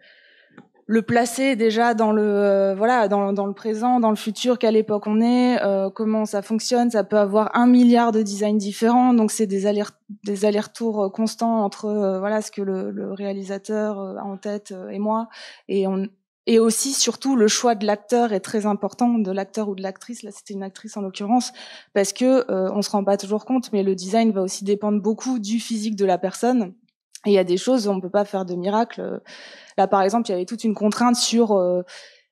le 0.88 1.02
placer 1.02 1.56
déjà 1.56 1.94
dans 1.94 2.12
le 2.12 2.24
euh, 2.24 2.76
voilà 2.76 3.08
dans, 3.08 3.34
dans, 3.34 3.48
le 3.48 3.54
présent, 3.54 4.00
dans 4.00 4.12
le 4.12 4.16
futur, 4.16 4.60
quelle 4.60 4.76
époque 4.76 5.08
on 5.08 5.20
est, 5.20 5.62
euh, 5.64 5.90
comment 5.90 6.26
ça 6.26 6.42
fonctionne. 6.42 6.92
Ça 6.92 7.04
peut 7.04 7.18
avoir 7.18 7.56
un 7.56 7.66
milliard 7.66 8.12
de 8.12 8.22
designs 8.22 8.58
différents, 8.58 9.14
donc 9.14 9.32
c'est 9.32 9.48
des 9.48 9.66
allers 9.66 9.92
des 10.24 10.46
allers-retours 10.46 11.12
constants 11.12 11.64
entre 11.64 11.86
euh, 11.86 12.20
voilà 12.20 12.42
ce 12.42 12.52
que 12.52 12.62
le, 12.62 12.92
le, 12.92 13.12
réalisateur 13.14 14.00
a 14.00 14.24
en 14.24 14.38
tête 14.38 14.74
et 14.92 15.00
moi, 15.00 15.28
et 15.68 15.88
on 15.88 16.08
et 16.48 16.60
aussi 16.60 16.94
surtout 16.94 17.36
le 17.36 17.48
choix 17.48 17.74
de 17.74 17.88
l'acteur 17.88 18.32
est 18.32 18.40
très 18.40 18.68
important 18.68 19.18
de 19.18 19.32
l'acteur 19.32 19.68
ou 19.68 19.74
de 19.74 19.82
l'actrice. 19.82 20.22
Là, 20.22 20.30
c'était 20.32 20.54
une 20.54 20.62
actrice 20.62 20.96
en 20.96 21.02
l'occurrence 21.02 21.52
parce 21.96 22.14
que 22.14 22.46
on 22.52 22.84
se 22.84 22.92
rend 22.92 23.04
pas 23.04 23.18
toujours 23.18 23.46
compte, 23.46 23.74
mais 23.74 23.82
le 23.82 23.96
design 23.96 24.32
va 24.32 24.44
aussi 24.44 24.64
dépendre 24.64 25.02
beaucoup 25.02 25.40
du 25.40 25.60
physique 25.60 25.96
de 25.96 26.06
la 26.06 26.20
personne 26.20 26.76
il 27.32 27.34
y 27.34 27.40
a 27.40 27.44
des 27.44 27.58
choses 27.58 27.88
on 27.88 28.00
peut 28.00 28.10
pas 28.10 28.26
faire 28.26 28.46
de 28.46 28.56
miracle. 28.56 29.22
Là, 29.78 29.88
par 29.88 30.02
exemple, 30.02 30.30
il 30.30 30.32
y 30.32 30.36
avait 30.36 30.46
toute 30.46 30.64
une 30.64 30.74
contrainte 30.74 31.16
sur 31.16 31.52
euh, 31.52 31.82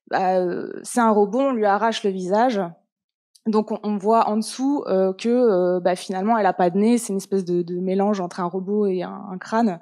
bah, 0.09 0.39
c'est 0.83 0.99
un 0.99 1.11
robot, 1.11 1.39
on 1.39 1.51
lui 1.53 1.65
arrache 1.65 2.03
le 2.03 2.09
visage. 2.09 2.61
Donc 3.45 3.71
on, 3.83 3.97
voit 3.97 4.29
en 4.29 4.37
dessous 4.37 4.85
euh, 4.87 5.11
que 5.11 5.27
euh, 5.27 5.81
bah, 5.81 5.97
finalement 5.97 6.37
elle 6.37 6.45
a 6.45 6.53
pas 6.53 6.69
de 6.69 6.77
nez, 6.77 6.97
c'est 6.97 7.11
une 7.11 7.17
espèce 7.17 7.43
de, 7.43 7.77
mélange 7.81 8.21
entre 8.21 8.39
un 8.39 8.45
robot 8.45 8.85
et 8.85 9.03
un 9.03 9.37
crâne. 9.37 9.81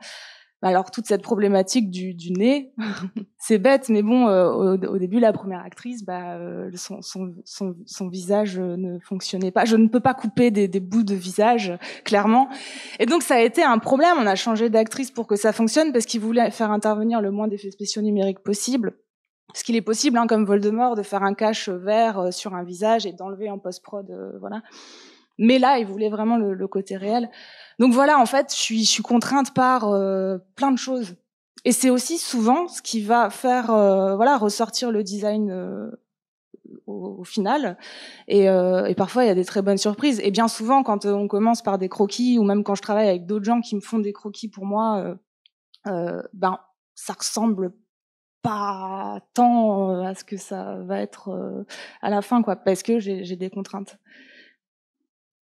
Alors 0.62 0.92
toute 0.92 1.08
cette 1.08 1.24
problématique 1.24 1.90
du, 1.90 2.14
du 2.14 2.32
nez, 2.32 2.74
c'est 3.40 3.58
bête, 3.58 3.90
mais 3.90 4.04
bon, 4.04 4.28
euh, 4.28 4.46
au, 4.46 4.74
au, 4.74 4.98
début, 5.00 5.20
la 5.20 5.34
première 5.34 5.62
actrice, 5.62 6.04
bah, 6.04 6.36
euh, 6.36 6.70
son, 6.76 7.02
son, 7.02 7.34
son, 7.46 7.76
son, 7.86 8.10
visage 8.10 8.60
ne 8.60 9.00
fonctionnait 9.00 9.52
pas. 9.52 9.66
Je 9.66 9.76
ne 9.76 9.88
peux 9.88 10.00
pas 10.00 10.14
couper 10.14 10.52
des, 10.52 10.68
des, 10.68 10.80
bouts 10.80 11.04
de 11.04 11.16
visage, 11.16 11.74
clairement. 12.06 12.48
Et 13.00 13.06
donc 13.06 13.24
ça 13.24 13.36
a 13.36 13.42
été 13.42 13.64
un 13.64 13.80
problème. 13.80 14.18
On 14.20 14.28
a 14.28 14.36
changé 14.36 14.70
d'actrice 14.70 15.10
pour 15.10 15.26
que 15.26 15.36
ça 15.36 15.52
fonctionne 15.52 15.92
parce 15.92 16.06
qu'il 16.06 16.22
voulait 16.22 16.52
faire 16.52 16.72
intervenir 16.72 17.22
le 17.22 17.32
moins 17.32 17.48
d'effets 17.48 17.72
spéciaux 17.72 18.02
numériques 18.02 18.40
possible. 18.40 18.94
Parce 19.52 19.64
qu'il 19.64 19.76
est 19.76 19.82
possible, 19.82 20.18
hein, 20.18 20.28
comme 20.28 20.46
Voldemort, 20.46 20.96
de 20.96 21.04
faire 21.04 21.24
un 21.24 21.34
cache 21.34 21.68
vert 21.68 22.20
euh, 22.20 22.32
sur 22.32 22.56
un 22.56 22.64
visage 22.64 23.06
et 23.06 23.12
d'enlever 23.12 23.50
en 23.50 23.60
post-prod, 23.60 24.10
euh, 24.10 24.32
voilà. 24.40 24.62
Mais 25.38 25.60
là, 25.60 25.80
il 25.80 25.86
voulait 25.86 26.10
vraiment 26.10 26.38
le, 26.38 26.54
le, 26.54 26.68
côté 26.68 26.98
réel. 26.98 27.30
Donc 27.80 27.94
voilà, 27.94 28.20
en 28.20 28.26
fait, 28.26 28.54
je 28.54 28.62
suis, 28.62 28.84
je 28.84 28.90
suis 28.90 29.04
contrainte 29.04 29.54
par 29.54 29.88
euh, 29.88 30.38
plein 30.56 30.72
de 30.72 30.78
choses. 30.78 31.16
Et 31.64 31.72
c'est 31.72 31.90
aussi 31.90 32.18
souvent 32.18 32.68
ce 32.68 32.82
qui 32.82 33.02
va 33.02 33.30
faire, 33.30 33.70
euh, 33.70 34.16
voilà, 34.16 34.38
ressortir 34.38 34.92
le 34.92 35.04
design 35.04 35.52
euh, 35.52 35.92
au, 36.88 37.18
au, 37.20 37.24
final. 37.24 37.78
Et, 38.28 38.50
euh, 38.50 38.86
et 38.86 38.96
parfois, 38.96 39.24
il 39.24 39.28
y 39.28 39.32
a 39.32 39.36
des 39.36 39.46
très 39.46 39.62
bonnes 39.62 39.78
surprises. 39.78 40.20
Et 40.24 40.32
bien 40.32 40.48
souvent, 40.48 40.82
quand 40.82 41.06
on 41.06 41.28
commence 41.28 41.62
par 41.62 41.78
des 41.78 41.90
croquis, 41.90 42.40
ou 42.40 42.44
même 42.44 42.64
quand 42.64 42.76
je 42.76 42.82
travaille 42.82 43.08
avec 43.08 43.26
d'autres 43.28 43.46
gens 43.46 43.62
qui 43.62 43.76
me 43.76 43.82
font 43.82 44.00
des 44.00 44.14
croquis 44.14 44.48
pour 44.48 44.66
moi, 44.66 45.16
euh, 45.88 46.22
ben 46.34 46.60
ça 46.96 47.14
ressemble 47.14 47.74
pas 48.42 49.20
tant 49.36 50.02
à 50.04 50.16
ce 50.16 50.24
que 50.24 50.38
ça 50.38 50.78
va 50.82 51.00
être 51.00 51.66
à 52.02 52.10
la 52.10 52.24
fin, 52.24 52.42
quoi, 52.42 52.56
parce 52.56 52.82
que 52.82 53.00
j'ai 53.00 53.36
des 53.36 53.52
contraintes. 53.52 53.98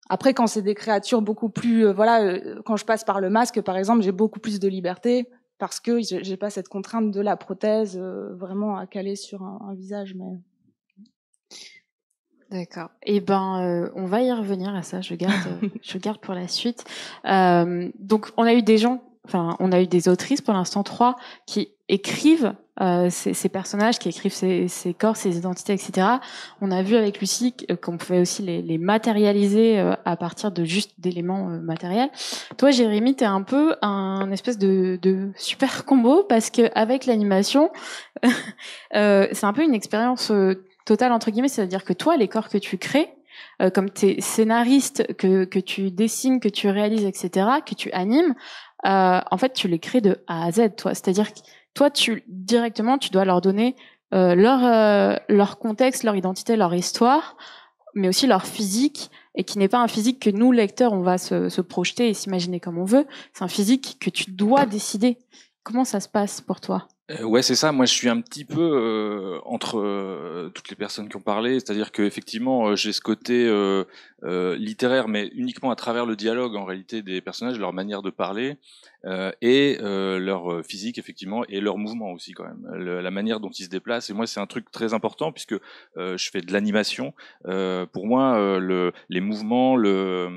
Après, 0.10 0.34
quand 0.34 0.48
c'est 0.48 0.62
des 0.62 0.76
créatures 0.76 1.22
beaucoup 1.22 1.50
plus, 1.50 1.86
euh, 1.86 1.94
voilà, 1.94 2.24
euh, 2.24 2.62
quand 2.66 2.76
je 2.76 2.86
passe 2.86 3.04
par 3.04 3.22
le 3.22 3.30
masque, 3.30 3.62
par 3.62 3.78
exemple, 3.78 4.02
j'ai 4.02 4.12
beaucoup 4.12 4.40
plus 4.40 4.60
de 4.60 4.68
liberté 4.68 5.30
parce 5.60 5.80
que 5.80 6.00
j'ai 6.02 6.38
pas 6.38 6.50
cette 6.50 6.70
contrainte 6.70 7.12
de 7.12 7.22
la 7.22 7.36
prothèse 7.36 7.98
euh, 8.02 8.34
vraiment 8.34 8.78
à 8.78 8.88
caler 8.88 9.16
sur 9.16 9.44
un, 9.44 9.60
un 9.70 9.74
visage. 9.76 10.16
Mais 10.16 10.40
D'accord. 12.52 12.90
Eh 13.04 13.20
ben, 13.20 13.62
euh, 13.62 13.92
on 13.94 14.06
va 14.06 14.22
y 14.22 14.32
revenir 14.32 14.74
à 14.74 14.82
ça. 14.82 15.02
Je 15.02 15.14
garde, 15.14 15.34
je 15.84 15.98
garde 15.98 16.20
pour 16.20 16.34
la 16.34 16.48
suite. 16.48 16.84
Euh, 17.26 17.90
donc, 18.00 18.32
on 18.38 18.44
a 18.44 18.54
eu 18.54 18.64
des 18.64 18.78
gens, 18.78 19.04
enfin, 19.26 19.56
on 19.60 19.72
a 19.72 19.82
eu 19.82 19.88
des 19.88 20.08
autrices 20.08 20.42
pour 20.42 20.54
l'instant 20.54 20.84
trois 20.84 21.16
qui 21.46 21.70
écrivent 21.90 22.56
euh, 22.82 23.10
ces, 23.10 23.34
ces, 23.34 23.50
personnages, 23.50 24.00
qui 24.00 24.10
écrivent 24.10 24.34
ces, 24.34 24.68
ces, 24.68 24.94
corps, 24.94 25.18
ces 25.18 25.38
identités, 25.38 25.74
etc. 25.74 26.08
On 26.62 26.72
a 26.72 26.82
vu 26.82 26.96
avec 26.96 27.20
Lucie 27.20 27.56
qu'on 27.82 27.98
pouvait 27.98 28.20
aussi 28.20 28.42
les, 28.42 28.62
les 28.62 28.78
matérialiser 28.78 29.80
euh, 29.80 29.96
à 30.06 30.16
partir 30.16 30.52
de 30.52 30.64
juste 30.64 30.92
d'éléments 30.98 31.50
euh, 31.50 31.60
matériels. 31.60 32.10
Toi, 32.58 32.72
Jérémy, 32.72 33.16
t'es 33.16 33.26
un 33.26 33.44
peu 33.44 33.76
un 33.82 34.32
espèce 34.32 34.58
de, 34.58 34.98
de 35.02 35.32
super 35.36 35.86
combo 35.86 36.24
parce 36.24 36.50
que 36.50 36.70
avec 36.76 37.06
l'animation, 37.06 37.72
c'est 38.94 39.44
un 39.44 39.54
peu 39.54 39.64
une 39.64 39.76
expérience 39.76 40.32
totale 40.86 41.12
entre 41.12 41.32
guillemets, 41.32 41.50
c'est-à-dire 41.50 41.84
que 41.84 41.94
toi, 41.94 42.18
les 42.18 42.28
corps 42.28 42.50
que 42.50 42.58
tu 42.58 42.78
crées, 42.78 43.14
euh, 43.62 43.70
comme 43.70 43.90
tes 43.90 44.22
scénaristes 44.22 45.16
que, 45.16 45.44
que 45.44 45.60
tu 45.60 45.92
dessines, 45.92 46.40
que 46.40 46.48
tu 46.48 46.70
réalises, 46.70 47.06
etc., 47.06 47.48
que 47.66 47.76
tu 47.76 47.92
animes, 47.92 48.34
euh, 48.86 49.20
en 49.30 49.38
fait, 49.38 49.54
tu 49.54 49.68
les 49.68 49.80
crées 49.80 50.02
de 50.02 50.18
A 50.28 50.46
à 50.46 50.52
Z, 50.52 50.76
toi. 50.78 50.94
C'est-à-dire 50.94 51.34
que 51.34 51.40
toi, 51.74 51.90
tu 51.90 52.24
directement, 52.28 52.98
tu 52.98 53.10
dois 53.10 53.26
leur 53.26 53.42
donner 53.42 53.76
euh, 54.14 54.34
leur 54.34 54.66
euh, 54.66 55.16
leur 55.30 55.60
contexte, 55.60 56.04
leur 56.04 56.16
identité, 56.16 56.56
leur 56.56 56.74
histoire, 56.74 57.38
mais 57.94 58.08
aussi 58.08 58.26
leur 58.26 58.44
physique, 58.46 59.12
et 59.36 59.44
qui 59.44 59.60
n'est 59.60 59.68
pas 59.68 59.80
un 59.80 59.88
physique 59.88 60.20
que 60.20 60.32
nous 60.32 60.52
lecteurs 60.52 60.94
on 60.94 61.02
va 61.02 61.18
se, 61.20 61.62
projeter 61.62 62.10
et 62.10 62.14
s'imaginer 62.14 62.60
comme 62.60 62.80
on 62.80 62.86
veut. 62.86 63.06
C'est 63.34 63.44
un 63.44 63.50
physique 63.50 63.98
que 64.00 64.10
tu 64.10 64.32
dois 64.32 64.66
décider. 64.66 65.18
Comment 65.64 65.86
ça 65.86 66.00
se 66.00 66.10
passe 66.10 66.42
pour 66.42 66.60
toi? 66.60 66.88
Euh, 67.12 67.24
ouais, 67.24 67.44
c'est 67.44 67.56
ça. 67.56 67.72
Moi, 67.72 67.86
je 67.86 67.94
suis 67.94 68.10
un 68.10 68.22
petit 68.22 68.46
peu 68.46 68.62
euh, 68.62 69.40
entre 69.46 70.50
toutes 70.56 70.70
les 70.70 70.76
personnes 70.76 71.08
qui 71.10 71.18
ont 71.18 71.22
parlé, 71.22 71.60
c'est-à-dire 71.60 71.92
que 71.92 72.02
effectivement, 72.02 72.76
j'ai 72.76 72.94
ce 72.94 73.02
côté 73.02 73.48
littéraire, 74.24 75.08
mais 75.08 75.30
uniquement 75.36 75.70
à 75.70 75.76
travers 75.76 76.08
le 76.08 76.16
dialogue, 76.16 76.56
en 76.56 76.66
réalité, 76.66 77.04
des 77.04 77.22
personnages, 77.22 77.60
leur 77.60 77.74
manière 77.74 78.02
de 78.02 78.10
parler 78.10 78.58
et 79.42 79.78
leur 79.82 80.64
physique, 80.66 80.98
effectivement, 80.98 81.44
et 81.48 81.62
leur 81.62 81.78
mouvement 81.78 82.12
aussi, 82.12 82.34
quand 82.34 82.44
même, 82.44 82.68
le, 82.74 83.02
la 83.02 83.12
manière 83.12 83.40
dont 83.40 83.50
ils 83.50 83.66
se 83.66 83.70
déplacent. 83.70 84.10
Et 84.10 84.14
moi, 84.14 84.28
c'est 84.28 84.40
un 84.40 84.48
truc 84.48 84.70
très 84.72 84.94
important 84.94 85.32
puisque 85.32 85.56
je 85.96 86.30
fais 86.32 86.42
de 86.42 86.52
l'animation. 86.54 87.14
pour 87.44 88.06
moi, 88.06 88.60
le, 88.60 88.92
les 89.10 89.22
mouvements, 89.22 89.76
le, 89.76 90.30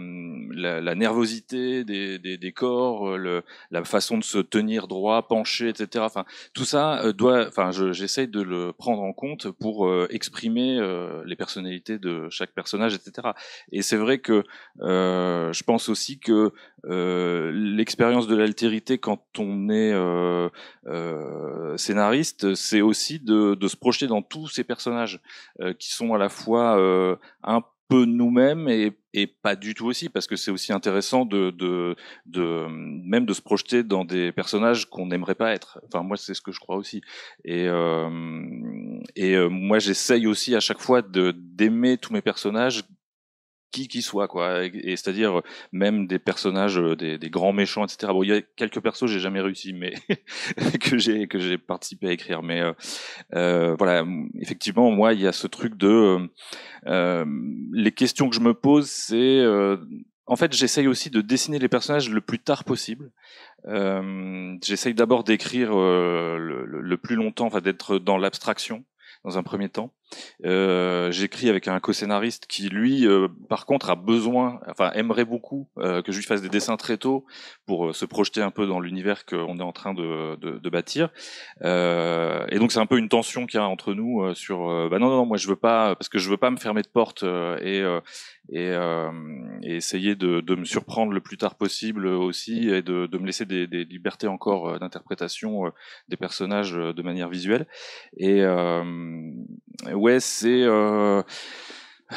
la, 0.55 0.81
la 0.81 0.95
nervosité 0.95 1.85
des, 1.85 2.19
des, 2.19 2.39
des 2.39 2.53
corps, 2.53 3.19
le, 3.19 3.43
la 3.71 3.85
façon 3.85 4.17
de 4.19 4.25
se 4.25 4.39
tenir 4.39 4.89
droit, 4.89 5.29
pencher, 5.29 5.69
etc. 5.69 6.05
Enfin, 6.07 6.25
tout 6.55 6.63
tout 6.63 6.69
ça 6.69 7.13
doit, 7.13 7.49
enfin, 7.49 7.73
j'essaye 7.73 8.29
de 8.29 8.41
le 8.41 8.73
prendre 8.73 9.03
en 9.03 9.13
compte 9.13 9.51
pour 9.51 9.93
exprimer 10.11 10.79
les 11.27 11.35
personnalités 11.35 11.99
de 11.99 12.29
chaque 12.31 12.53
personnage, 12.53 12.95
etc. 12.95 13.31
Et 13.73 13.83
c'est 13.83 13.97
vrai 13.97 14.21
que 14.21 14.45
je 14.79 15.63
pense 15.65 15.89
aussi 15.89 16.21
que 16.21 16.53
l'expérience 16.85 18.27
de 18.27 18.37
l'altérité 18.37 18.99
quand 18.99 19.23
on 19.39 19.69
est 19.69 19.93
scénariste, 21.77 22.55
c'est 22.55 22.81
aussi 22.81 23.21
de, 23.21 23.55
de, 23.55 23.69
se 23.69 23.77
projeter 23.77 24.07
dans 24.07 24.23
tous 24.23 24.49
ces 24.49 24.65
personnages 24.65 25.21
qui 25.79 25.93
sont 25.93 26.15
à 26.15 26.19
la 26.19 26.29
fois 26.29 26.77
un 27.43 27.63
peu 27.93 28.07
nous-mêmes 28.07 28.69
et, 28.69 28.93
et, 29.13 29.27
pas 29.27 29.55
du 29.55 29.75
tout 29.75 29.85
aussi 29.85 30.09
parce 30.09 30.27
que 30.27 30.35
c'est 30.35 30.51
aussi 30.51 30.73
intéressant 30.73 31.27
de, 31.27 31.51
de, 31.51 31.95
de, 32.25 32.67
même 32.71 33.27
de 33.27 33.35
se 33.35 33.43
projeter 33.43 33.83
dans 33.83 34.07
des 34.07 34.33
personnages 34.33 34.89
qu'on 34.89 35.07
n'aimerait 35.07 35.35
pas 35.35 35.53
être. 35.53 35.79
Enfin 35.87 36.03
moi 36.03 36.17
c'est 36.17 36.33
ce 36.33 36.41
que 36.41 36.53
je 36.53 36.61
crois 36.61 36.77
aussi. 36.77 37.03
Et, 37.45 37.67
euh, 37.69 38.99
et 39.15 39.35
euh, 39.37 39.51
moi 39.51 39.79
j'essaye 39.79 40.27
aussi 40.27 40.55
à 40.55 40.61
chaque 40.61 40.81
fois 40.81 41.03
d'aimer 41.03 41.99
tous 41.99 42.15
mes 42.15 42.23
personnages 42.23 42.83
qui 43.73 43.89
qui 43.89 44.03
soit 44.03 44.29
quoi 44.29 44.65
et, 44.65 44.97
c'est-à-dire 44.97 45.43
même 45.73 46.07
des 46.07 46.19
personnages 46.19 46.79
euh, 46.79 46.95
des, 46.95 47.19
des, 47.19 47.31
grands 47.31 47.53
méchants 47.53 47.85
etc 47.85 48.13
bon 48.13 48.23
il 48.23 48.29
y 48.29 48.33
a 48.33 48.41
quelques 48.41 48.81
persos 48.81 49.07
j'ai 49.07 49.19
jamais 49.19 49.41
réussi 49.41 49.73
mais 49.73 49.95
que 50.81 50.99
j'ai 50.99 51.27
que 51.27 51.41
j'ai 51.41 51.59
participé 51.59 52.09
à 52.09 52.13
écrire 52.13 52.43
mais 52.43 52.61
euh, 52.61 52.73
euh, 53.35 53.75
voilà 53.77 54.05
effectivement 54.41 54.91
moi 54.91 55.15
il 55.15 55.21
y 55.21 55.27
a 55.27 55.33
ce 55.33 55.49
truc 55.49 55.77
de 55.77 56.29
euh, 56.87 57.25
les 57.73 57.93
questions 57.93 58.29
que 58.29 58.37
je 58.37 58.41
me 58.41 58.55
pose 58.55 58.89
c'est 58.89 59.41
euh, 59.41 59.77
en 60.27 60.37
fait, 60.37 60.53
j'essaye 60.55 60.87
aussi 60.87 61.11
de 61.11 61.21
dessiner 61.21 61.59
les 61.59 61.69
personnages 61.69 62.09
le 62.09 62.21
plus 62.21 62.39
tard 62.39 62.63
possible. 62.63 63.11
Euh, 63.67 64.57
j'essaye 64.63 64.95
d'abord 64.95 65.25
d'écrire 65.25 65.73
le, 65.75 66.65
le, 66.65 66.97
plus 66.97 67.17
longtemps, 67.17 67.47
enfin 67.47 67.61
d'être 67.61 67.99
dans 67.99 68.17
l'abstraction 68.17 68.85
dans 69.25 69.37
un 69.37 69.43
premier 69.43 69.69
temps. 69.69 69.93
Euh, 70.45 71.11
J'écris 71.11 71.49
avec 71.49 71.69
un 71.69 71.79
co-scénariste 71.81 72.47
qui, 72.47 72.69
lui, 72.69 73.07
euh, 73.07 73.29
par 73.49 73.67
contre, 73.67 73.91
a 73.91 73.97
besoin, 73.97 74.61
enfin, 74.69 74.91
aimerait 74.93 75.25
beaucoup 75.25 75.69
euh, 75.79 76.03
que 76.03 76.13
je 76.13 76.19
lui 76.19 76.25
fasse 76.25 76.43
des 76.43 76.49
dessins 76.49 76.77
très 76.77 76.97
tôt 76.97 77.25
pour 77.67 77.95
se 77.95 78.05
projeter 78.05 78.43
un 78.43 78.51
peu 78.51 78.67
dans 78.67 78.81
l'univers 78.81 79.25
qu'on 79.25 79.59
est 79.59 79.63
en 79.63 79.73
train 79.73 79.95
de, 79.95 80.69
bâtir. 80.69 81.11
et 81.63 82.59
donc, 82.59 82.73
c'est 82.73 82.79
un 82.79 82.87
peu 82.87 82.99
une 82.99 83.09
tension 83.09 83.47
qu'il 83.47 83.61
y 83.61 83.63
a 83.63 83.67
entre 83.67 83.93
nous 83.93 84.35
sur, 84.35 84.89
bah 84.89 84.99
non, 84.99 85.11
non, 85.11 85.27
moi, 85.27 85.37
je 85.37 85.49
veux 85.49 85.57
pas, 85.57 85.95
parce 85.97 86.09
que 86.09 86.19
je 86.19 86.31
veux 86.31 86.39
pas 86.39 86.51
me 86.51 86.57
fermer 86.57 86.83
de 86.83 86.89
porte 86.89 87.25
et, 87.25 87.85
essayer 89.63 90.15
de, 90.15 90.55
me 90.55 90.65
surprendre 90.65 91.13
le 91.13 91.21
plus 91.21 91.37
tard 91.37 91.57
possible 91.57 92.07
aussi 92.07 92.71
et 92.71 92.83
de, 92.83 93.09
me 93.19 93.27
laisser 93.27 93.45
des, 93.45 93.67
des 93.67 93.85
libertés 93.85 94.29
encore 94.29 94.79
d'interprétation 94.81 95.73
des 96.09 96.17
personnages 96.17 96.73
de 96.73 97.03
manière 97.03 97.29
visuelle. 97.29 97.67
Et 98.17 98.43
ouais, 100.03 100.21
c'est 100.21 100.63
euh, 100.63 101.23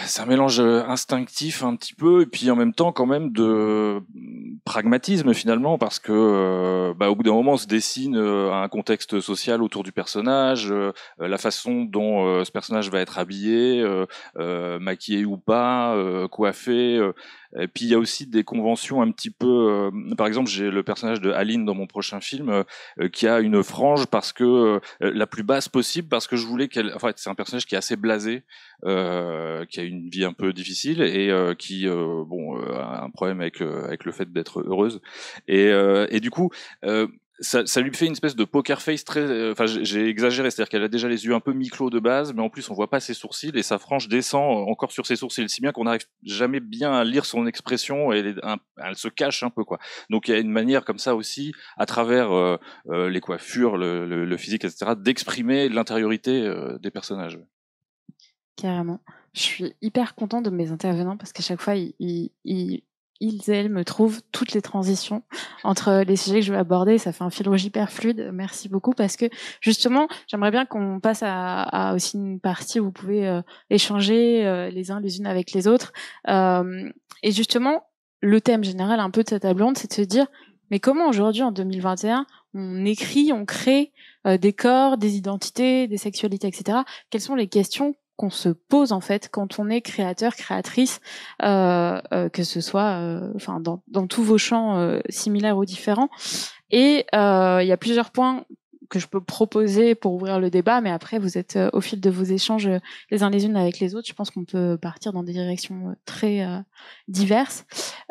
c'est 0.06 0.22
un 0.22 0.26
mélange 0.26 0.60
instinctif 0.60 1.64
un 1.64 1.76
petit 1.78 1.94
peu 1.94 2.24
et 2.24 2.26
puis 2.26 2.52
en 2.52 2.56
même 2.58 2.74
temps 2.74 2.92
quand 2.92 3.06
même 3.06 3.32
de 3.32 4.02
pragmatisme 4.66 5.34
finalement 5.34 5.78
parce 5.78 6.00
que 6.00 6.12
euh, 6.12 6.94
bah, 6.94 7.10
au 7.10 7.16
bout 7.16 7.24
d'un 7.24 7.32
moment 7.32 7.56
se 7.56 7.68
dessine 7.68 8.18
euh, 8.18 8.52
un 8.52 8.68
contexte 8.68 9.22
social 9.22 9.62
autour 9.62 9.84
du 9.84 9.94
personnage, 9.94 10.74
la 11.18 11.38
façon 11.38 11.86
dont 11.86 12.44
ce 12.44 12.52
personnage 12.52 12.90
va 12.90 13.00
être 13.00 13.20
habillé, 13.20 13.86
maquillé 14.36 15.24
ou 15.24 15.38
pas, 15.38 15.96
coiffé. 16.30 17.00
Et 17.60 17.68
puis 17.68 17.86
il 17.86 17.92
y 17.92 17.94
a 17.94 18.00
aussi 18.00 18.28
des 18.28 18.44
conventions 18.44 19.02
un 19.02 19.12
petit 19.12 19.30
peu. 19.30 19.48
Euh, 19.48 20.16
par 20.16 20.28
exemple, 20.28 20.50
j'ai 20.50 20.70
le 20.70 20.84
personnage 20.84 21.22
de 21.22 21.32
Aline 21.32 21.66
dans 21.66 21.74
mon 21.74 21.88
prochain 21.88 22.20
film 22.20 22.50
euh, 22.50 23.08
qui 23.10 23.28
a 23.28 23.40
une 23.40 23.64
frange 23.64 24.08
parce 24.08 24.34
que 24.34 24.44
euh, 24.44 24.80
la 25.00 25.28
plus 25.28 25.44
basse 25.44 25.70
possible 25.70 26.08
parce 26.10 26.28
que 26.28 26.36
je 26.36 26.46
voulais 26.46 26.68
qu'elle. 26.68 26.94
En 26.94 27.00
fait, 27.00 27.18
c'est 27.18 27.30
un 27.30 27.36
personnage 27.36 27.66
qui 27.66 27.76
est 27.76 27.78
assez 27.78 27.96
blasé, 27.96 28.44
qui 28.84 28.90
a 29.80 29.84
une 29.84 30.10
vie 30.10 30.26
un 30.26 30.34
peu 30.34 30.54
difficile 30.54 31.02
et 31.02 31.32
qui 31.58 31.88
bon 31.88 32.58
a 32.58 33.04
un 33.04 33.10
problème 33.10 33.42
avec 33.42 33.62
avec 33.62 34.06
le 34.06 34.12
fait 34.12 34.32
d'être 34.32 34.62
heureuse. 34.62 35.02
Et, 35.48 35.72
et 36.10 36.20
du 36.20 36.30
coup 36.30 36.52
ça, 37.40 37.82
lui 37.82 37.94
fait 37.94 38.06
une 38.06 38.14
espèce 38.14 38.36
de 38.36 38.46
poker 38.46 38.82
face 38.82 39.04
très. 39.04 39.20
Euh, 39.20 39.52
enfin, 39.52 39.66
j'ai 39.66 40.08
exagéré, 40.08 40.50
c'est-à-dire 40.50 40.70
qu'elle 40.70 40.84
a 40.84 40.88
déjà 40.88 41.10
les 41.10 41.26
yeux 41.26 41.34
un 41.34 41.40
peu 41.40 41.54
mi-clos 41.54 41.90
de 41.90 42.00
base, 42.00 42.34
mais 42.34 42.42
en 42.42 42.50
plus 42.50 42.70
on 42.70 42.74
voit 42.74 42.90
pas 42.90 43.00
ses 43.00 43.14
sourcils 43.14 43.52
et 43.56 43.64
sa 43.64 43.78
frange 43.78 44.08
descend 44.08 44.70
encore 44.70 44.92
sur 44.92 45.06
ses 45.06 45.16
sourcils, 45.16 45.50
si 45.50 45.62
bien 45.62 45.72
qu'on 45.72 45.84
n'arrive 45.84 46.06
jamais 46.24 46.60
bien 46.60 46.94
à 46.94 47.04
lire 47.04 47.26
son 47.26 47.46
expression 47.46 48.12
elle, 48.14 48.42
se 48.96 49.08
cache 49.08 49.44
un 49.44 49.50
peu 49.50 49.64
quoi. 49.64 49.80
Donc 50.10 50.28
il 50.28 50.32
y 50.32 50.34
a 50.34 50.40
une 50.40 50.52
manière 50.52 50.86
comme 50.86 51.00
ça 51.00 51.16
aussi, 51.16 51.54
à 51.78 51.86
travers 51.86 52.32
euh, 52.32 52.58
euh, 52.90 53.10
les 53.10 53.20
coiffures, 53.20 53.78
le, 53.78 54.38
physique, 54.38 54.66
etc., 54.66 54.94
d'exprimer 54.98 55.70
l'intériorité 55.70 56.54
des 56.82 56.92
personnages. 56.92 57.40
Carrément. 58.56 59.02
Je 59.34 59.42
suis 59.42 59.74
hyper 59.82 60.16
content 60.16 60.42
de 60.42 60.50
mes 60.50 60.72
intervenants 60.72 61.18
parce 61.18 61.34
qu'à 61.34 61.44
chaque 61.44 61.62
fois 61.62 61.76
ils, 61.76 62.84
elles 63.22 63.70
me 63.70 63.84
trouvent 63.84 64.22
toutes 64.32 64.54
les 64.54 64.62
transitions 64.62 65.24
entre 65.64 66.04
les 66.06 66.16
sujets 66.16 66.40
que 66.40 66.46
je 66.46 66.52
vais 66.52 66.60
aborder. 66.60 66.98
Ça 66.98 67.12
fait 67.12 67.24
un 67.24 67.30
fil 67.30 67.48
rouge 67.48 67.64
hyper 67.64 67.92
fluide. 67.92 68.30
Merci 68.34 68.70
beaucoup 68.70 68.94
parce 68.94 69.16
que 69.16 69.26
justement, 69.62 70.08
j'aimerais 70.28 70.52
bien 70.52 70.66
qu'on 70.66 71.00
passe 71.00 71.24
à, 71.24 71.64
à, 71.64 71.96
aussi 71.96 72.18
une 72.18 72.40
partie 72.40 72.80
où 72.80 72.86
vous 72.86 72.92
pouvez 72.92 73.28
euh, 73.28 73.42
échanger 73.70 74.46
euh, 74.46 74.70
les 74.70 74.92
uns 74.92 75.00
les 75.00 75.18
unes 75.18 75.28
avec 75.28 75.52
les 75.52 75.68
autres. 75.68 75.94
Euh, 76.28 76.90
et 77.24 77.32
justement, 77.32 77.84
le 78.22 78.42
thème 78.42 78.64
général 78.64 79.00
un 79.00 79.10
peu 79.10 79.24
de 79.24 79.30
cette 79.30 79.44
table 79.44 79.64
ronde, 79.64 79.78
c'est 79.78 79.90
de 79.90 79.94
se 79.94 80.02
dire, 80.02 80.28
mais 80.72 80.80
comment 80.80 81.08
aujourd'hui, 81.08 81.44
en 81.44 81.52
2021, 81.52 82.26
on 82.54 82.86
écrit, 82.86 83.32
on 83.32 83.46
crée 83.46 83.92
des 84.26 84.54
corps, 84.54 84.98
des 84.98 85.16
identités, 85.16 85.88
des 85.88 85.98
sexualités, 85.98 86.48
etc. 86.48 86.80
Quelles 87.12 87.22
sont 87.22 87.36
les 87.36 87.48
questions 87.48 87.96
qu'on 88.16 88.30
se 88.30 88.50
pose 88.50 88.92
en 88.92 89.02
fait 89.02 89.30
quand 89.30 89.60
on 89.60 89.70
est 89.70 89.82
créateur, 89.82 90.36
créatrice, 90.36 91.00
euh, 91.44 92.00
euh, 92.14 92.30
que 92.30 92.44
ce 92.44 92.62
soit, 92.62 93.00
euh, 93.00 93.32
enfin 93.36 93.60
dans, 93.60 93.84
dans, 93.88 94.08
tous 94.08 94.24
vos 94.24 94.38
champs 94.38 95.00
similaires 95.10 95.58
ou 95.58 95.66
différents. 95.66 96.10
Et 96.72 97.06
il 97.14 97.68
y 97.68 97.72
a 97.72 97.78
plusieurs 97.78 98.12
points 98.12 98.46
que 98.90 99.00
je 99.00 99.08
peux 99.08 99.22
proposer 99.22 99.96
pour 99.96 100.14
ouvrir 100.14 100.40
le 100.40 100.50
débat, 100.50 100.82
mais 100.82 100.92
après 100.92 101.20
vous 101.20 101.38
êtes 101.38 101.58
au 101.74 101.82
fil 101.82 102.00
de 102.00 102.10
vos 102.10 102.24
échanges 102.24 102.70
les 103.12 103.24
uns 103.24 103.30
les 103.30 103.46
unes 103.46 103.58
avec 103.58 103.80
les 103.80 103.96
autres. 103.96 104.08
Je 104.08 104.14
pense 104.14 104.32
qu'on 104.32 104.46
peut 104.46 104.78
partir 104.82 105.14
dans 105.14 105.24
des 105.24 105.34
directions 105.34 105.96
très 106.06 106.46
diverses. 107.08 107.66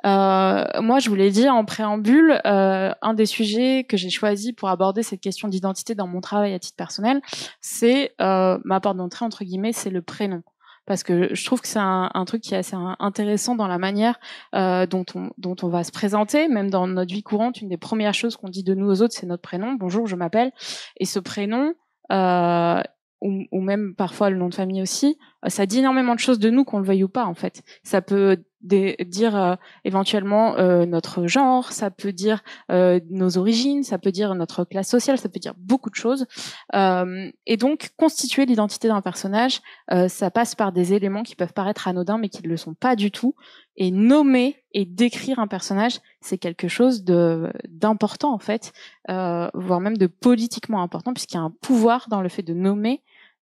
moi, 0.05 0.99
je 1.01 1.09
vous 1.09 1.14
l'ai 1.14 1.31
dit 1.31 1.49
en 1.49 1.64
préambule, 1.64 2.41
un 2.45 3.14
des 3.14 3.27
sujets 3.27 3.85
que 3.85 3.97
j'ai 3.97 4.11
choisi 4.11 4.53
pour 4.53 4.68
aborder 4.68 5.03
cette 5.03 5.20
question 5.20 5.49
d'identité 5.49 5.95
dans 5.95 6.07
mon 6.07 6.20
travail 6.20 6.55
à 6.55 6.59
titre 6.59 6.77
personnel, 6.77 7.20
c'est 7.61 8.14
ma 8.18 8.81
porte 8.81 8.97
d'entrée 8.97 9.25
entre 9.25 9.45
guillemets, 9.45 9.72
c'est 9.72 9.91
le 9.91 10.03
prénom 10.03 10.43
parce 10.87 11.03
que 11.03 11.35
je 11.35 11.45
trouve 11.45 11.61
que 11.61 11.68
c'est 11.68 11.78
un, 11.78 12.24
truc 12.26 12.43
qui 12.43 12.55
est 12.55 12.59
assez 12.59 12.76
intéressant 12.99 13.55
dans 13.55 13.68
la 13.68 13.78
manière 13.78 14.18
euh, 14.55 14.87
dont, 14.87 15.05
on, 15.14 15.30
dont 15.39 15.57
on 15.62 15.68
va 15.68 15.85
se 15.85 15.93
présenter, 15.93 16.49
même 16.49 16.70
dans 16.70 16.87
notre 16.87 17.12
vie 17.12 17.22
courante. 17.22 17.61
Une 17.61 17.68
des 17.68 17.76
premières 17.76 18.14
choses 18.14 18.37
qu'on 18.37 18.49
dit 18.49 18.64
de 18.64 18.74
nous 18.74 18.89
aux 18.89 19.03
autres, 19.03 19.14
c'est 19.14 19.26
notre 19.26 19.43
prénom. 19.43 19.74
Bonjour, 19.74 20.07
je 20.07 20.16
m'appelle. 20.16 20.53
Et 20.99 21.05
ce 21.05 21.18
prénom, 21.18 21.74
euh, 22.12 22.82
ou, 23.20 23.45
ou, 23.51 23.61
même 23.62 23.95
parfois 23.95 24.28
le 24.28 24.37
nom 24.37 24.49
de 24.49 24.55
famille 24.55 24.82
aussi, 24.82 25.18
ça 25.47 25.64
dit 25.64 25.78
énormément 25.78 26.14
de 26.14 26.20
choses 26.20 26.39
de 26.39 26.51
nous 26.51 26.64
qu'on 26.64 26.78
le 26.78 26.85
veuille 26.85 27.05
ou 27.05 27.09
pas 27.09 27.24
en 27.24 27.35
fait. 27.35 27.62
Ça 27.82 28.03
peut 28.03 28.43
dire 28.65 29.37
euh, 29.37 29.55
éventuellement 29.85 30.57
euh, 30.57 30.87
notre 30.87 31.27
genre, 31.27 31.73
ça 31.73 31.91
peut 31.91 32.12
dire 32.12 32.43
euh, 32.71 32.99
nos 33.11 33.37
origines, 33.39 33.83
ça 33.83 33.99
peut 33.99 34.12
dire 34.12 34.35
notre 34.35 34.65
classe 34.65 34.89
sociale, 34.89 35.19
ça 35.19 35.29
peut 35.29 35.39
dire 35.39 35.55
beaucoup 35.59 35.91
de 35.91 35.95
choses. 35.95 36.27
et 36.73 37.57
donc 37.57 37.91
constituer 37.97 38.47
l'identité 38.47 38.89
d'un 38.89 39.01
personnage, 39.01 39.61
ça 40.09 40.31
passe 40.31 40.55
par 40.55 40.73
des 40.73 40.93
éléments 40.95 41.23
qui 41.23 41.37
peuvent 41.37 41.53
paraître 41.53 41.89
anodins 41.89 42.19
mais 42.19 42.29
qui 42.29 42.43
ne 42.43 42.49
le 42.49 42.57
sont 42.57 42.75
pas 42.75 42.97
du 42.97 43.11
tout. 43.11 43.35
Et 43.77 43.91
nommer 43.91 44.62
et 44.73 44.85
décrire 44.85 45.41
un 45.41 45.49
personnage, 45.49 45.99
c'est 46.21 46.39
quelque 46.39 46.69
chose 46.69 47.03
de 47.03 47.53
d'important 47.69 48.33
en 48.33 48.39
fait, 48.39 48.73
voire 49.09 49.81
même 49.81 49.97
de 49.97 50.07
politiquement 50.07 50.83
important 50.83 51.12
puisqu'il 51.12 51.37
y 51.37 51.41
a 51.41 51.43
un 51.43 51.51
pouvoir 51.51 52.07
dans 52.09 52.23
le 52.23 52.29
fait 52.29 52.43
de 52.43 52.55
nommer. 52.55 53.03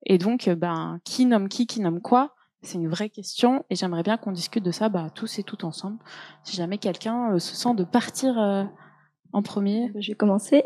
Et 0.06 0.18
donc, 0.18 0.48
ben, 0.48 1.00
qui 1.04 1.26
nomme 1.26 1.48
qui, 1.48 1.66
qui 1.66 1.80
nomme 1.80 2.00
quoi 2.00 2.36
c'est 2.62 2.78
une 2.78 2.88
vraie 2.88 3.08
question 3.08 3.64
et 3.70 3.76
j'aimerais 3.76 4.02
bien 4.02 4.16
qu'on 4.16 4.32
discute 4.32 4.64
de 4.64 4.70
ça 4.70 4.88
bah, 4.88 5.08
tous 5.14 5.38
et 5.38 5.42
toutes 5.42 5.64
ensemble. 5.64 5.98
Si 6.42 6.56
jamais 6.56 6.78
quelqu'un 6.78 7.34
euh, 7.34 7.38
se 7.38 7.54
sent 7.54 7.74
de 7.74 7.84
partir 7.84 8.38
euh, 8.38 8.64
en 9.32 9.42
premier. 9.42 9.90
Je 9.98 10.12
vais 10.12 10.14
commencer. 10.14 10.62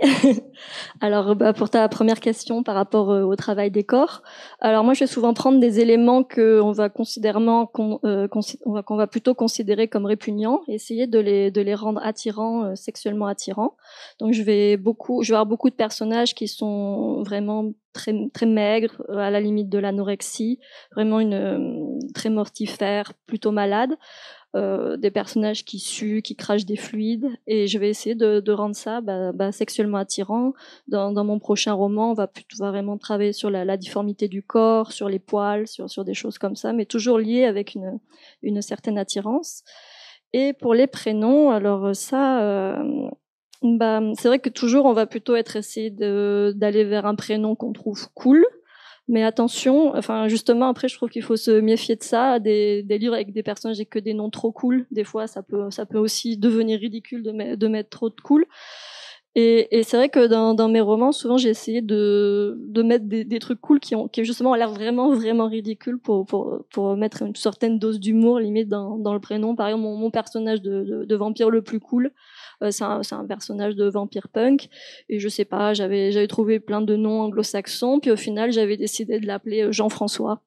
alors, 1.00 1.34
bah, 1.34 1.52
pour 1.52 1.70
ta 1.70 1.88
première 1.88 2.20
question 2.20 2.62
par 2.62 2.74
rapport 2.74 3.10
euh, 3.10 3.22
au 3.22 3.36
travail 3.36 3.70
des 3.70 3.84
corps, 3.84 4.22
alors 4.60 4.84
moi, 4.84 4.94
je 4.94 5.00
vais 5.00 5.06
souvent 5.06 5.34
prendre 5.34 5.58
des 5.58 5.80
éléments 5.80 6.24
qu'on 6.24 6.72
va 6.72 6.88
qu'on 6.88 8.96
va, 8.96 9.06
plutôt 9.06 9.34
considérer 9.34 9.88
comme 9.88 10.06
répugnants, 10.06 10.62
et 10.68 10.74
essayer 10.74 11.06
de 11.06 11.18
les, 11.18 11.74
rendre 11.74 12.00
attirants, 12.04 12.76
sexuellement 12.76 13.26
attirants. 13.26 13.76
Donc, 14.20 14.32
je 14.32 14.42
vais 14.42 14.76
beaucoup, 14.76 15.22
je 15.22 15.32
vais 15.32 15.36
avoir 15.36 15.46
beaucoup 15.46 15.70
de 15.70 15.74
personnages 15.74 16.34
qui 16.34 16.48
sont 16.48 17.22
vraiment 17.24 17.72
très 17.92 18.14
très 18.32 18.46
maigre, 18.46 19.02
à 19.10 19.30
la 19.30 19.40
limite 19.40 19.68
de 19.68 19.78
l'anorexie, 19.78 20.60
vraiment 20.94 21.20
une 21.20 21.98
très 22.14 22.30
mortifère, 22.30 23.12
plutôt 23.26 23.50
malade. 23.50 23.90
Euh, 24.54 24.96
des 24.98 25.10
personnages 25.10 25.64
qui 25.64 25.78
suent, 25.78 26.20
qui 26.22 26.36
crachent 26.36 26.66
des 26.66 26.76
fluides, 26.76 27.28
et 27.46 27.66
je 27.66 27.78
vais 27.78 27.88
essayer 27.88 28.14
de, 28.14 28.40
de 28.40 28.52
rendre 28.52 28.76
ça 28.76 29.00
bah, 29.00 29.32
bah, 29.32 29.50
sexuellement 29.50 29.98
attirant. 29.98 30.52
Dans, 30.88 31.10
dans, 31.10 31.24
mon 31.24 31.38
prochain 31.38 31.72
roman, 31.72 32.10
on 32.10 32.14
va 32.14 32.26
plutôt 32.26 32.58
vraiment 32.58 32.98
travailler 32.98 33.32
sur 33.32 33.50
la, 33.50 33.64
la, 33.64 33.76
difformité 33.76 34.28
du 34.28 34.42
corps, 34.42 34.92
sur 34.92 35.08
les 35.08 35.18
poils, 35.18 35.66
sur, 35.66 35.88
sur 35.88 36.04
des 36.04 36.14
choses 36.14 36.38
comme 36.38 36.56
ça, 36.56 36.72
mais 36.72 36.84
toujours 36.84 37.18
lié 37.18 37.44
avec 37.44 37.74
une, 37.74 37.98
une 38.42 38.60
certaine 38.60 38.98
attirance. 38.98 39.62
Et 40.34 40.52
pour 40.52 40.74
les 40.74 40.86
prénoms, 40.86 41.50
alors 41.50 41.94
ça, 41.96 42.42
euh, 42.42 43.08
bah, 43.62 44.00
c'est 44.18 44.28
vrai 44.28 44.38
que 44.38 44.48
toujours 44.50 44.86
on 44.86 44.92
va 44.92 45.06
plutôt 45.06 45.36
être 45.36 45.56
essayé 45.56 45.90
d'aller 45.90 46.84
vers 46.84 47.06
un 47.06 47.14
prénom 47.14 47.54
qu'on 47.54 47.72
trouve 47.72 48.08
cool, 48.14 48.44
mais 49.08 49.24
attention, 49.24 49.96
enfin 49.96 50.28
justement 50.28 50.68
après 50.68 50.88
je 50.88 50.96
trouve 50.96 51.08
qu'il 51.08 51.22
faut 51.22 51.36
se 51.36 51.50
méfier 51.50 51.96
de 51.96 52.02
ça, 52.02 52.38
des, 52.38 52.82
livres 52.88 53.14
avec 53.14 53.32
des 53.32 53.42
personnages 53.42 53.80
et 53.80 53.86
que 53.86 53.98
des 53.98 54.14
noms 54.14 54.30
trop 54.30 54.52
cool. 54.52 54.86
Des 54.90 55.04
fois 55.04 55.26
ça 55.26 55.42
peut 55.42 55.70
ça 55.70 55.86
peut 55.86 55.98
aussi 55.98 56.36
devenir 56.38 56.78
ridicule 56.78 57.22
de, 57.22 57.68
mettre 57.68 57.90
trop 57.90 58.10
de 58.10 58.20
cool. 58.22 58.46
Et, 59.34 59.82
c'est 59.84 59.96
vrai 59.96 60.10
que 60.10 60.26
dans, 60.26 60.68
mes 60.68 60.82
romans, 60.82 61.10
souvent 61.10 61.38
j'ai 61.38 61.48
essayé 61.48 61.80
de, 61.80 62.54
mettre 62.84 63.06
des, 63.06 63.38
trucs 63.38 63.60
cool 63.60 63.80
qui 63.80 63.94
ont 63.94 64.10
justement 64.18 64.54
l'air 64.54 64.70
vraiment 64.70 65.14
vraiment 65.14 65.48
ridicules 65.48 65.98
pour, 65.98 66.96
mettre 66.96 67.22
une 67.22 67.34
certaine 67.34 67.78
dose 67.78 67.98
d'humour 67.98 68.38
limite 68.40 68.68
dans, 68.68 69.14
le 69.14 69.20
prénom. 69.20 69.56
Par 69.56 69.68
exemple, 69.68 69.84
mon, 69.84 70.10
personnage 70.10 70.60
de, 70.60 71.14
vampire 71.14 71.50
le 71.50 71.62
plus 71.62 71.80
cool, 71.80 72.12
c'est 72.70 72.84
un, 72.84 73.26
personnage 73.26 73.74
de 73.74 73.88
vampire 73.88 74.28
punk. 74.28 74.68
Et 75.08 75.18
je 75.18 75.28
sais 75.28 75.44
pas, 75.44 75.74
j'avais 75.74 76.26
trouvé 76.26 76.60
plein 76.60 76.80
de 76.80 76.96
noms 76.96 77.22
anglo-saxons, 77.22 78.00
puis 78.00 78.10
au 78.10 78.16
final 78.16 78.52
j'avais 78.52 78.76
décidé 78.76 79.20
de 79.20 79.26
l'appeler 79.26 79.62
euh, 79.62 79.72
Jean-François. 79.72 80.42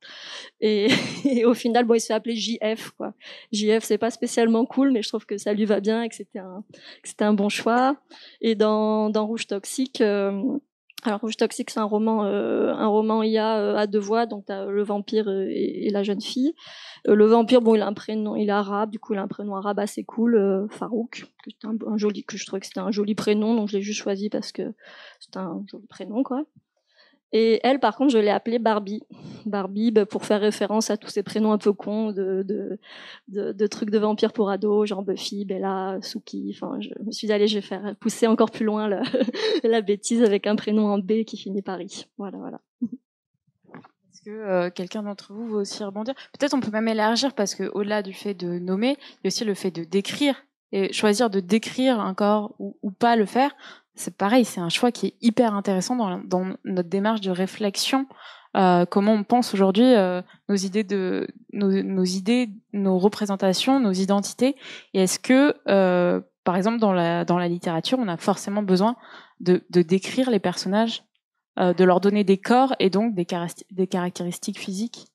Et, 0.62 0.88
au 1.46 1.54
final, 1.54 1.86
bon, 1.86 1.96
il 1.96 2.00
se 2.00 2.08
fait 2.08 2.14
appeler 2.14 2.36
JF. 2.36 2.92
Quoi. 2.98 3.14
JF, 3.52 3.84
c'est 3.84 3.98
pas 3.98 4.12
spécialement 4.12 4.66
cool, 4.66 4.92
mais 4.92 5.02
je 5.02 5.10
trouve 5.10 5.26
que 5.26 5.38
ça 5.38 5.54
lui 5.54 5.66
va 5.66 5.80
bien 5.80 6.04
et 6.04 6.10
que 6.10 6.16
c'était 6.16 6.40
un 7.24 7.34
bon 7.34 7.50
choix. 7.50 7.98
Et 8.42 8.56
dans 8.56 9.10
dans 9.10 9.26
Rouge 9.26 9.48
Toxique. 9.48 10.02
Euh, 10.02 10.42
alors 11.06 11.22
Rouge 11.22 11.38
Toxique, 11.38 11.70
c'est 11.70 11.80
un 11.80 11.86
roman, 11.86 12.26
euh, 12.26 12.74
un 12.74 12.88
roman 12.88 13.24
IA 13.24 13.58
euh, 13.58 13.76
à 13.76 13.88
deux 13.88 14.00
voix, 14.00 14.26
donc 14.26 14.50
as 14.50 14.66
le 14.66 14.84
vampire 14.84 15.30
et, 15.30 15.90
la 15.92 16.04
jeune 16.04 16.22
fille. 16.22 16.54
Euh, 17.08 17.16
le 17.16 17.26
vampire, 17.26 17.62
bon, 17.62 17.76
il 17.76 17.82
a 17.82 17.88
un 17.88 17.94
prénom, 17.94 18.36
il 18.36 18.50
est 18.50 18.52
arabe, 18.52 18.90
du 18.92 19.00
coup, 19.00 19.14
il 19.14 19.20
a 19.20 19.24
un 19.24 19.28
prénom 19.28 19.56
arabe 19.56 19.80
assez 19.80 20.04
cool, 20.04 20.36
euh, 20.36 20.68
Farouk, 20.70 21.26
que, 21.44 21.68
un, 21.68 21.76
un, 21.88 21.98
joli, 21.98 22.24
que 22.24 22.38
je 22.38 22.46
trouvais 22.46 22.60
que 22.60 22.66
c'était 22.66 22.80
un 22.80 22.92
joli 22.92 23.16
prénom, 23.16 23.56
donc 23.56 23.70
je 23.70 23.78
l'ai 23.78 23.84
juste 23.84 24.02
choisi 24.02 24.30
parce 24.30 24.52
que 24.52 24.74
c'est 25.20 25.38
un 25.38 25.64
joli 25.70 25.88
prénom, 25.88 26.24
quoi. 26.24 26.44
Et 27.38 27.60
elle, 27.64 27.82
par 27.82 27.98
contre, 27.98 28.14
je 28.14 28.18
l'ai 28.18 28.30
appelée 28.30 28.60
Barbie. 28.60 29.04
Barbie, 29.46 29.92
bah, 29.92 30.06
pour 30.06 30.24
faire 30.24 30.40
référence 30.40 30.90
à 30.90 30.96
tous 30.96 31.10
ces 31.10 31.22
prénoms 31.22 31.52
un 31.52 31.58
peu 31.58 31.74
cons 31.74 32.14
de, 32.14 32.80
trucs 33.70 33.90
de 33.90 33.98
vampires 33.98 34.32
pour 34.32 34.50
ados, 34.50 34.88
genre 34.88 35.04
Buffy, 35.04 35.44
Bella, 35.44 35.98
Suki. 36.02 36.56
Enfin, 36.56 36.80
je 36.80 36.92
me 37.04 37.12
suis 37.12 37.28
dit, 37.28 37.34
allez, 37.34 37.50
je 37.50 37.56
vais 37.56 37.62
faire 37.62 37.94
pousser 38.00 38.28
encore 38.28 38.52
plus 38.52 38.64
loin 38.64 38.88
la, 38.88 39.82
bêtise 39.82 40.24
avec 40.24 40.48
un 40.48 40.56
prénom 40.56 40.88
en 40.88 40.98
B 40.98 41.26
qui 41.26 41.36
finit 41.36 41.62
par 41.62 41.82
I. 41.82 42.06
Voilà, 42.18 42.38
voilà. 42.38 42.62
Est-ce 42.82 44.22
que 44.22 44.30
euh, 44.30 44.70
quelqu'un 44.70 45.04
d'entre 45.04 45.34
vous 45.34 45.46
veut 45.46 45.58
aussi 45.58 45.84
rebondir? 45.84 46.14
Peut-être 46.40 46.54
on 46.54 46.62
peut 46.62 46.72
même 46.72 46.88
élargir 46.88 47.34
parce 47.34 47.54
que 47.54 47.70
au-delà 47.74 48.02
du 48.02 48.14
fait 48.14 48.34
de 48.34 48.60
nommer, 48.60 48.96
il 48.98 49.26
y 49.26 49.26
a 49.26 49.28
aussi 49.28 49.44
le 49.44 49.56
fait 49.56 49.72
de 49.72 49.84
décrire 49.84 50.46
et 50.72 50.94
choisir 50.94 51.30
de 51.30 51.42
décrire 51.42 52.00
un 52.00 52.14
corps 52.14 52.56
ou 52.60 52.92
pas 52.92 53.18
le 53.18 53.26
faire 53.26 53.54
c'est 53.96 54.16
pareil, 54.16 54.46
c'est 54.46 54.60
un 54.62 54.70
choix 54.70 54.92
qui 54.92 55.08
est 55.08 55.16
hyper 55.22 55.54
intéressant 55.54 55.96
dans, 55.96 56.56
notre 56.64 56.90
démarche 56.90 57.22
de 57.22 57.32
réflexion. 57.32 58.08
Euh, 58.56 58.86
comment 58.86 59.14
on 59.14 59.24
pense 59.24 59.54
aujourd'hui 59.54 59.96
euh, 59.96 60.22
nos 60.48 60.56
idées 60.56 60.86
nos, 62.74 63.00
représentations, 63.00 63.80
nos 63.80 63.92
identités. 63.92 64.56
Et 64.94 65.02
est-ce 65.04 65.20
que, 65.20 65.56
euh, 65.68 66.22
par 66.44 66.56
exemple, 66.56 66.80
dans 66.80 66.94
la 66.94 67.48
littérature, 67.48 68.00
on 68.00 68.08
a 68.08 68.18
forcément 68.18 68.64
besoin 68.64 68.96
de, 69.40 69.62
décrire 69.70 70.30
les 70.30 70.40
personnages, 70.40 71.04
de 71.58 71.84
leur 71.84 72.02
donner 72.02 72.24
des 72.24 72.38
corps 72.38 72.76
et 72.80 72.90
donc 72.90 73.16
des 73.16 73.88
caractéristiques 73.88 74.60
physiques? 74.60 75.08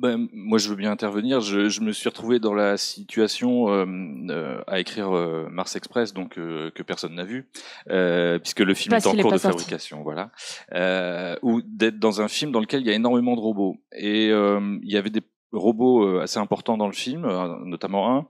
Ben, 0.00 0.28
moi, 0.32 0.58
je 0.58 0.68
veux 0.68 0.76
bien 0.76 0.90
intervenir. 0.90 1.40
Je, 1.40 1.68
je, 1.68 1.80
me 1.80 1.92
suis 1.92 2.08
retrouvé 2.08 2.38
dans 2.38 2.54
la 2.54 2.76
situation 2.76 3.68
euh, 3.68 3.84
euh, 4.30 4.60
à 4.66 4.80
écrire 4.80 5.14
euh, 5.14 5.48
Mars 5.50 5.76
Express, 5.76 6.14
donc 6.14 6.38
euh, 6.38 6.70
que 6.70 6.82
personne 6.82 7.14
n'a 7.14 7.24
vu, 7.24 7.48
euh, 7.90 8.38
puisque 8.38 8.60
le 8.60 8.74
film 8.74 8.90
Parce 8.90 9.06
est 9.06 9.08
en 9.08 9.16
cours 9.16 9.32
est 9.32 9.36
de 9.36 9.40
fabrication, 9.40 10.02
voilà. 10.02 10.30
ou 11.42 11.62
d'être 11.62 11.98
dans 11.98 12.20
un 12.20 12.28
film 12.28 12.52
dans 12.52 12.60
lequel 12.60 12.80
il 12.80 12.86
y 12.86 12.90
a 12.90 12.94
énormément 12.94 13.34
de 13.34 13.40
robots 13.40 13.76
et 13.92 14.28
il 14.28 14.90
y 14.90 14.96
avait 14.96 15.10
des 15.10 15.22
robots 15.52 16.18
assez 16.18 16.38
importants 16.38 16.76
dans 16.76 16.86
le 16.86 16.92
film, 16.92 17.26
notamment 17.64 18.16
un 18.16 18.26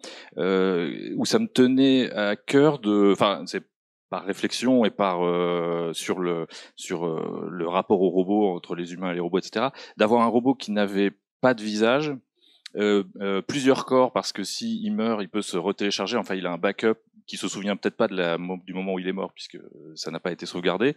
où 1.16 1.24
ça 1.24 1.38
me 1.38 1.46
tenait 1.46 2.10
à 2.12 2.36
cœur 2.36 2.78
de, 2.78 3.12
enfin, 3.12 3.42
c'est 3.46 3.64
par 4.10 4.24
réflexion 4.24 4.84
et 4.84 4.90
par 4.90 5.24
euh, 5.24 5.92
sur 5.92 6.18
le 6.18 6.46
sur 6.76 7.06
euh, 7.06 7.48
le 7.50 7.68
rapport 7.68 8.00
aux 8.00 8.10
robots 8.10 8.54
entre 8.54 8.74
les 8.74 8.92
humains 8.92 9.10
et 9.10 9.14
les 9.14 9.20
robots 9.20 9.38
etc 9.38 9.66
d'avoir 9.96 10.22
un 10.22 10.28
robot 10.28 10.54
qui 10.54 10.72
n'avait 10.72 11.12
pas 11.40 11.54
de 11.54 11.62
visage, 11.62 12.14
euh, 12.76 13.04
euh, 13.20 13.40
plusieurs 13.42 13.86
corps 13.86 14.12
parce 14.12 14.32
que 14.32 14.44
si 14.44 14.80
il 14.82 14.92
meurt, 14.92 15.22
il 15.22 15.28
peut 15.28 15.42
se 15.42 15.56
retélécharger. 15.56 16.16
Enfin, 16.16 16.34
il 16.34 16.46
a 16.46 16.52
un 16.52 16.58
backup 16.58 16.98
qui 17.26 17.36
se 17.36 17.48
souvient 17.48 17.76
peut-être 17.76 17.96
pas 17.96 18.08
du 18.08 18.74
moment 18.74 18.94
où 18.94 18.98
il 18.98 19.08
est 19.08 19.12
mort 19.12 19.32
puisque 19.32 19.58
ça 19.94 20.10
n'a 20.10 20.20
pas 20.20 20.32
été 20.32 20.46
sauvegardé 20.46 20.96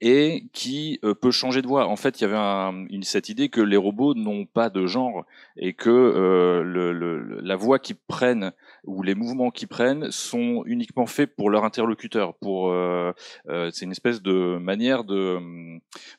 et 0.00 0.44
qui 0.52 0.98
euh, 1.04 1.14
peut 1.14 1.30
changer 1.30 1.62
de 1.62 1.66
voix. 1.66 1.86
En 1.86 1.96
fait, 1.96 2.20
il 2.20 2.28
y 2.28 2.32
avait 2.32 3.02
cette 3.02 3.28
idée 3.28 3.48
que 3.48 3.60
les 3.60 3.76
robots 3.76 4.14
n'ont 4.14 4.46
pas 4.46 4.70
de 4.70 4.86
genre 4.86 5.24
et 5.56 5.72
que 5.72 5.90
euh, 5.90 7.40
la 7.42 7.56
voix 7.56 7.78
qu'ils 7.78 7.96
prennent 7.96 8.52
ou 8.84 9.02
les 9.02 9.14
mouvements 9.14 9.50
qu'ils 9.50 9.68
prennent 9.68 10.10
sont 10.10 10.64
uniquement 10.66 11.06
faits 11.06 11.36
pour 11.36 11.50
leur 11.50 11.64
interlocuteur. 11.64 12.34
Pour 12.34 12.70
euh, 12.70 13.12
euh 13.48 13.70
c'est 13.72 13.84
une 13.84 13.92
espèce 13.92 14.22
de 14.22 14.58
manière 14.58 15.04
de, 15.04 15.38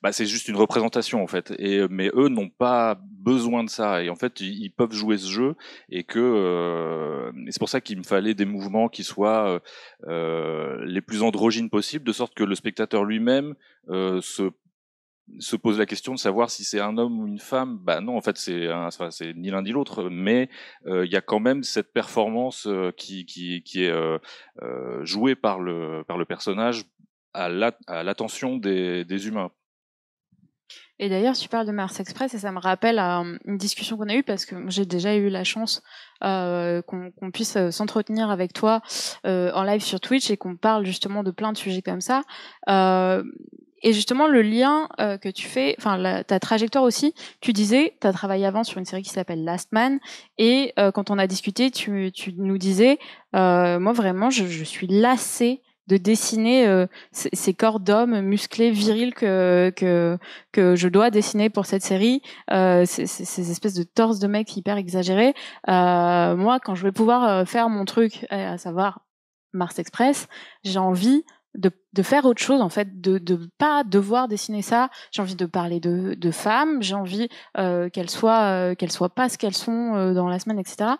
bah, 0.02 0.12
c'est 0.12 0.26
juste 0.26 0.48
une 0.48 0.56
représentation 0.56 1.22
en 1.22 1.28
fait. 1.28 1.54
Et 1.60 1.88
mais 1.90 2.10
eux 2.16 2.30
n'ont 2.30 2.50
pas 2.50 3.00
besoin 3.02 3.64
de 3.64 3.70
ça 3.70 4.04
et 4.04 4.10
en 4.10 4.16
fait 4.16 4.40
ils, 4.40 4.64
ils 4.64 4.72
peuvent 4.72 4.94
jouer 4.94 5.18
ce 5.18 5.30
jeu 5.30 5.56
et 5.90 6.04
que 6.04 6.20
euh, 6.20 7.32
c'est 7.50 7.60
pour 7.60 7.70
ça 7.70 7.82
qu'il 7.82 7.98
me 7.98 8.04
fallait 8.04 8.34
des 8.34 8.46
mouvements 8.46 8.90
qui 8.90 9.04
soient 9.04 9.43
euh, 9.48 9.60
euh, 10.08 10.84
les 10.86 11.02
plus 11.02 11.24
androgynes 11.24 11.70
possibles, 11.70 12.06
de 12.06 12.12
sorte 12.12 12.34
que 12.34 12.44
le 12.44 12.56
spectateur 12.56 13.04
lui-même 13.04 13.56
euh, 13.90 14.22
se 14.22 14.52
se 15.40 15.56
pose 15.56 15.80
la 15.80 15.86
question 15.86 16.14
de 16.14 16.20
savoir 16.20 16.50
si 16.50 16.66
c'est 16.66 16.82
un 16.82 16.98
homme 16.98 17.18
ou 17.22 17.28
une 17.28 17.40
femme. 17.40 17.78
Bah 17.78 18.02
non, 18.02 18.18
en 18.18 18.22
fait, 18.22 18.36
c'est 18.36 19.34
ni 19.36 19.52
l'un 19.52 19.62
ni 19.62 19.72
l'autre, 19.72 20.10
mais 20.10 20.50
il 20.86 21.10
y 21.10 21.16
a 21.16 21.22
quand 21.22 21.40
même 21.40 21.64
cette 21.64 21.94
performance 21.94 22.68
qui, 22.98 23.26
est 23.76 23.94
jouée 25.04 25.36
par 25.36 25.62
le 25.62 26.26
personnage 26.26 26.84
à 27.34 27.48
l'attention 28.04 28.58
des 28.58 29.28
humains. 29.28 29.50
Et 31.00 31.10
d'ailleurs, 31.10 31.36
tu 31.36 31.50
parles 31.50 31.66
de 31.66 31.72
Mars 31.72 32.00
Express 32.00 32.34
et 32.34 32.40
ça 32.40 32.52
me 32.52 32.60
rappelle 32.60 33.00
euh, 33.00 33.38
une 33.46 33.58
discussion 33.58 33.98
qu'on 33.98 34.10
a 34.10 34.16
eue 34.16 34.24
parce 34.24 34.46
que 34.46 34.56
j'ai 34.68 34.86
déjà 34.86 35.16
eu 35.16 35.30
la 35.30 35.44
chance 35.44 35.82
euh, 36.24 36.82
qu'on 36.84 37.10
qu 37.10 37.32
puisse 37.32 37.56
euh, 37.56 37.72
s'entretenir 37.72 38.30
avec 38.30 38.54
toi 38.54 38.82
en 39.26 39.64
live 39.64 39.82
sur 39.82 40.00
Twitch 40.00 40.30
et 40.30 40.38
qu'on 40.38 40.56
parle 40.56 40.86
justement 40.86 41.24
de 41.24 41.32
plein 41.32 41.52
de 41.52 41.58
sujets 41.58 41.82
comme 41.82 42.02
ça. 42.02 42.22
Et 43.86 43.92
justement, 43.92 44.28
le 44.28 44.42
lien 44.42 44.88
que 44.98 45.30
tu 45.30 45.46
fais, 45.46 45.76
enfin 45.78 46.24
ta 46.24 46.40
trajectoire 46.40 46.84
aussi, 46.84 47.14
tu 47.42 47.52
disais, 47.52 47.98
tu 48.00 48.08
as 48.08 48.14
travaillé 48.14 48.46
avant 48.46 48.64
sur 48.64 48.78
une 48.78 48.86
série 48.86 49.02
qui 49.02 49.10
s'appelle 49.10 49.44
Last 49.44 49.72
Man, 49.74 50.00
et 50.38 50.74
quand 50.94 51.10
on 51.10 51.18
a 51.20 51.28
discuté, 51.28 51.70
tu, 51.70 52.12
tu 52.14 52.34
nous 52.38 52.58
disais, 52.58 52.98
moi 53.34 53.92
vraiment, 53.94 54.30
je, 54.30 54.46
je 54.46 54.64
suis 54.64 54.88
lassée 54.88 55.62
de 55.88 55.98
dessiner 55.98 56.68
euh, 56.68 56.88
ces 57.12 57.54
corps 57.54 57.80
d'hommes 57.80 58.22
musclés, 58.22 58.72
virils 58.72 59.14
que, 59.14 59.72
que, 59.76 60.18
que 60.52 60.76
je 60.76 60.88
dois 60.88 61.10
dessiner 61.10 61.50
pour 61.50 61.66
cette 61.66 61.84
série, 61.84 62.22
euh, 62.52 62.86
ces, 62.86 63.06
ces, 63.06 63.52
espèces 63.52 63.74
de 63.74 63.84
torses 63.84 64.20
de 64.20 64.28
mecs 64.28 64.56
hyper 64.56 64.78
exagérés. 64.78 65.34
Euh, 65.70 66.36
moi, 66.36 66.60
quand 66.60 66.76
je 66.76 66.84
vais 66.84 66.92
pouvoir 66.92 67.28
euh, 67.28 67.46
faire 67.46 67.70
mon 67.70 67.86
truc, 67.86 68.26
euh, 68.32 68.54
à 68.54 68.58
savoir 68.58 69.02
Mars 69.54 69.78
Express, 69.80 70.28
j'ai 70.64 70.80
envie 70.80 71.24
de, 71.56 71.72
de, 71.94 72.02
faire 72.02 72.26
autre 72.26 72.42
chose 72.42 72.62
en 72.62 72.70
fait, 72.70 73.00
de 73.00 73.18
de 73.20 73.50
pas 73.58 73.84
devoir 73.84 74.28
dessiner 74.28 74.62
ça. 74.62 74.90
J'ai 75.12 75.22
envie 75.22 75.36
de 75.36 75.46
parler 75.46 75.80
de, 75.80 76.16
de 76.16 76.32
femmes, 76.32 76.82
j'ai 76.82 76.96
envie 76.96 77.28
euh, 77.58 77.90
qu'elles 77.90 78.10
soient 78.10 78.72
euh, 78.72 78.76
qu'elles 78.76 78.92
soient 78.92 79.14
pas 79.14 79.30
ce 79.30 79.38
qu'elles 79.38 79.56
sont 79.56 79.96
euh, 79.96 80.14
dans 80.14 80.28
la 80.28 80.40
semaine, 80.40 80.60
etc. 80.60 80.92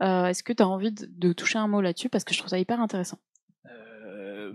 Est-ce 0.00 0.42
que 0.42 0.52
tu 0.52 0.62
as 0.62 0.68
envie 0.68 0.90
de, 0.90 1.06
de 1.08 1.32
toucher 1.32 1.58
un 1.58 1.68
mot 1.68 1.80
là-dessus? 1.80 2.08
Parce 2.08 2.24
que 2.24 2.34
je 2.34 2.38
trouve 2.38 2.50
ça 2.50 2.58
hyper 2.58 2.80
intéressant 2.80 3.18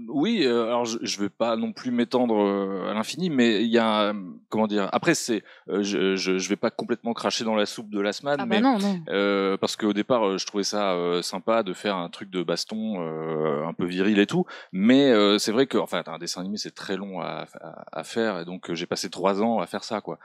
oui, 0.08 0.38
oui, 0.40 0.46
euh, 0.46 0.66
alors 0.68 0.86
je, 0.86 0.98
je 1.02 1.20
vais 1.20 1.30
pas 1.30 1.56
non 1.56 1.72
plus 1.72 1.92
m'étendre 1.92 2.36
euh, 2.42 2.90
à 2.90 2.94
l'infini, 2.94 3.30
mais 3.30 3.64
il 3.64 3.70
y 3.70 3.78
a 3.78 4.14
comment 4.50 4.68
dire. 4.68 4.90
Après, 4.92 5.16
c'est, 5.16 5.44
euh, 5.70 5.84
je, 5.84 6.16
je, 6.16 6.38
je 6.38 6.50
vais 6.50 6.56
pas 6.56 6.70
complètement 6.72 7.14
cracher 7.14 7.44
dans 7.44 7.56
la 7.56 7.66
soupe 7.66 7.90
de 7.90 8.00
la 8.00 8.14
semaine, 8.14 8.38
Ah 8.40 8.46
mais 8.46 8.62
bah 8.62 8.70
non, 8.70 8.80
non. 8.80 9.00
euh, 9.10 9.58
parce 9.58 9.76
qu'au 9.76 9.94
départ, 9.94 10.26
euh, 10.28 10.38
je 10.38 10.46
trouvais 10.46 10.64
ça 10.64 10.94
euh, 10.94 11.22
sympa 11.22 11.64
de 11.64 11.74
faire 11.74 11.96
un 11.96 12.10
truc 12.10 12.30
de 12.30 12.44
baston 12.44 13.02
euh, 13.02 13.66
un 13.66 13.74
peu 13.74 13.86
viril 13.86 14.20
et 14.20 14.26
tout, 14.28 14.46
mais 14.72 15.12
euh, 15.12 15.38
c'est 15.38 15.52
vrai 15.52 15.68
que, 15.68 15.78
enfin, 15.78 16.02
un 16.08 16.18
dessin 16.18 16.42
animé 16.42 16.58
c'est 16.58 16.74
très 16.76 16.98
long 16.98 17.22
à, 17.22 17.46
à, 17.62 18.00
à 18.00 18.04
faire, 18.04 18.40
et 18.40 18.46
donc 18.46 18.70
euh, 18.70 18.76
j'ai 18.76 18.86
passé 18.86 19.10
trois 19.10 19.42
ans 19.42 19.60
à 19.60 19.68
faire 19.68 19.84
ça, 19.84 20.02
quoi. 20.02 20.20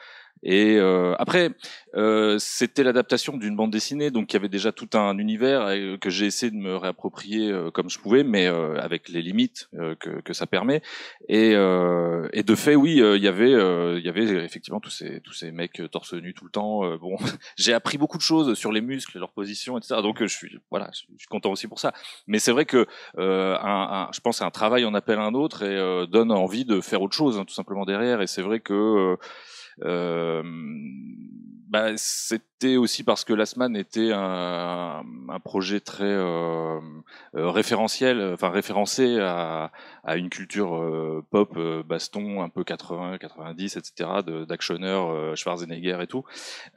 Et 0.44 0.76
euh, 0.76 1.14
après, 1.18 1.50
euh, 1.94 2.36
c'était 2.40 2.82
l'adaptation 2.82 3.36
d'une 3.36 3.54
bande 3.54 3.70
dessinée, 3.70 4.10
donc 4.10 4.32
il 4.32 4.36
y 4.36 4.38
avait 4.38 4.48
déjà 4.48 4.72
tout 4.72 4.88
un 4.94 5.16
univers 5.18 5.62
euh, 5.68 5.96
que 5.98 6.10
j'ai 6.10 6.26
essayé 6.26 6.50
de 6.50 6.56
me 6.56 6.74
réapproprier 6.76 7.50
euh, 7.50 7.70
comme 7.70 7.88
je 7.88 7.98
pouvais, 8.00 8.24
mais 8.24 8.46
euh, 8.48 8.76
avec 8.80 9.08
les 9.08 9.22
limites 9.22 9.68
euh, 9.74 9.94
que, 9.94 10.20
que 10.20 10.32
ça 10.32 10.46
permet. 10.46 10.82
Et, 11.28 11.52
et 12.32 12.42
de 12.42 12.54
fait, 12.54 12.74
oui, 12.74 12.94
il 12.96 13.22
y 13.22 13.28
avait, 13.28 13.52
il 13.52 14.04
y 14.04 14.08
avait 14.08 14.44
effectivement 14.44 14.80
tous 14.80 14.90
ces 14.90 15.20
tous 15.20 15.32
ces 15.32 15.52
mecs 15.52 15.80
torse 15.90 16.14
nu 16.14 16.34
tout 16.34 16.44
le 16.44 16.50
temps. 16.50 16.96
bon, 16.98 17.16
j'ai 17.56 17.72
appris 17.72 17.98
beaucoup 17.98 18.16
de 18.18 18.22
choses 18.22 18.54
sur 18.54 18.72
les 18.72 18.80
muscles, 18.80 19.18
leur 19.18 19.30
position, 19.32 19.78
etc. 19.78 20.00
Donc 20.02 20.18
je 20.20 20.26
suis 20.26 20.58
voilà, 20.70 20.90
je 20.92 20.98
suis 21.18 21.28
content 21.28 21.50
aussi 21.52 21.68
pour 21.68 21.78
ça. 21.78 21.92
Mais 22.26 22.38
c'est 22.38 22.52
vrai 22.52 22.64
que 22.64 22.86
un, 23.16 23.56
un- 23.62 24.08
je 24.12 24.20
pense 24.20 24.42
un 24.42 24.50
travail 24.50 24.84
en 24.84 24.94
appelle 24.94 25.18
un 25.18 25.34
autre 25.34 25.62
et 25.62 26.06
donne 26.08 26.32
envie 26.32 26.64
de 26.64 26.80
faire 26.80 27.02
autre 27.02 27.16
chose, 27.16 27.38
hein, 27.38 27.44
tout 27.44 27.54
simplement 27.54 27.84
derrière. 27.84 28.20
Et 28.22 28.26
c'est 28.26 28.42
vrai 28.42 28.60
que 28.60 29.16
bah, 31.72 31.92
c'était 31.96 32.76
aussi 32.76 33.02
parce 33.02 33.24
que 33.24 33.32
Lasman 33.32 33.74
était 33.76 34.10
un, 34.12 35.02
projet 35.42 35.80
très 35.80 36.04
euh, 36.04 36.78
euh, 37.34 37.50
référentiel, 37.50 38.32
enfin 38.34 38.50
référencé 38.50 39.18
à, 39.18 39.70
une 40.14 40.28
culture 40.28 40.76
euh, 40.76 41.24
pop, 41.30 41.54
euh, 41.56 41.82
baston, 41.82 42.42
un 42.42 42.50
peu 42.50 42.62
80, 42.62 43.16
90, 43.16 43.76
etc., 43.78 44.10
d'actionneurs, 44.46 45.10
euh, 45.10 45.34
Schwarzenegger 45.34 45.98
et 46.02 46.06
tout. 46.06 46.24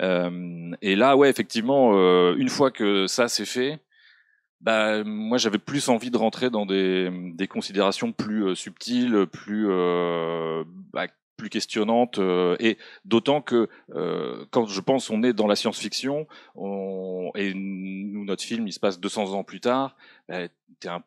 Euh, 0.02 0.72
et 0.82 0.96
là, 0.96 1.18
ouais, 1.18 1.30
effectivement, 1.30 1.92
euh, 1.96 2.36
une 2.38 2.50
fois 2.50 2.72
que 2.72 3.06
ça 3.06 3.28
c'est 3.28 3.46
fait, 3.46 3.80
bah, 4.62 5.04
moi 5.04 5.38
j'avais 5.38 5.58
plus 5.58 5.90
envie 5.90 6.10
de 6.10 6.18
rentrer 6.18 6.50
dans 6.50 6.66
des, 6.66 7.10
des 7.34 7.48
considérations 7.48 8.14
plus 8.14 8.46
euh, 8.46 8.56
subtiles, 8.56 9.28
plus 9.32 9.68
euh, 9.70 10.64
bah, 10.94 11.08
plus 11.38 11.50
questionnantes, 11.50 12.20
euh, 12.20 12.56
et 12.60 12.78
d'autant 13.04 13.42
que 13.42 13.70
euh, 13.94 14.46
quand 14.52 14.68
je 14.68 14.82
pense 14.82 15.10
on 15.10 15.24
est 15.24 15.34
dans 15.34 15.48
la 15.48 15.56
science-fiction, 15.56 16.28
on, 16.56 17.32
et 17.36 17.54
nous 17.54 18.26
notre 18.26 18.44
film 18.44 18.68
il 18.68 18.74
se 18.74 18.80
passe 18.80 19.00
200 19.00 19.34
ans 19.34 19.44
plus 19.44 19.60
tard, 19.60 19.96
bah, 20.28 20.48
t'es 20.80 20.90
un 20.90 21.04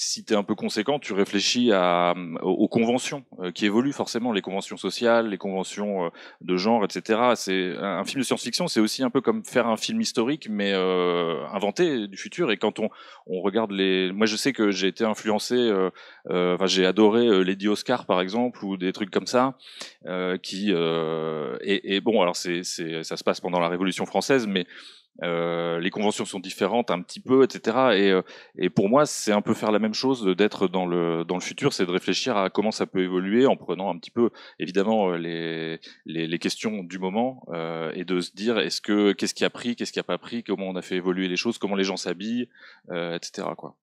si 0.00 0.24
tu 0.24 0.32
es 0.32 0.36
un 0.36 0.44
peu 0.44 0.54
conséquent, 0.54 1.00
tu 1.00 1.12
réfléchis 1.12 1.72
à, 1.72 2.14
aux, 2.42 2.52
aux 2.52 2.68
conventions 2.68 3.24
euh, 3.40 3.50
qui 3.50 3.66
évoluent 3.66 3.92
forcément, 3.92 4.30
les 4.30 4.42
conventions 4.42 4.76
sociales, 4.76 5.28
les 5.28 5.38
conventions 5.38 6.04
euh, 6.04 6.08
de 6.40 6.56
genre, 6.56 6.84
etc. 6.84 7.32
C'est 7.34 7.74
un, 7.76 8.04
film 8.04 8.20
de 8.20 8.24
science-fiction, 8.24 8.68
c'est 8.68 8.78
aussi 8.78 9.02
un 9.02 9.10
peu 9.10 9.20
comme 9.20 9.44
faire 9.44 9.66
un 9.66 9.76
film 9.76 10.00
historique, 10.00 10.46
mais 10.48 10.72
euh, 10.72 11.44
inventé 11.52 12.06
du 12.06 12.16
futur. 12.16 12.52
Et 12.52 12.58
quand 12.58 12.78
on, 12.78 12.90
on 13.26 13.40
regarde 13.40 13.72
les, 13.72 14.12
moi 14.12 14.26
je 14.26 14.36
sais 14.36 14.52
que 14.52 14.70
j'ai 14.70 14.86
été 14.86 15.02
influencé, 15.02 15.56
euh, 15.56 15.90
euh, 16.30 16.54
enfin 16.54 16.66
j'ai 16.66 16.86
adoré 16.86 17.26
euh, 17.26 17.42
Lady 17.42 17.66
Oscar 17.66 18.06
par 18.06 18.20
exemple 18.20 18.64
ou 18.64 18.76
des 18.76 18.92
trucs 18.92 19.10
comme 19.10 19.26
ça, 19.26 19.58
euh, 20.06 20.38
qui 20.38 20.68
euh, 20.70 21.56
et, 21.60 21.96
et 21.96 22.00
bon 22.00 22.22
alors 22.22 22.36
c'est, 22.36 22.62
ça 22.62 23.16
se 23.16 23.24
passe 23.24 23.40
pendant 23.40 23.58
la 23.58 23.68
Révolution 23.68 24.06
française, 24.06 24.46
mais 24.46 24.64
euh, 25.22 25.80
les 25.80 25.90
conventions 25.90 26.24
sont 26.24 26.38
différentes 26.38 26.90
un 26.90 27.02
petit 27.02 27.20
peu, 27.20 27.42
etc. 27.44 27.76
Et, 27.94 28.10
euh, 28.10 28.22
et 28.56 28.70
pour 28.70 28.88
moi, 28.88 29.04
c'est 29.06 29.32
un 29.32 29.42
peu 29.42 29.54
faire 29.54 29.72
la 29.72 29.78
même 29.78 29.94
chose 29.94 30.24
d'être 30.36 30.68
dans 30.68 30.86
le 30.86 31.24
dans 31.24 31.34
le 31.34 31.40
futur, 31.40 31.72
c'est 31.72 31.86
de 31.86 31.90
réfléchir 31.90 32.36
à 32.36 32.50
comment 32.50 32.70
ça 32.70 32.86
peut 32.86 33.00
évoluer 33.02 33.46
en 33.46 33.56
prenant 33.56 33.90
un 33.90 33.98
petit 33.98 34.10
peu, 34.12 34.30
évidemment, 34.58 35.10
euh, 35.10 35.16
les 35.16 35.80
les, 36.06 36.26
les 36.26 36.38
questions 36.38 36.84
du 36.84 36.98
moment 36.98 37.42
euh, 37.52 37.90
et 37.94 38.04
de 38.04 38.20
se 38.20 38.32
dire 38.32 38.58
est-ce 38.58 38.80
que 38.80 39.12
qu'est-ce 39.12 39.34
qui 39.34 39.44
a 39.44 39.50
pris, 39.50 39.74
qu'est-ce 39.76 39.92
qui 39.92 40.00
a 40.00 40.04
pas 40.04 40.18
pris, 40.18 40.44
comment 40.44 40.68
on 40.68 40.76
a 40.76 40.82
fait 40.82 40.96
évoluer 40.96 41.28
les 41.28 41.36
choses, 41.36 41.58
comment 41.58 41.74
les 41.76 41.84
gens 41.84 41.96
s'habillent, 41.96 42.48
euh, 42.90 43.16
etc. 43.16 43.48
Quoi. 43.56 43.76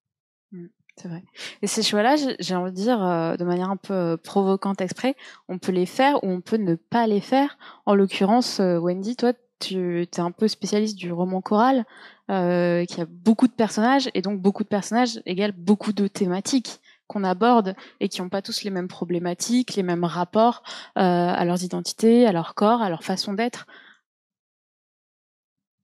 C'est 0.97 1.09
vrai. 1.09 1.23
Et 1.61 1.67
ces 1.67 1.83
choix-là, 1.83 2.15
j'ai- 2.39 2.55
envie 2.55 2.71
de 2.71 2.75
dire, 2.77 2.99
de 2.99 3.43
manière 3.43 3.69
un 3.69 3.75
peu 3.75 4.15
provocante 4.15 4.79
exprès, 4.79 5.15
on 5.49 5.59
peut 5.59 5.73
les 5.73 5.85
faire 5.85 6.23
ou 6.23 6.29
on 6.29 6.39
peut 6.39 6.55
ne 6.55 6.75
pas 6.75 7.05
les 7.07 7.19
faire. 7.19 7.57
En 7.85 7.95
l'occurrence, 7.95 8.59
Wendy, 8.59 9.17
toi, 9.17 9.33
tu 9.59 10.01
es 10.01 10.19
un 10.19 10.31
peu 10.31 10.47
spécialiste 10.47 10.97
du 10.97 11.11
roman 11.11 11.41
choral, 11.41 11.85
euh, 12.29 12.85
qui 12.85 13.01
a 13.01 13.05
beaucoup 13.05 13.47
de 13.47 13.53
personnages, 13.53 14.09
et 14.13 14.21
donc 14.21 14.41
beaucoup 14.41 14.63
de 14.63 14.67
personnages 14.67 15.21
égale 15.25 15.51
beaucoup 15.51 15.93
de 15.93 16.07
thématiques 16.07 16.81
qu'on 17.07 17.23
aborde 17.23 17.75
et 17.99 18.09
qui 18.09 18.21
n'ont 18.21 18.29
pas 18.29 18.41
tous 18.41 18.63
les 18.63 18.71
mêmes 18.71 18.87
problématiques, 18.87 19.75
les 19.75 19.83
mêmes 19.83 20.03
rapports 20.03 20.63
euh, 20.97 21.01
à 21.01 21.45
leurs 21.45 21.63
identités, 21.63 22.25
à 22.25 22.31
leur 22.31 22.55
corps, 22.55 22.81
à 22.81 22.89
leur 22.89 23.03
façon 23.03 23.33
d'être. 23.33 23.67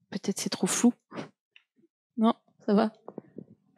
Peut-être 0.09 0.39
c'est 0.39 0.49
trop 0.49 0.67
flou. 0.67 0.93
Non, 2.17 2.33
ça 2.65 2.73
va. 2.73 2.91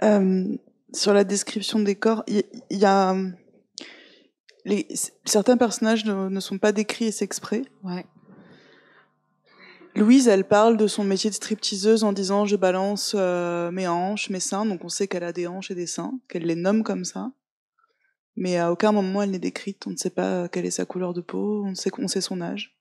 Euh, 0.03 0.57
sur 0.93 1.13
la 1.13 1.23
description 1.23 1.79
des 1.79 1.95
corps, 1.95 2.23
il 2.27 2.43
y, 2.69 2.85
a 2.85 3.15
les, 4.65 4.87
certains 5.25 5.57
personnages 5.57 6.05
ne, 6.05 6.29
ne 6.29 6.39
sont 6.39 6.57
pas 6.57 6.71
décrits 6.71 7.05
et 7.05 7.11
c'est 7.11 7.25
exprès. 7.25 7.63
Ouais. 7.83 8.05
Louise, 9.95 10.27
elle 10.27 10.47
parle 10.47 10.75
de 10.75 10.87
son 10.87 11.03
métier 11.03 11.29
de 11.29 11.35
stripteaseuse 11.35 12.03
en 12.03 12.13
disant 12.13 12.45
je 12.45 12.55
balance 12.55 13.15
euh, 13.15 13.69
mes 13.69 13.87
hanches, 13.87 14.31
mes 14.31 14.39
seins, 14.39 14.65
donc 14.65 14.83
on 14.83 14.89
sait 14.89 15.07
qu'elle 15.07 15.23
a 15.23 15.31
des 15.31 15.45
hanches 15.45 15.69
et 15.69 15.75
des 15.75 15.85
seins, 15.85 16.19
qu'elle 16.27 16.45
les 16.45 16.55
nomme 16.55 16.81
comme 16.83 17.05
ça. 17.05 17.31
Mais 18.35 18.57
à 18.57 18.71
aucun 18.71 18.91
moment 18.91 19.21
elle 19.21 19.29
n'est 19.29 19.39
décrite, 19.39 19.85
on 19.85 19.91
ne 19.91 19.95
sait 19.95 20.09
pas 20.09 20.47
quelle 20.47 20.65
est 20.65 20.71
sa 20.71 20.85
couleur 20.85 21.13
de 21.13 21.21
peau, 21.21 21.63
on 21.63 21.75
sait 21.75 21.91
qu'on 21.91 22.07
sait 22.07 22.21
son 22.21 22.41
âge, 22.41 22.75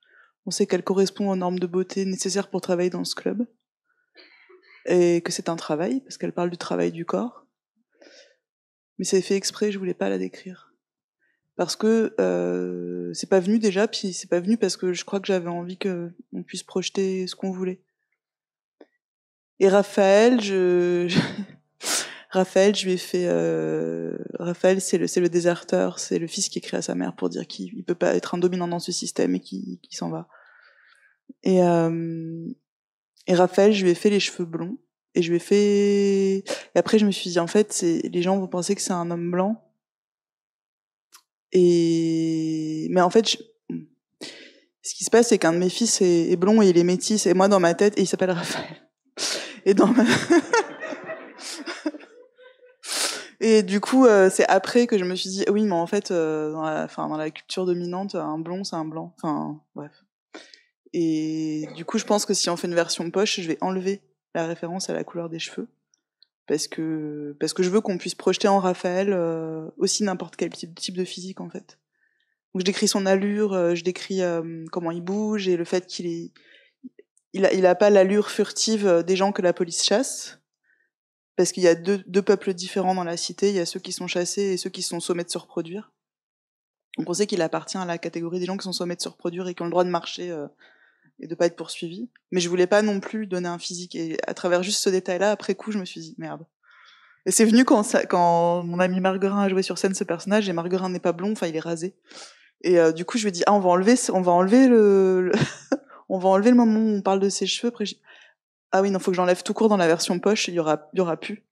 on 0.47 0.51
sait 0.51 0.67
qu'elle 0.67 0.83
correspond 0.83 1.31
aux 1.31 1.37
normes 1.37 1.59
de 1.59 1.67
beauté 1.67 2.07
nécessaires 2.07 2.49
pour 2.49 2.63
travailler 2.63 2.91
dans 2.91 3.05
ce 3.05 3.15
club. 3.15 3.47
Et 4.87 5.21
que 5.21 5.31
c'est 5.33 5.51
un 5.51 5.57
travail, 5.57 6.01
parce 6.01 6.17
qu'elle 6.17 6.33
parle 6.33 6.51
du 6.51 6.57
travail 6.57 6.93
du 6.93 7.05
corps. 7.05 7.47
Mais 8.99 9.05
c'est 9.05 9.21
fait 9.21 9.37
exprès, 9.37 9.71
je 9.71 9.79
voulais 9.79 9.95
pas 9.95 10.09
la 10.09 10.19
décrire. 10.19 10.72
Parce 11.57 11.77
que 11.77 12.15
euh, 12.19 13.13
c'est 13.13 13.29
pas 13.29 13.41
venu 13.41 13.59
déjà, 13.59 13.87
puis 13.87 14.13
c'est 14.13 14.29
pas 14.29 14.41
venu 14.41 14.57
parce 14.57 14.77
que 14.77 14.93
je 14.93 15.05
crois 15.05 15.21
que 15.21 15.27
j'avais 15.27 15.49
envie 15.49 15.77
que 15.77 16.11
on 16.33 16.43
puisse 16.43 16.63
projeter 16.63 17.27
ce 17.27 17.35
qu'on 17.35 17.51
voulait. 17.51 17.83
Et 19.61 19.69
Raphaël, 19.69 20.41
je, 20.41 21.07
Raphaël, 22.31 22.75
je 22.75 22.87
lui 22.87 22.93
ai 22.93 22.99
fait. 22.99 23.27
Euh... 23.27 24.17
Raphaël, 24.39 24.81
c'est 24.81 24.99
le, 24.99 25.07
c'est 25.07 25.21
le 25.21 25.29
déserteur, 25.29 25.99
c'est 25.99 26.19
le 26.19 26.27
fils 26.27 26.49
qui 26.49 26.59
écrit 26.59 26.77
à 26.77 26.83
sa 26.83 26.95
mère 26.95 27.15
pour 27.15 27.29
dire 27.29 27.47
qu'il 27.47 27.73
il 27.75 27.85
peut 27.85 27.95
pas 27.95 28.15
être 28.15 28.35
un 28.35 28.39
dominant 28.39 28.69
dans 28.69 28.81
ce 28.81 28.91
système 28.91 29.35
et 29.35 29.41
qu'il 29.41 29.79
qu'il 29.81 29.97
s'en 29.97 30.09
va. 30.09 30.29
Et, 31.43 31.63
euh... 31.63 32.47
et 33.27 33.35
Raphaël, 33.35 33.73
je 33.73 33.85
lui 33.85 33.91
ai 33.91 33.95
fait 33.95 34.11
les 34.11 34.21
cheveux 34.21 34.47
blonds. 34.47 34.79
Et 35.15 35.23
je 35.23 35.29
lui 35.29 35.37
ai 35.37 35.41
fait. 35.41 36.39
Et 36.39 36.45
après, 36.75 36.99
je 36.99 37.05
me 37.05 37.11
suis 37.11 37.29
dit, 37.29 37.39
en 37.39 37.47
fait, 37.47 37.83
les 37.83 38.23
gens 38.23 38.39
vont 38.39 38.49
penser 38.49 38.75
que 38.75 38.81
c'est 38.81 38.93
un 38.93 39.11
homme 39.11 39.31
blanc. 39.31 39.63
Et 41.53 42.89
mais 42.91 43.01
en 43.01 43.11
fait, 43.11 43.27
ce 44.83 44.95
qui 44.95 45.05
se 45.05 45.11
passe, 45.11 45.29
c'est 45.29 45.39
qu'un 45.39 45.53
de 45.53 45.59
mes 45.59 45.71
fils 45.71 46.01
est, 46.03 46.37
blond 46.37 46.61
et 46.63 46.69
il 46.69 46.79
est 46.79 46.85
métis. 46.85 47.27
Et 47.27 47.35
moi, 47.35 47.49
dans 47.49 47.61
ma 47.61 47.75
tête, 47.75 47.99
et 47.99 48.03
il 48.03 48.07
s'appelle 48.07 48.31
Raphaël. 48.31 48.89
Et 49.65 49.75
dans 49.75 49.87
ma... 49.87 50.05
Et 53.45 53.65
du 53.65 53.81
coup, 53.81 54.07
euh, 54.07 54.31
c'est 54.31 54.47
après 54.47 54.87
que 54.87 54.97
je 54.97 55.05
me 55.05 55.17
suis 55.17 55.29
dit, 55.29 55.45
oui, 55.51 55.65
mais 55.65 55.73
en 55.73 55.89
fait, 55.89 56.13
euh, 56.13 56.53
dans, 56.53 56.63
la, 56.63 56.87
dans 56.87 57.17
la 57.17 57.29
culture 57.33 57.67
dominante, 57.67 58.15
un 58.15 58.39
blond, 58.39 58.63
c'est 58.63 58.77
un 58.77 58.85
blanc. 58.85 59.13
Enfin, 59.17 59.61
bref. 59.75 59.91
Et 60.93 61.67
du 61.75 61.85
coup, 61.85 61.99
je 61.99 62.05
pense 62.05 62.25
que 62.25 62.35
si 62.35 62.49
on 62.51 62.57
fait 62.57 62.69
une 62.69 62.77
version 62.77 63.11
poche, 63.11 63.41
je 63.41 63.49
vais 63.49 63.59
enlever 63.61 64.01
la 64.37 64.47
référence 64.47 64.91
à 64.91 64.95
la 64.95 65.03
couleur 65.03 65.29
des 65.29 65.41
cheveux. 65.41 65.67
Parce 66.47 66.67
que, 66.67 67.37
parce 67.39 67.53
que 67.53 67.63
je 67.63 67.71
veux 67.71 67.81
qu'on 67.81 67.99
puisse 67.99 68.15
projeter 68.15 68.49
en 68.49 68.59
Raphaël 68.59 69.13
euh, 69.13 69.69
aussi 69.77 70.03
n'importe 70.03 70.37
quel 70.37 70.51
type, 70.51 70.97
de 70.97 71.05
physique, 71.05 71.41
en 71.41 71.49
fait. 71.49 71.79
Donc 72.53 72.61
je 72.61 72.65
décris 72.65 72.89
son 72.89 73.07
allure, 73.07 73.53
euh, 73.53 73.75
je 73.75 73.85
décris 73.85 74.23
euh, 74.23 74.65
comment 74.73 74.91
il 74.91 75.03
bouge 75.03 75.49
et 75.49 75.57
le 75.57 75.65
fait 75.65 75.87
qu'il 75.87 76.07
est... 76.07 76.33
Il 77.35 77.47
a, 77.65 77.75
pas 77.75 77.89
l'allure 77.89 78.31
furtive 78.31 79.03
des 79.07 79.17
gens 79.17 79.33
que 79.33 79.41
la 79.41 79.55
police 79.55 79.83
chasse 79.83 80.39
parce 81.35 81.51
qu'il 81.51 81.63
y 81.63 81.67
a 81.67 81.75
deux, 81.75 82.05
deux 82.07 82.21
peuples 82.21 82.53
différents 82.53 82.95
dans 82.95 83.05
la 83.05 83.17
cité. 83.17 83.49
Il 83.49 83.55
y 83.55 83.59
a 83.59 83.65
ceux 83.65 83.81
qui 83.81 83.91
sont 83.91 84.07
chassés 84.07 84.43
et 84.43 84.57
ceux 84.59 84.69
qui 84.69 84.83
sont 84.83 85.01
sommés 85.01 85.25
de 85.25 85.31
se 85.31 85.39
reproduire. 85.39 85.93
Donc 86.99 87.09
on 87.09 87.15
sait 87.15 87.27
qu'il 87.27 87.41
appartient 87.41 87.79
à 87.79 87.87
la 87.87 87.97
catégorie 87.97 88.39
des 88.39 88.45
gens 88.45 88.59
qui 88.59 88.65
sont 88.65 88.75
sommés 88.75 88.97
de 88.97 89.01
se 89.01 89.09
reproduire 89.09 89.49
et 89.49 89.55
qui 89.55 89.63
ont 89.63 89.65
le 89.65 89.71
droit 89.71 89.85
de 89.85 89.89
marcher 89.89 90.31
et 91.21 91.27
de 91.27 91.35
pas 91.35 91.47
être 91.47 91.57
poursuivis. 91.57 92.11
Mais 92.31 92.41
je 92.41 92.49
voulais 92.49 92.67
pas 92.67 92.83
non 92.83 93.01
plus 93.01 93.27
donner 93.27 93.49
un 93.49 93.59
physique. 93.59 93.95
Et 93.95 94.19
à 94.27 94.35
travers 94.35 94.63
juste 94.63 94.83
ce 94.83 94.91
détail-là, 94.91 95.31
après 95.31 95.55
coup, 95.55 95.73
je 95.73 95.79
me 95.79 95.85
suis 95.85 96.01
dit 96.01 96.15
merde. 96.19 96.45
Et 97.27 97.31
c'est 97.31 97.45
venu 97.45 97.65
quand, 97.65 97.83
ça, 97.83 98.05
quand 98.05 98.65
mon 98.65 98.81
ami 98.81 99.01
Marguerin 99.01 99.43
a 99.43 99.49
joué 99.49 99.63
sur 99.63 99.79
scène 99.79 99.95
ce 99.95 100.05
personnage 100.05 100.49
et 100.49 100.53
Marguerin 100.53 100.89
n'est 100.89 100.99
pas 100.99 101.13
blond, 101.13 101.33
enfin 101.33 101.47
il 101.47 101.57
est 101.57 101.61
rasé. 101.61 101.95
Et 102.63 102.79
euh, 102.79 102.93
du 102.93 103.05
coup, 103.05 103.17
je 103.17 103.23
lui 103.23 103.29
ai 103.29 103.33
dit 103.33 103.43
ah 103.47 103.53
on 103.53 103.61
va 103.61 103.71
enlever, 103.71 103.95
on 104.13 104.23
va 104.23 104.33
enlever 104.33 104.67
le, 104.67 105.33
on 106.09 106.19
va 106.19 106.29
enlever 106.31 106.51
le 106.51 106.57
moment 106.57 106.81
où 106.81 106.97
on 106.97 107.03
parle 107.03 107.21
de 107.21 107.29
ses 107.29 107.47
cheveux. 107.47 107.69
Après, 107.69 107.85
ah 108.73 108.83
oui, 108.83 108.91
non, 108.91 108.99
faut 108.99 109.11
que 109.11 109.17
j'enlève 109.17 109.43
tout 109.43 109.55
court 109.55 109.69
dans 109.69 109.77
la 109.77 109.87
version 109.87 110.19
poche, 110.19 110.49
il 110.49 110.55
y 110.55 110.59
aura, 110.59 110.89
il 110.95 110.99
y 110.99 111.01
aura 111.01 111.17
plus. 111.17 111.45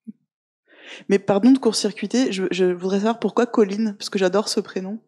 Mais 1.09 1.21
pardon 1.21 1.53
de 1.53 1.59
court-circuiter, 1.59 2.33
je, 2.33 2.45
je 2.51 2.65
voudrais 2.65 2.99
savoir 2.99 3.21
pourquoi 3.21 3.47
Colline, 3.47 3.95
parce 3.97 4.11
que 4.11 4.19
j'adore 4.19 4.49
ce 4.49 4.59
prénom. 4.59 5.01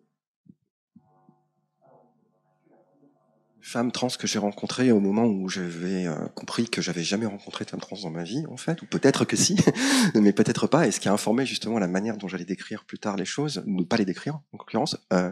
Femme 3.63 3.93
trans 3.93 4.09
que 4.09 4.27
j'ai 4.27 4.39
rencontrée 4.39 4.91
au 4.91 5.01
moment 5.01 5.25
où 5.25 5.49
j'avais 5.49 6.07
euh, 6.07 6.27
compris 6.35 6.69
que 6.69 6.83
j'avais 6.83 7.03
jamais 7.03 7.27
rencontré 7.27 7.65
de 7.65 7.71
femme 7.71 7.81
trans 7.81 7.97
dans 8.03 8.11
ma 8.11 8.25
vie, 8.25 8.45
en 8.51 8.57
fait, 8.57 8.83
ou 8.83 8.87
peut-être 8.87 9.25
que 9.25 9.37
si, 9.37 9.57
mais 10.15 10.33
peut-être 10.33 10.67
pas. 10.67 10.87
Et 10.87 10.91
ce 10.91 11.01
qui 11.01 11.09
a 11.09 11.13
informé 11.13 11.47
justement 11.47 11.79
la 11.79 11.87
manière 11.87 12.17
dont 12.17 12.29
j'allais 12.29 12.45
décrire 12.45 12.85
plus 12.85 12.99
tard 12.99 13.17
les 13.17 13.25
choses, 13.25 13.63
ne 13.67 13.85
pas 13.85 13.97
les 13.97 14.05
décrire 14.05 14.35
en 14.53 14.59
l'occurrence, 14.59 14.97
euh, 15.13 15.31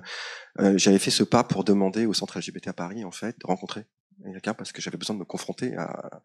euh, 0.60 0.78
j'avais 0.78 0.98
fait 0.98 1.10
ce 1.10 1.24
pas 1.24 1.42
pour 1.42 1.64
demander 1.64 2.06
au 2.06 2.14
centre 2.14 2.38
LGBT 2.38 2.68
à 2.68 2.72
Paris, 2.72 3.04
en 3.04 3.10
fait, 3.10 3.36
de 3.40 3.46
rencontrer 3.46 3.84
quelqu'un 4.22 4.54
parce 4.54 4.70
que 4.70 4.80
j'avais 4.80 4.98
besoin 4.98 5.14
de 5.14 5.20
me 5.20 5.24
confronter 5.24 5.74
à, 5.76 6.22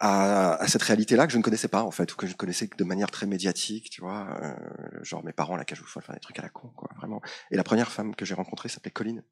à, 0.00 0.54
à 0.54 0.68
cette 0.68 0.82
réalité-là 0.82 1.26
que 1.26 1.32
je 1.32 1.38
ne 1.38 1.42
connaissais 1.42 1.68
pas 1.68 1.82
en 1.82 1.90
fait, 1.90 2.12
ou 2.12 2.16
que 2.16 2.26
je 2.26 2.34
connaissais 2.34 2.68
de 2.76 2.84
manière 2.84 3.10
très 3.10 3.26
médiatique, 3.26 3.90
tu 3.90 4.00
vois, 4.00 4.38
euh, 4.42 5.04
genre 5.04 5.24
mes 5.24 5.32
parents, 5.32 5.56
la 5.56 5.64
cage 5.64 5.80
folles, 5.80 6.02
enfin 6.04 6.14
des 6.14 6.20
trucs 6.20 6.38
à 6.38 6.42
la 6.42 6.48
con, 6.48 6.68
quoi, 6.76 6.88
vraiment. 6.96 7.20
Et 7.50 7.56
la 7.56 7.64
première 7.64 7.92
femme 7.92 8.14
que 8.14 8.24
j'ai 8.24 8.34
rencontrée 8.34 8.68
s'appelait 8.68 8.90
Colline, 8.90 9.22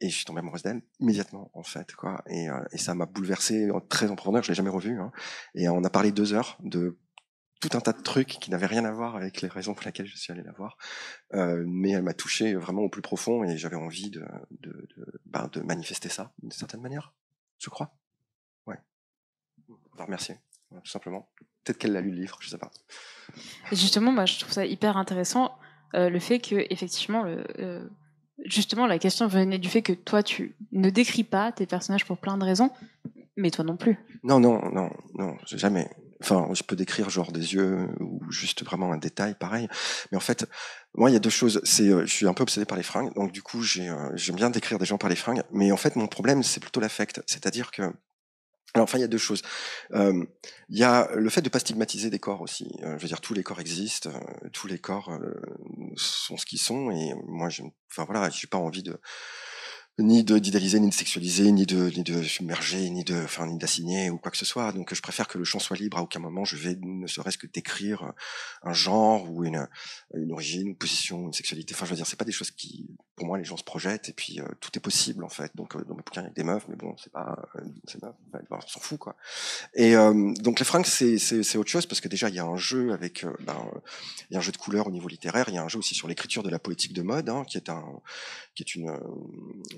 et 0.00 0.08
je 0.08 0.14
suis 0.14 0.24
tombé 0.24 0.40
amoureuse 0.40 0.62
d'elle 0.62 0.82
immédiatement 1.00 1.50
en 1.54 1.62
fait, 1.62 1.92
quoi. 1.94 2.22
Et, 2.26 2.48
euh, 2.48 2.62
et 2.72 2.78
ça 2.78 2.94
m'a 2.94 3.06
bouleversé 3.06 3.68
très 3.88 4.10
en 4.10 4.16
profondeur. 4.16 4.42
Je 4.42 4.48
l'ai 4.48 4.54
jamais 4.54 4.70
revue, 4.70 5.00
hein. 5.00 5.10
et 5.54 5.68
on 5.68 5.82
a 5.82 5.90
parlé 5.90 6.12
deux 6.12 6.32
heures 6.32 6.58
de 6.60 6.98
tout 7.60 7.76
un 7.76 7.80
tas 7.80 7.92
de 7.92 8.02
trucs 8.02 8.28
qui 8.28 8.50
n'avaient 8.52 8.66
rien 8.66 8.84
à 8.84 8.92
voir 8.92 9.16
avec 9.16 9.42
les 9.42 9.48
raisons 9.48 9.74
pour 9.74 9.84
lesquelles 9.84 10.06
je 10.06 10.16
suis 10.16 10.32
allé 10.32 10.42
la 10.44 10.52
voir, 10.52 10.76
euh, 11.34 11.64
mais 11.66 11.90
elle 11.90 12.04
m'a 12.04 12.14
touché 12.14 12.54
vraiment 12.54 12.82
au 12.82 12.88
plus 12.88 13.02
profond, 13.02 13.42
et 13.42 13.56
j'avais 13.56 13.76
envie 13.76 14.10
de 14.10 14.24
de, 14.52 14.88
ben, 15.26 15.48
de 15.52 15.60
manifester 15.60 16.08
ça 16.08 16.32
d'une 16.40 16.52
certaine 16.52 16.80
manière, 16.80 17.14
je 17.58 17.68
crois. 17.68 17.97
La 19.98 20.04
remercier, 20.04 20.36
tout 20.70 20.90
simplement. 20.90 21.28
Peut-être 21.64 21.78
qu'elle 21.78 21.96
a 21.96 22.00
lu 22.00 22.10
le 22.10 22.20
livre, 22.20 22.38
je 22.40 22.48
sais 22.48 22.58
pas. 22.58 22.70
justement, 23.72 24.12
moi, 24.12 24.26
je 24.26 24.38
trouve 24.38 24.52
ça 24.52 24.64
hyper 24.64 24.96
intéressant 24.96 25.58
euh, 25.94 26.10
le 26.10 26.18
fait 26.18 26.38
que 26.38 26.66
effectivement, 26.70 27.22
le, 27.22 27.44
euh, 27.58 27.88
justement, 28.44 28.86
la 28.86 28.98
question 28.98 29.26
venait 29.26 29.58
du 29.58 29.68
fait 29.68 29.82
que 29.82 29.92
toi, 29.92 30.22
tu 30.22 30.56
ne 30.72 30.90
décris 30.90 31.24
pas 31.24 31.52
tes 31.52 31.66
personnages 31.66 32.04
pour 32.04 32.18
plein 32.18 32.36
de 32.36 32.44
raisons, 32.44 32.70
mais 33.36 33.50
toi 33.50 33.64
non 33.64 33.76
plus. 33.76 33.98
Non, 34.22 34.40
non, 34.40 34.70
non, 34.70 34.90
non, 35.14 35.36
jamais. 35.46 35.90
Enfin, 36.20 36.48
je 36.52 36.64
peux 36.64 36.74
décrire 36.74 37.08
genre 37.10 37.30
des 37.30 37.54
yeux 37.54 37.88
ou 38.00 38.20
juste 38.30 38.64
vraiment 38.64 38.92
un 38.92 38.98
détail, 38.98 39.34
pareil. 39.38 39.68
Mais 40.10 40.16
en 40.16 40.20
fait, 40.20 40.46
moi, 40.94 41.10
il 41.10 41.12
y 41.12 41.16
a 41.16 41.20
deux 41.20 41.30
choses. 41.30 41.60
C'est, 41.64 41.88
euh, 41.88 42.04
je 42.06 42.12
suis 42.12 42.26
un 42.26 42.34
peu 42.34 42.42
obsédé 42.42 42.66
par 42.66 42.76
les 42.76 42.82
fringues, 42.82 43.14
donc 43.14 43.32
du 43.32 43.40
coup, 43.40 43.62
j'ai, 43.62 43.90
j'aime 44.14 44.36
bien 44.36 44.50
décrire 44.50 44.78
des 44.78 44.84
gens 44.84 44.98
par 44.98 45.08
les 45.08 45.16
fringues. 45.16 45.42
Mais 45.52 45.70
en 45.72 45.76
fait, 45.76 45.96
mon 45.96 46.08
problème, 46.08 46.42
c'est 46.42 46.60
plutôt 46.60 46.80
l'affect. 46.80 47.22
C'est-à-dire 47.26 47.70
que 47.70 47.82
alors, 48.74 48.84
enfin, 48.84 48.98
il 48.98 49.00
y 49.00 49.04
a 49.04 49.08
deux 49.08 49.18
choses. 49.18 49.42
Euh, 49.92 50.24
il 50.68 50.78
y 50.78 50.84
a 50.84 51.08
le 51.14 51.30
fait 51.30 51.40
de 51.40 51.48
pas 51.48 51.58
stigmatiser 51.58 52.10
des 52.10 52.18
corps 52.18 52.42
aussi. 52.42 52.68
Euh, 52.82 52.96
je 52.98 53.02
veux 53.02 53.08
dire, 53.08 53.20
tous 53.20 53.34
les 53.34 53.42
corps 53.42 53.60
existent, 53.60 54.10
euh, 54.10 54.48
tous 54.52 54.66
les 54.66 54.78
corps 54.78 55.10
euh, 55.10 55.34
sont 55.96 56.36
ce 56.36 56.44
qu'ils 56.44 56.58
sont, 56.58 56.90
et 56.90 57.14
moi, 57.26 57.48
enfin 57.90 58.04
voilà, 58.04 58.28
j'ai 58.30 58.46
pas 58.46 58.58
envie 58.58 58.82
de 58.82 59.00
ni 59.98 60.22
de 60.22 60.38
d'idéaliser, 60.38 60.78
ni 60.78 60.90
de 60.90 60.94
sexualiser, 60.94 61.50
ni 61.50 61.66
de 61.66 61.90
ni 61.90 62.04
de 62.04 62.22
submerger, 62.22 62.88
ni 62.90 63.02
de 63.02 63.16
enfin 63.24 63.46
ni 63.46 63.58
d'assigner 63.58 64.10
ou 64.10 64.18
quoi 64.18 64.30
que 64.30 64.36
ce 64.36 64.44
soit. 64.44 64.72
Donc 64.72 64.94
je 64.94 65.02
préfère 65.02 65.26
que 65.26 65.38
le 65.38 65.44
champ 65.44 65.58
soit 65.58 65.76
libre. 65.76 65.98
À 65.98 66.02
aucun 66.02 66.20
moment 66.20 66.44
je 66.44 66.56
vais 66.56 66.76
ne 66.80 67.06
serait-ce 67.06 67.38
que 67.38 67.46
décrire 67.46 68.12
un 68.62 68.72
genre 68.72 69.30
ou 69.30 69.44
une 69.44 69.68
une 70.14 70.32
origine, 70.32 70.68
une 70.68 70.76
position, 70.76 71.26
une 71.26 71.32
sexualité. 71.32 71.74
Enfin 71.74 71.84
je 71.86 71.90
veux 71.90 71.96
dire, 71.96 72.06
c'est 72.06 72.18
pas 72.18 72.24
des 72.24 72.32
choses 72.32 72.52
qui 72.52 72.86
pour 73.16 73.26
moi 73.26 73.38
les 73.38 73.44
gens 73.44 73.56
se 73.56 73.64
projettent 73.64 74.08
et 74.08 74.12
puis 74.12 74.40
euh, 74.40 74.46
tout 74.60 74.70
est 74.76 74.80
possible 74.80 75.24
en 75.24 75.28
fait. 75.28 75.50
Donc 75.56 75.74
euh, 75.74 75.84
dans 75.84 75.96
mes 75.96 76.02
bouquins 76.02 76.22
il 76.22 76.26
y 76.26 76.28
a 76.28 76.32
des 76.32 76.44
meufs, 76.44 76.66
mais 76.68 76.76
bon 76.76 76.94
c'est 76.96 77.12
pas 77.12 77.36
euh, 77.56 77.60
c'est 77.84 78.00
meufs, 78.00 78.14
on 78.50 78.60
s'en 78.60 78.80
fout 78.80 78.98
quoi. 78.98 79.16
Et 79.74 79.94
donc 79.94 80.60
les 80.60 80.64
fringues 80.64 80.86
c'est 80.86 81.18
c'est 81.18 81.42
c'est 81.42 81.58
autre 81.58 81.70
chose 81.70 81.86
parce 81.86 82.00
que 82.00 82.08
déjà 82.08 82.28
il 82.28 82.36
y 82.36 82.38
a 82.38 82.44
un 82.44 82.56
jeu 82.56 82.92
avec 82.92 83.26
ben, 83.40 83.70
il 84.30 84.34
y 84.34 84.36
a 84.36 84.38
un 84.38 84.42
jeu 84.42 84.52
de 84.52 84.56
couleurs 84.56 84.86
au 84.86 84.90
niveau 84.90 85.08
littéraire, 85.08 85.48
il 85.48 85.54
y 85.54 85.58
a 85.58 85.62
un 85.62 85.68
jeu 85.68 85.78
aussi 85.78 85.94
sur 85.94 86.06
l'écriture 86.06 86.42
de 86.44 86.50
la 86.50 86.60
poétique 86.60 86.92
de 86.92 87.02
mode 87.02 87.28
hein, 87.28 87.42
qui 87.48 87.56
est 87.56 87.68
un 87.68 87.84
qui 88.54 88.62
est 88.62 88.74
une 88.76 88.96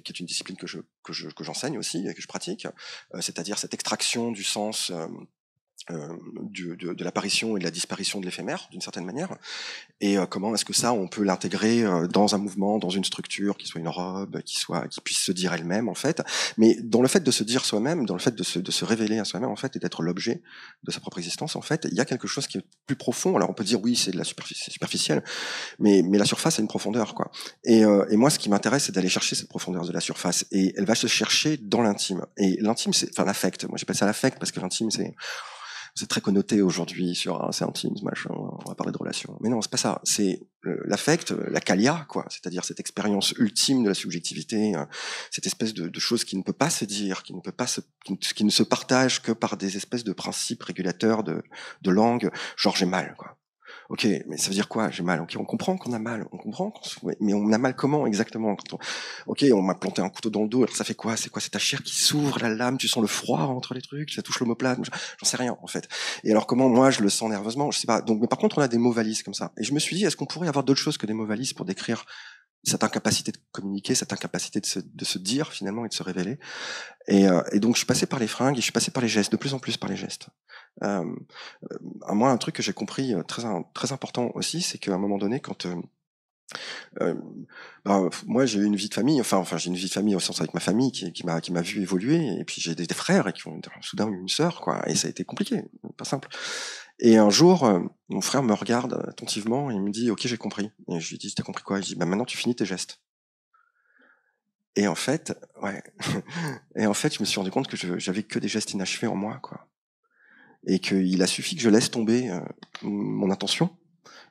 qui 0.05 0.10
est 0.11 0.21
une 0.21 0.27
discipline 0.27 0.57
que 0.57 0.67
je 0.67 0.79
que 1.03 1.13
je 1.13 1.29
que 1.29 1.45
j'enseigne 1.45 1.79
aussi 1.79 2.07
et 2.07 2.15
que 2.15 2.23
je 2.23 2.29
pratique, 2.29 2.67
euh, 3.15 3.21
c'est-à-dire 3.21 3.59
cette 3.59 3.75
extraction 3.75 4.33
du 4.33 4.45
sens 4.45 4.93
euh, 5.91 6.01
euh, 6.01 6.17
du, 6.43 6.77
de, 6.77 6.93
de 6.93 7.05
l'apparition 7.05 7.57
et 7.57 7.61
de 7.61 7.65
la 7.65 7.71
disparition 7.71 8.21
de 8.21 8.25
l'éphémère, 8.25 8.69
d'une 8.71 8.81
certaine 8.81 9.05
manière, 9.05 9.37
et 10.01 10.19
euh, 10.19 10.27
comment 10.27 10.55
est-ce 10.55 10.65
que 10.65 10.73
ça, 10.73 10.93
on 10.93 11.09
peut 11.09 11.23
l'intégrer 11.23 11.83
euh, 11.83 12.07
dans 12.07 12.35
un 12.35 12.39
mouvement, 12.39 12.79
dans 12.79 12.91
une 12.91 13.05
structure, 13.05 13.57
qui 13.57 13.67
soit 13.67 13.81
une 13.81 13.89
robe, 13.89 14.43
qui 14.43 14.57
soit, 14.57 14.89
qui 14.89 15.01
puisse 15.01 15.19
se 15.19 15.33
dire 15.33 15.53
elle-même, 15.53 15.89
en 15.89 15.95
fait, 15.95 16.23
mais 16.59 16.77
dans 16.83 17.03
le 17.03 17.09
fait 17.09 17.21
de 17.21 17.31
se 17.31 17.45
dire 17.45 17.65
soi-même, 17.65 18.07
dans 18.07 18.15
le 18.15 18.21
fait 18.21 18.35
de 18.35 18.43
se, 18.43 18.59
de 18.59 18.71
se 18.71 18.85
révéler 18.85 19.19
à 19.19 19.25
soi-même, 19.25 19.51
en 19.51 19.57
fait, 19.57 19.77
et 19.77 19.79
d'être 19.79 20.03
l'objet 20.03 20.43
de 20.85 20.91
sa 20.91 21.01
propre 21.01 21.19
existence, 21.19 21.57
en 21.57 21.63
fait, 21.63 21.87
il 21.91 21.97
y 21.97 22.01
a 22.01 22.05
quelque 22.05 22.29
chose 22.29 22.47
qui 22.47 22.59
est 22.59 22.65
plus 22.87 22.97
profond. 22.97 23.37
Alors 23.37 23.51
on 23.51 23.55
peut 23.55 23.65
dire 23.65 23.81
oui, 23.83 23.97
c'est 23.97 24.11
de 24.11 24.19
la 24.19 24.25
superficie, 24.25 24.71
superficielle, 24.71 25.23
mais, 25.79 26.03
mais 26.03 26.19
la 26.19 26.25
surface 26.25 26.59
a 26.59 26.63
une 26.63 26.69
profondeur, 26.69 27.15
quoi. 27.15 27.31
Et, 27.65 27.81
et 27.81 28.17
moi, 28.17 28.31
ce 28.31 28.39
qui 28.39 28.49
m'intéresse, 28.49 28.85
c'est 28.85 28.95
d'aller 28.95 29.09
chercher 29.09 29.35
cette 29.37 29.49
profondeur 29.49 29.85
de 29.87 29.93
la 29.93 30.01
surface, 30.01 30.47
et 30.51 30.75
elle 30.77 30.87
va 30.87 30.95
se 30.95 31.07
chercher 31.07 31.57
dans 31.57 31.83
l'intime. 31.83 32.27
Et 32.37 32.57
l'intime, 32.61 32.93
c'est, 32.93 33.11
enfin 33.11 33.25
l'affect. 33.25 33.65
Moi, 33.69 33.77
j'appelle 33.79 33.97
ça 33.97 34.07
l'affect 34.07 34.39
parce 34.39 34.53
que 34.53 34.61
l'intime, 34.61 34.91
c'est 34.91 35.15
c'est 35.95 36.09
très 36.09 36.21
connoté 36.21 36.63
aujourd'hui 36.63 37.15
sur 37.15 37.49
c'est 37.53 37.65
intime, 37.65 37.95
machin, 38.03 38.31
on 38.33 38.69
va 38.69 38.75
parler 38.75 38.93
de 38.93 38.99
relations. 38.99 39.37
Mais 39.41 39.49
non, 39.49 39.61
c'est 39.61 39.71
pas 39.71 39.77
ça. 39.77 40.01
C'est 40.05 40.41
l'affect, 40.85 41.31
la 41.33 41.61
calia, 41.61 42.07
quoi. 42.09 42.27
C'est-à-dire 42.29 42.65
cette 42.65 42.81
expérience 42.81 43.33
ultime 43.33 43.83
de 43.83 43.89
la 43.89 43.95
subjectivité, 43.95 44.77
euh, 44.77 44.85
cette 45.31 45.47
espèce 45.47 45.75
de, 45.75 45.89
de 45.89 46.01
chose 46.01 46.25
qui 46.25 46.37
ne 46.37 46.43
peut 46.43 46.53
pas 46.53 46.71
se 46.71 46.85
dire, 46.85 47.23
qui 47.23 47.35
ne 47.35 47.41
peut 47.41 47.53
pas 47.53 47.67
se, 47.67 47.81
qui 48.05 48.45
ne 48.45 48.51
se 48.51 48.63
partage 48.63 49.23
que 49.23 49.33
par 49.33 49.57
des 49.57 49.77
espèces 49.77 50.05
de 50.05 50.13
principes 50.13 50.63
régulateurs 50.63 51.25
de, 51.25 51.43
de 51.83 51.91
langue. 51.91 52.31
Genre 52.57 52.77
j'ai 52.77 52.87
mal, 52.87 53.15
quoi. 53.17 53.40
Ok, 53.91 54.07
mais 54.29 54.37
ça 54.37 54.49
veut 54.49 54.55
dire 54.55 54.69
quoi? 54.69 54.89
J'ai 54.91 55.03
mal. 55.03 55.21
Ok, 55.21 55.35
on 55.37 55.45
comprend 55.45 55.77
qu'on 55.77 55.93
a 55.93 55.99
mal. 55.99 56.25
On 56.31 56.37
comprend, 56.37 56.73
mais 57.21 57.35
on 57.35 57.51
a 57.53 57.59
mal 57.59 57.75
comment 57.75 58.07
exactement? 58.07 58.57
On... 58.73 58.79
Ok, 59.27 59.45
on 59.53 59.63
m'a 59.63 59.75
planté 59.75 60.01
un 60.01 60.09
couteau 60.09 60.31
dans 60.31 60.43
le 60.43 60.49
dos. 60.49 60.63
Alors 60.63 60.77
ça 60.77 60.85
fait 60.85 60.95
quoi? 60.95 61.17
C'est 61.17 61.29
quoi? 61.29 61.43
C'est 61.43 61.51
ta 61.51 61.59
chair 61.59 61.83
qui 61.83 61.97
s'ouvre, 61.97 62.39
la 62.39 62.51
lame. 62.51 62.79
Tu 62.79 62.87
sens 62.87 63.03
le 63.03 63.09
froid 63.09 63.41
entre 63.41 63.75
les 63.75 63.83
trucs. 63.83 64.13
Ça 64.13 64.23
touche 64.23 64.39
l'omoplate. 64.39 64.79
J'en 65.19 65.27
sais 65.27 65.37
rien 65.37 65.57
en 65.61 65.67
fait. 65.67 65.89
Et 66.23 66.31
alors 66.31 66.47
comment 66.47 66.69
moi 66.69 66.93
je 66.93 67.01
le 67.03 67.09
sens 67.09 67.29
nerveusement? 67.29 67.73
Je 67.73 67.81
sais 67.81 67.89
pas. 67.89 68.01
Donc, 68.01 68.21
mais 68.21 68.29
par 68.29 68.39
contre, 68.39 68.59
on 68.59 68.63
a 68.63 68.69
des 68.69 68.79
mots 68.79 68.93
valises 68.93 69.25
comme 69.25 69.35
ça. 69.35 69.51
Et 69.59 69.65
je 69.65 69.75
me 69.75 69.81
suis 69.81 69.97
dit, 69.97 70.05
est-ce 70.05 70.17
qu'on 70.17 70.27
pourrait 70.27 70.47
avoir 70.47 70.63
d'autres 70.63 70.81
choses 70.81 70.97
que 70.97 71.07
des 71.07 71.13
mots 71.13 71.27
valises 71.27 71.53
pour 71.53 71.67
décrire 71.67 72.07
cette 72.65 72.85
incapacité 72.85 73.33
de 73.33 73.39
communiquer, 73.53 73.95
cette 73.95 74.13
incapacité 74.13 74.61
de 74.61 74.67
se, 74.67 74.81
de 74.81 75.05
se 75.05 75.19
dire 75.19 75.53
finalement 75.53 75.85
et 75.85 75.89
de 75.89 75.95
se 75.95 76.03
révéler. 76.03 76.39
Et, 77.09 77.27
euh, 77.27 77.43
et, 77.53 77.61
donc 77.61 77.75
je 77.75 77.79
suis 77.79 77.87
passé 77.87 78.07
par 78.07 78.19
les 78.19 78.27
fringues 78.27 78.57
et 78.57 78.61
je 78.61 78.65
suis 78.65 78.73
passé 78.73 78.91
par 78.91 79.03
les 79.03 79.09
gestes, 79.09 79.33
de 79.33 79.37
plus 79.37 79.55
en 79.55 79.59
plus 79.59 79.77
par 79.77 79.89
les 79.89 79.97
gestes. 79.97 80.29
Euh, 80.83 81.05
euh 81.71 82.15
moi, 82.15 82.31
un 82.31 82.37
truc 82.37 82.57
que 82.57 82.63
j'ai 82.63 82.73
compris 82.73 83.15
euh, 83.15 83.23
très 83.23 83.43
très 83.75 83.93
important 83.93 84.31
aussi, 84.35 84.61
c'est 84.63 84.79
qu'à 84.79 84.95
un 84.95 84.99
moment 84.99 85.19
donné, 85.19 85.41
quand 85.41 85.67
euh, 85.67 85.77
euh, 87.01 87.15
ben, 87.85 88.11
moi 88.27 88.45
j'ai 88.47 88.59
eu 88.59 88.65
une 88.65 88.77
vie 88.77 88.89
de 88.89 88.95
famille, 88.95 89.21
enfin, 89.21 89.39
enfin 89.39 89.57
j'ai 89.57 89.69
une 89.69 89.77
vie 89.77 89.87
de 89.87 89.93
famille 89.93 90.17
au 90.17 90.21
sens 90.21 90.41
avec 90.41 90.55
ma 90.55 90.61
famille 90.61 90.93
qui, 90.93 91.13
qui 91.13 91.25
m'a 91.25 91.41
qui 91.41 91.53
m'a 91.53 91.63
vu 91.63 91.83
évoluer, 91.83 92.39
et 92.39 92.45
puis 92.45 92.61
j'ai 92.61 92.75
des, 92.75 92.87
des, 92.87 92.95
frères 92.95 93.29
et 93.29 93.33
qui 93.33 93.47
ont 93.49 93.61
soudain 93.81 94.09
une 94.09 94.29
sœur, 94.29 94.61
quoi, 94.61 94.83
et 94.89 94.95
ça 94.95 95.07
a 95.07 95.11
été 95.11 95.25
compliqué, 95.25 95.63
pas 95.97 96.05
simple. 96.05 96.29
Et 97.01 97.17
un 97.17 97.31
jour, 97.31 97.65
euh, 97.65 97.81
mon 98.09 98.21
frère 98.21 98.43
me 98.43 98.53
regarde 98.53 99.05
attentivement 99.09 99.71
et 99.71 99.75
il 99.75 99.81
me 99.81 99.91
dit 99.91 100.11
Ok, 100.11 100.21
j'ai 100.25 100.37
compris. 100.37 100.71
Et 100.89 101.01
je 101.01 101.11
lui 101.11 101.19
dis 101.19 101.35
T'as 101.35 101.43
compris 101.43 101.65
quoi? 101.65 101.79
Il 101.79 101.85
dit 101.85 101.95
Bah 101.95 102.05
maintenant 102.05 102.27
tu 102.27 102.37
finis 102.37 102.55
tes 102.55 102.67
gestes. 102.67 103.01
Et 104.77 104.87
en 104.87 104.95
fait, 104.95 105.37
ouais. 105.63 105.83
et 106.77 106.87
en 106.87 106.95
fait, 106.95 107.15
je 107.15 107.21
me 107.21 107.25
suis 107.25 107.39
rendu 107.39 107.51
compte 107.51 107.69
que 107.69 107.99
j'avais 107.99 108.23
que 108.23 108.39
des 108.39 108.49
gestes 108.49 108.73
inachevés 108.73 109.09
en 109.09 109.17
moi, 109.17 109.39
quoi. 109.43 109.67
Et 110.67 110.79
qu'il 110.79 111.23
a 111.23 111.27
suffi 111.27 111.57
que 111.57 111.63
je 111.63 111.71
laisse 111.71 111.91
tomber 111.91 112.31
euh, 112.31 112.41
mon 112.83 113.31
intention. 113.31 113.71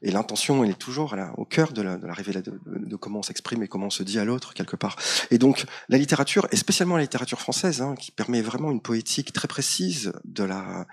Et 0.02 0.12
l'intention, 0.12 0.64
elle 0.64 0.70
est 0.70 0.80
toujours 0.80 1.14
au 1.36 1.44
cœur 1.44 1.74
de 1.74 1.82
la, 1.82 1.98
de 1.98 2.08
la 2.08 2.14
révélation 2.14 2.54
de, 2.66 2.86
de, 2.86 2.96
comment 2.96 3.20
on 3.20 3.24
s'exprime 3.24 3.64
et 3.64 3.68
comment 3.68 3.88
on 3.88 3.90
se 3.90 4.04
dit 4.04 4.18
à 4.18 4.24
l'autre 4.24 4.54
quelque 4.54 4.78
part. 4.78 4.96
Et 5.30 5.38
donc, 5.38 5.66
la 5.90 5.98
littérature, 5.98 6.48
et 6.52 6.56
spécialement 6.56 6.96
la 6.96 7.02
littérature 7.02 7.42
française, 7.42 7.82
hein, 7.82 7.96
qui 7.96 8.12
permet 8.12 8.42
vraiment 8.42 8.72
une 8.72 8.82
poétique 8.82 9.34
très 9.34 9.50
précise 9.50 10.14
de 10.24 10.44
la 10.44 10.88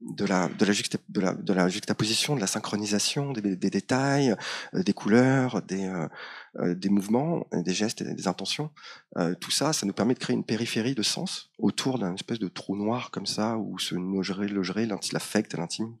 de 0.00 0.24
la, 0.24 0.48
de 0.48 1.52
la, 1.52 1.68
juxtaposition, 1.68 2.34
de 2.34 2.40
la 2.40 2.46
synchronisation 2.46 3.32
des, 3.32 3.56
des 3.56 3.70
détails, 3.70 4.34
euh, 4.74 4.82
des 4.82 4.92
couleurs, 4.92 5.62
des, 5.62 5.84
euh, 5.84 6.08
euh 6.58 6.74
des 6.74 6.88
mouvements, 6.88 7.46
des 7.52 7.74
gestes 7.74 8.00
et 8.00 8.14
des 8.14 8.26
intentions. 8.26 8.70
Euh, 9.18 9.34
tout 9.34 9.50
ça, 9.50 9.72
ça 9.72 9.86
nous 9.86 9.92
permet 9.92 10.14
de 10.14 10.18
créer 10.18 10.34
une 10.34 10.44
périphérie 10.44 10.94
de 10.94 11.02
sens 11.02 11.50
autour 11.58 11.98
d'un 11.98 12.14
espèce 12.14 12.38
de 12.38 12.48
trou 12.48 12.76
noir 12.76 13.10
comme 13.10 13.26
ça, 13.26 13.58
où 13.58 13.78
se 13.78 13.94
logerait, 13.94 14.48
logerait 14.48 14.86
l'affect, 15.12 15.54
l'intime. 15.54 15.94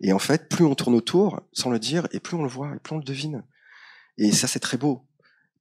Et 0.00 0.12
en 0.12 0.18
fait, 0.18 0.48
plus 0.48 0.64
on 0.64 0.74
tourne 0.74 0.94
autour, 0.94 1.40
sans 1.52 1.70
le 1.70 1.78
dire, 1.78 2.08
et 2.10 2.20
plus 2.20 2.36
on 2.36 2.42
le 2.42 2.48
voit, 2.48 2.74
et 2.74 2.78
plus 2.80 2.94
on 2.94 2.98
le 2.98 3.04
devine. 3.04 3.44
Et 4.18 4.32
ça, 4.32 4.48
c'est 4.48 4.60
très 4.60 4.76
beau 4.76 5.06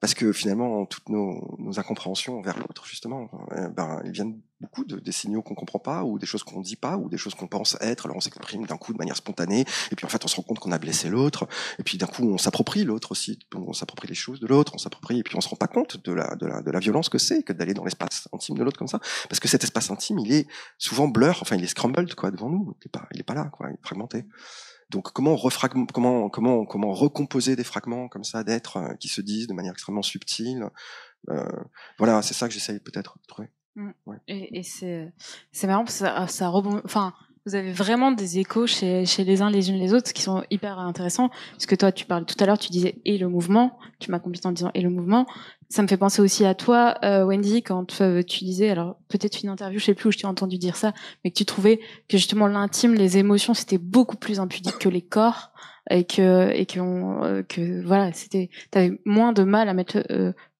parce 0.02 0.14
que 0.14 0.32
finalement 0.34 0.86
toutes 0.86 1.10
nos, 1.10 1.56
nos 1.58 1.80
incompréhensions 1.80 2.38
envers 2.38 2.60
l'autre 2.60 2.86
justement 2.86 3.30
euh, 3.54 3.70
ben 3.70 4.02
ils 4.06 4.12
viennent 4.12 4.40
beaucoup 4.62 4.86
de 4.86 5.00
des 5.00 5.12
signaux 5.12 5.42
qu'on 5.42 5.56
comprend 5.56 5.80
pas 5.80 6.04
ou 6.04 6.18
des 6.18 6.26
choses 6.26 6.44
qu'on 6.44 6.62
dit 6.62 6.76
pas 6.76 6.98
ou 6.98 7.10
des 7.10 7.18
choses 7.18 7.36
qu'on 7.36 7.48
pense 7.48 7.78
être 7.82 8.06
alors 8.06 8.18
on 8.18 8.22
s'exprime 8.22 8.66
d'un 8.66 8.78
coup 8.78 8.94
de 8.94 8.98
manière 8.98 9.18
spontanée 9.18 9.66
et 9.92 9.96
puis 9.96 10.06
en 10.06 10.10
fait 10.10 10.24
on 10.24 10.28
se 10.28 10.36
rend 10.38 10.44
compte 10.44 10.60
qu'on 10.60 10.72
a 10.72 10.78
blessé 10.78 11.10
l'autre 11.10 11.48
et 11.78 11.84
puis 11.84 11.98
d'un 11.98 12.08
coup 12.08 12.24
on 12.24 12.38
s'approprie 12.38 12.84
l'autre 12.84 13.12
aussi 13.12 13.40
on 13.54 13.74
s'approprie 13.74 14.08
les 14.08 14.16
choses 14.16 14.40
de 14.40 14.48
l'autre 14.48 14.74
on 14.76 14.78
s'approprie 14.78 15.20
et 15.20 15.24
puis 15.24 15.36
on 15.36 15.42
se 15.42 15.50
rend 15.50 15.58
pas 15.58 15.68
compte 15.68 16.04
de 16.04 16.14
la 16.14 16.36
de 16.36 16.46
la, 16.46 16.62
de 16.62 16.72
la 16.72 16.80
violence 16.80 17.10
que 17.10 17.18
c'est 17.18 17.44
que 17.44 17.54
d'aller 17.54 17.74
dans 17.74 17.84
l'espace 17.84 18.30
intime 18.34 18.58
de 18.58 18.64
l'autre 18.64 18.78
comme 18.78 18.88
ça 18.88 19.00
parce 19.30 19.40
que 19.40 19.48
cet 19.48 19.64
espace 19.64 19.92
intime 19.92 20.20
il 20.20 20.32
est 20.32 20.48
souvent 20.78 21.08
blur 21.08 21.40
enfin 21.42 21.58
il 21.58 21.64
est 21.64 21.68
scrambled 21.68 22.16
quoi 22.16 22.32
devant 22.32 22.50
nous 22.50 22.78
il 22.82 22.88
est 22.88 22.90
pas 22.90 23.08
il 23.14 23.20
est 23.20 23.24
pas 23.24 23.34
là 23.34 23.46
quoi 23.46 23.70
il 23.70 23.74
est 23.74 23.86
fragmenté 23.86 24.26
donc 24.90 25.12
comment 25.12 25.38
comment 25.92 26.30
comment 26.30 26.66
comment 26.66 26.94
recomposer 26.94 27.56
des 27.56 27.64
fragments 27.64 28.08
comme 28.08 28.24
ça 28.24 28.44
d'êtres 28.44 28.96
qui 29.00 29.08
se 29.08 29.22
disent 29.22 29.48
de 29.48 29.54
manière 29.54 29.74
extrêmement 29.74 30.04
subtile. 30.04 30.70
voilà, 31.98 32.22
c'est 32.22 32.34
ça 32.34 32.48
que 32.48 32.54
j'essaye 32.54 32.80
peut-être 32.80 33.18
de 33.18 33.26
trouver. 33.28 33.50
Mmh. 33.76 33.92
Et, 34.28 34.60
et 34.60 34.64
c'est 34.64 35.12
c'est 35.52 35.68
marrant 35.68 35.84
parce 35.84 36.00
que 36.00 36.06
ça, 36.06 36.28
ça 36.28 36.48
rebond. 36.48 36.82
Enfin, 36.86 37.14
vous 37.46 37.54
avez 37.54 37.72
vraiment 37.72 38.12
des 38.12 38.40
échos 38.40 38.66
chez, 38.66 39.06
chez 39.06 39.24
les 39.24 39.44
uns 39.44 39.52
les 39.52 39.70
unes 39.70 39.78
les 39.78 39.94
autres 39.94 40.14
qui 40.14 40.24
sont 40.24 40.44
hyper 40.50 40.80
intéressants. 40.80 41.30
Parce 41.52 41.68
que 41.68 41.76
toi, 41.76 41.92
tu 41.92 42.06
parlais 42.06 42.26
tout 42.26 42.36
à 42.40 42.48
l'heure, 42.48 42.58
tu 42.58 42.70
disais 42.70 43.02
et 43.06 43.18
le 43.18 43.28
mouvement. 43.30 43.78
Tu 44.00 44.10
m'as 44.10 44.20
complété 44.20 44.48
en 44.48 44.52
disant 44.52 44.72
et 44.74 44.82
le 44.82 44.90
mouvement. 44.90 45.28
Ça 45.70 45.84
me 45.84 45.88
fait 45.88 45.98
penser 45.98 46.22
aussi 46.22 46.46
à 46.46 46.56
toi, 46.56 46.96
euh, 47.04 47.26
Wendy, 47.26 47.64
quand 47.64 48.02
euh, 48.02 48.22
tu 48.22 48.44
disais, 48.46 48.70
alors 48.70 48.98
peut-être 49.10 49.42
une 49.44 49.50
interview, 49.50 49.80
je 49.80 49.86
sais 49.86 49.94
plus 49.94 50.10
où 50.10 50.12
je 50.12 50.20
t'ai 50.20 50.28
entendu 50.28 50.58
dire 50.58 50.76
ça, 50.76 50.94
mais 51.24 51.32
que 51.32 51.36
tu 51.36 51.46
trouvais 51.46 51.80
que 52.08 52.18
justement 52.18 52.48
l'intime, 52.48 52.94
les 52.94 53.18
émotions, 53.18 53.54
c'était 53.56 53.80
beaucoup 53.80 54.16
plus 54.16 54.40
impudique 54.40 54.78
que 54.80 54.90
les 54.90 55.02
corps 55.02 55.52
et 55.90 56.04
que 56.04 56.52
et 56.52 56.66
que, 56.66 56.80
euh, 56.80 57.44
que 57.44 57.84
voilà, 57.86 58.12
c'était, 58.14 58.50
t'avais 58.70 59.00
moins 59.06 59.34
de 59.34 59.44
mal 59.44 59.68
à 59.68 59.74
mettre 59.74 59.98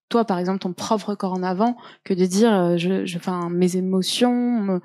toi, 0.10 0.26
par 0.26 0.38
exemple, 0.40 0.60
ton 0.60 0.74
propre 0.74 1.16
corps 1.16 1.34
en 1.34 1.44
avant, 1.44 1.78
que 2.04 2.14
de 2.14 2.26
dire, 2.26 2.54
euh, 2.54 2.78
je, 2.78 3.06
je, 3.06 3.18
mes 3.50 3.76
émotions, 3.76 4.80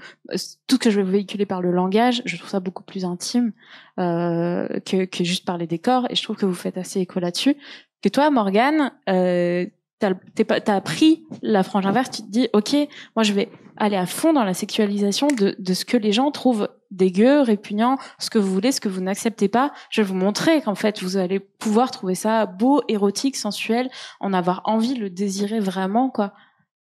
tout 0.66 0.76
ce 0.76 0.78
que 0.78 0.90
je 0.90 1.00
vais 1.00 1.10
véhiculer 1.10 1.46
par 1.46 1.60
le 1.60 1.70
langage, 1.70 2.22
je 2.24 2.36
trouve 2.36 2.48
ça 2.48 2.60
beaucoup 2.60 2.82
plus 2.82 3.04
intime 3.04 3.52
euh, 3.98 4.66
que, 4.80 5.04
que 5.04 5.24
juste 5.24 5.44
parler 5.44 5.66
des 5.66 5.78
corps. 5.78 6.06
Et 6.10 6.14
je 6.14 6.22
trouve 6.22 6.36
que 6.36 6.46
vous 6.46 6.54
faites 6.54 6.78
assez 6.78 7.00
écho 7.00 7.20
là-dessus. 7.20 7.56
Que 8.02 8.08
toi, 8.08 8.30
Morgane, 8.30 8.92
euh, 9.08 9.66
t'as 10.00 10.74
as 10.74 10.80
pris 10.80 11.24
la 11.42 11.62
frange 11.62 11.86
inverse, 11.86 12.10
tu 12.10 12.22
te 12.22 12.30
dis, 12.30 12.48
ok, 12.52 12.74
moi 13.14 13.22
je 13.22 13.32
vais 13.32 13.50
aller 13.76 13.96
à 13.96 14.06
fond 14.06 14.32
dans 14.32 14.44
la 14.44 14.54
sexualisation 14.54 15.28
de, 15.28 15.54
de 15.58 15.74
ce 15.74 15.84
que 15.84 15.96
les 15.96 16.12
gens 16.12 16.30
trouvent 16.30 16.68
dégueu, 16.90 17.40
répugnant, 17.40 17.98
ce 18.18 18.30
que 18.30 18.38
vous 18.38 18.52
voulez, 18.52 18.72
ce 18.72 18.80
que 18.80 18.88
vous 18.88 19.00
n'acceptez 19.00 19.48
pas. 19.48 19.72
Je 19.90 20.02
vais 20.02 20.08
vous 20.08 20.14
montrer 20.14 20.60
qu'en 20.60 20.74
fait, 20.74 21.02
vous 21.02 21.16
allez 21.16 21.38
pouvoir 21.38 21.90
trouver 21.90 22.14
ça 22.14 22.46
beau, 22.46 22.82
érotique, 22.88 23.36
sensuel, 23.36 23.90
en 24.18 24.32
avoir 24.32 24.62
envie, 24.64 24.94
le 24.94 25.08
désirer 25.08 25.60
vraiment, 25.60 26.10
quoi. 26.10 26.32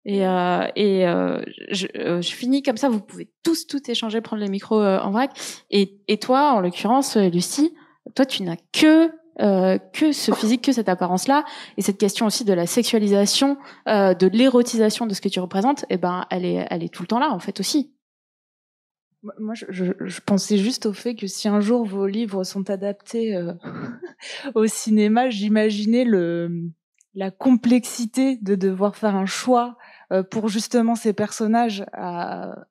Et, 0.06 0.26
euh, 0.26 0.66
et 0.78 1.06
euh, 1.06 1.42
je, 1.70 1.88
euh, 1.98 2.22
je, 2.22 2.32
finis 2.32 2.64
comme 2.64 2.78
ça, 2.78 2.88
vous 2.88 3.02
pouvez 3.02 3.30
tous 3.44 3.68
tout 3.68 3.92
échanger, 3.92 4.22
prendre 4.22 4.42
les 4.42 4.50
micros 4.50 4.80
euh, 4.80 5.00
en 5.00 5.12
vrac. 5.12 5.32
Et, 5.70 6.00
et 6.08 6.18
toi, 6.18 6.54
en 6.54 6.62
l'occurrence, 6.62 7.18
Lucie, 7.18 7.74
toi, 8.16 8.26
tu 8.26 8.44
n'as 8.44 8.56
que 8.72 9.12
euh, 9.40 9.78
que 9.94 10.12
ce 10.12 10.32
physique, 10.34 10.64
que 10.64 10.72
cette 10.72 10.90
apparence-là, 10.90 11.46
et 11.78 11.82
cette 11.82 11.98
question 11.98 12.26
aussi 12.26 12.44
de 12.44 12.54
la 12.54 12.66
sexualisation, 12.66 13.58
euh, 13.88 14.14
de 14.14 14.28
l'érotisation 14.28 15.06
de 15.06 15.14
ce 15.14 15.22
que 15.22 15.30
tu 15.30 15.40
représentes, 15.40 15.86
eh 15.90 15.98
ben, 15.98 16.26
elle 16.30 16.46
est, 16.46 16.68
elle 16.70 16.84
est 16.84 16.94
tout 16.94 17.04
le 17.04 17.08
temps 17.08 17.20
là 17.20 17.32
en 17.32 17.40
fait 17.40 17.60
aussi. 17.60 17.94
Moi, 19.40 19.56
je, 19.56 19.66
je, 19.70 19.86
je, 20.00 20.22
pensais 20.22 20.58
juste 20.58 20.86
au 20.86 20.94
fait 20.94 21.16
que 21.16 21.28
si 21.28 21.48
un 21.48 21.60
jour 21.60 21.84
vos 21.84 22.06
livres 22.06 22.44
sont 22.44 22.70
adaptés 22.70 23.36
euh, 23.36 23.54
au 24.56 24.68
cinéma, 24.68 25.30
j'imaginais 25.30 26.06
le 26.06 26.72
la 27.18 27.32
complexité 27.32 28.38
de 28.38 28.54
devoir 28.54 28.96
faire 28.96 29.16
un 29.16 29.26
choix 29.26 29.76
euh, 30.14 30.22
pour 30.22 30.50
justement 30.50 30.96
ces 30.96 31.14
personnages. 31.14 31.84
À... 31.92 32.68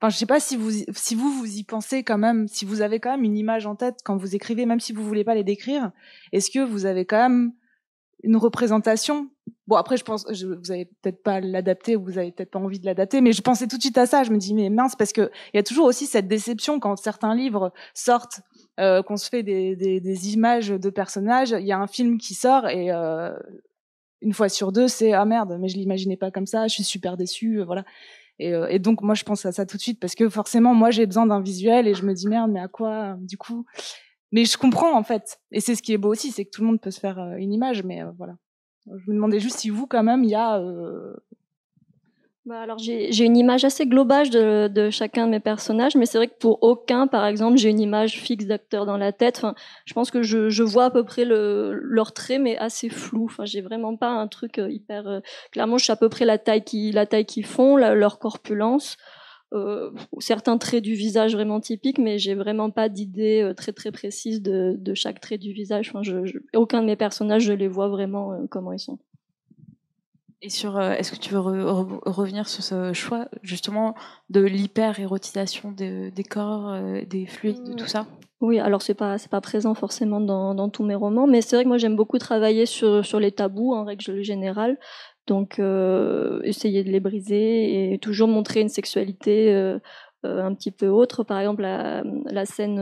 Enfin, 0.00 0.10
je 0.10 0.16
sais 0.16 0.26
pas 0.26 0.38
si 0.38 0.56
vous 0.56 0.70
si 0.94 1.14
vous 1.16 1.30
vous 1.30 1.56
y 1.56 1.64
pensez 1.64 2.04
quand 2.04 2.18
même, 2.18 2.46
si 2.46 2.64
vous 2.64 2.82
avez 2.82 3.00
quand 3.00 3.10
même 3.10 3.24
une 3.24 3.36
image 3.36 3.66
en 3.66 3.74
tête 3.74 3.96
quand 4.04 4.16
vous 4.16 4.36
écrivez, 4.36 4.64
même 4.64 4.78
si 4.78 4.92
vous 4.92 5.02
voulez 5.02 5.24
pas 5.24 5.34
les 5.34 5.42
décrire. 5.42 5.90
Est-ce 6.32 6.50
que 6.52 6.60
vous 6.60 6.86
avez 6.86 7.04
quand 7.04 7.18
même 7.18 7.52
une 8.22 8.36
représentation? 8.36 9.28
Bon 9.66 9.74
après 9.74 9.96
je 9.96 10.04
pense 10.04 10.24
je, 10.32 10.46
vous 10.46 10.70
avez 10.70 10.84
peut-être 11.02 11.22
pas 11.22 11.40
l'adapter 11.40 11.96
ou 11.96 12.04
vous 12.04 12.16
avez 12.16 12.30
peut-être 12.30 12.52
pas 12.52 12.60
envie 12.60 12.78
de 12.78 12.86
l'adapter 12.86 13.20
mais 13.20 13.32
je 13.32 13.42
pensais 13.42 13.66
tout 13.66 13.76
de 13.76 13.82
suite 13.82 13.98
à 13.98 14.06
ça, 14.06 14.22
je 14.22 14.30
me 14.30 14.38
dis 14.38 14.54
mais 14.54 14.70
mince 14.70 14.94
parce 14.94 15.12
que 15.12 15.30
il 15.52 15.56
y 15.56 15.60
a 15.60 15.62
toujours 15.64 15.86
aussi 15.86 16.06
cette 16.06 16.28
déception 16.28 16.78
quand 16.78 16.96
certains 16.96 17.34
livres 17.34 17.72
sortent 17.92 18.40
euh, 18.78 19.02
qu'on 19.02 19.16
se 19.16 19.28
fait 19.28 19.42
des, 19.42 19.74
des, 19.74 20.00
des, 20.00 20.32
images 20.32 20.68
de 20.68 20.90
personnages, 20.90 21.50
il 21.50 21.66
y 21.66 21.72
a 21.72 21.78
un 21.78 21.86
film 21.88 22.18
qui 22.18 22.34
sort 22.34 22.68
et 22.68 22.92
euh, 22.92 23.36
une 24.20 24.32
fois 24.32 24.48
sur 24.48 24.70
deux 24.70 24.86
c'est 24.86 25.12
ah 25.12 25.24
merde 25.24 25.58
mais 25.60 25.68
je 25.68 25.76
l'imaginais 25.76 26.16
pas 26.16 26.30
comme 26.30 26.46
ça, 26.46 26.68
je 26.68 26.74
suis 26.74 26.84
super 26.84 27.16
déçue, 27.16 27.62
voilà. 27.64 27.84
Et, 28.38 28.54
euh, 28.54 28.68
et, 28.68 28.78
donc 28.78 29.02
moi 29.02 29.14
je 29.14 29.24
pense 29.24 29.44
à 29.46 29.52
ça 29.52 29.66
tout 29.66 29.76
de 29.76 29.82
suite 29.82 29.98
parce 30.00 30.14
que 30.14 30.28
forcément 30.28 30.74
moi 30.74 30.90
j'ai 30.90 31.06
besoin 31.06 31.26
d'un 31.26 31.40
visuel 31.40 31.88
et 31.88 31.94
je 31.94 32.04
me 32.04 32.14
dis 32.14 32.28
merde 32.28 32.50
mais 32.52 32.60
à 32.60 32.68
quoi 32.68 33.16
du 33.20 33.36
coup? 33.36 33.64
Mais 34.30 34.44
je 34.44 34.58
comprends 34.58 34.96
en 34.96 35.02
fait, 35.02 35.40
et 35.52 35.60
c'est 35.60 35.74
ce 35.74 35.82
qui 35.82 35.92
est 35.92 35.98
beau 35.98 36.10
aussi, 36.10 36.30
c'est 36.30 36.44
que 36.44 36.50
tout 36.50 36.60
le 36.60 36.66
monde 36.68 36.80
peut 36.80 36.90
se 36.90 37.00
faire 37.00 37.18
euh, 37.18 37.36
une 37.36 37.52
image, 37.52 37.82
mais 37.82 38.02
euh, 38.02 38.10
voilà. 38.18 38.34
Je 38.86 39.10
me 39.10 39.16
demandais 39.16 39.40
juste 39.40 39.58
si 39.58 39.70
vous, 39.70 39.86
quand 39.86 40.02
même, 40.02 40.24
il 40.24 40.30
y 40.30 40.34
a. 40.34 40.62
Euh... 42.48 42.54
Bah 42.54 42.60
alors 42.60 42.78
j'ai 42.78 43.24
une 43.24 43.36
image 43.36 43.64
assez 43.64 43.86
globale 43.86 44.30
de, 44.30 44.68
de, 44.68 44.90
chacun 44.90 45.26
de 45.26 45.30
mes 45.30 45.40
personnages, 45.40 45.96
mais 45.96 46.06
c'est 46.06 46.18
vrai 46.18 46.28
que 46.28 46.38
pour 46.38 46.62
aucun, 46.62 47.06
par 47.06 47.26
exemple, 47.26 47.58
j'ai 47.58 47.70
une 47.70 47.80
image 47.80 48.20
fixe 48.20 48.46
d'acteur 48.46 48.86
dans 48.86 48.96
la 48.96 49.12
tête. 49.12 49.36
Enfin, 49.38 49.54
je 49.84 49.94
pense 49.94 50.10
que 50.10 50.22
je, 50.22 50.48
je 50.48 50.62
vois 50.62 50.86
à 50.86 50.90
peu 50.90 51.04
près 51.04 51.24
le, 51.24 51.72
leur 51.74 52.12
trait, 52.12 52.38
mais 52.38 52.56
assez 52.58 52.88
flou. 52.88 53.26
Enfin, 53.26 53.44
j'ai 53.44 53.60
vraiment 53.60 53.96
pas 53.96 54.10
un 54.10 54.28
truc 54.28 54.58
euh, 54.58 54.70
hyper. 54.70 55.20
clairement, 55.52 55.78
je 55.78 55.84
sais 55.84 55.92
à 55.92 55.96
peu 55.96 56.08
près 56.08 56.24
la 56.24 56.38
taille 56.38 56.64
qui 56.64 56.92
la 56.92 57.06
taille 57.06 57.26
qu'ils 57.26 57.46
font, 57.46 57.76
leur 57.76 58.18
corpulence 58.18 58.96
euh, 59.54 59.90
certains 60.18 60.58
traits 60.58 60.84
du 60.84 60.94
visage 60.94 61.34
vraiment 61.34 61.60
typiques, 61.60 61.98
mais 61.98 62.18
j'ai 62.18 62.34
vraiment 62.34 62.70
pas 62.70 62.90
d'idée 62.90 63.40
euh, 63.42 63.54
très 63.54 63.72
très 63.72 63.90
précise 63.90 64.42
de, 64.42 64.76
de, 64.78 64.94
chaque 64.94 65.20
trait 65.20 65.38
du 65.38 65.52
visage. 65.52 65.88
Enfin, 65.88 66.02
je, 66.02 66.26
je, 66.26 66.38
aucun 66.54 66.82
de 66.82 66.86
mes 66.86 66.96
personnages, 66.96 67.42
je 67.42 67.54
les 67.54 67.68
vois 67.68 67.88
vraiment 67.88 68.32
euh, 68.32 68.46
comment 68.50 68.72
ils 68.72 68.78
sont. 68.78 68.98
Et 70.40 70.50
sur, 70.50 70.76
euh, 70.76 70.92
est-ce 70.92 71.12
que 71.12 71.16
tu 71.16 71.34
veux 71.34 71.40
re 71.40 72.00
revenir 72.06 72.48
sur 72.48 72.62
ce 72.62 72.92
choix 72.92 73.28
justement 73.42 73.94
de 74.30 74.40
l'hyper-érotisation 74.40 75.72
des, 75.72 76.12
corps, 76.28 76.76
des 77.06 77.26
fluides, 77.26 77.62
de 77.64 77.72
tout 77.74 77.88
ça? 77.88 78.06
Oui, 78.40 78.60
alors 78.60 78.82
c'est 78.82 78.94
pas 78.94 79.18
c'est 79.18 79.30
pas 79.30 79.40
présent 79.40 79.74
forcément 79.74 80.20
dans, 80.20 80.68
tous 80.68 80.84
mes 80.84 80.94
romans, 80.94 81.26
mais 81.26 81.40
c'est 81.40 81.56
vrai 81.56 81.64
que 81.64 81.68
moi 81.68 81.78
j'aime 81.78 81.96
beaucoup 81.96 82.18
travailler 82.18 82.66
sur 82.66 83.04
sur 83.04 83.18
les 83.18 83.32
tabous 83.32 83.74
en 83.74 83.84
règle 83.84 84.22
générale. 84.22 84.78
Donc, 85.28 85.58
euh, 85.58 86.40
essayer 86.42 86.82
de 86.82 86.90
les 86.90 87.00
briser 87.00 87.92
et 87.92 87.98
toujours 87.98 88.28
montrer 88.28 88.60
une 88.60 88.70
sexualité 88.70 89.52
euh, 89.54 89.74
euh, 89.74 89.78
un 90.24 90.54
petit 90.54 90.70
peu 90.70 90.88
autre. 90.88 91.22
Par 91.22 91.38
exemple, 91.38 91.62
la, 91.62 92.02
la 92.26 92.44
scène, 92.44 92.78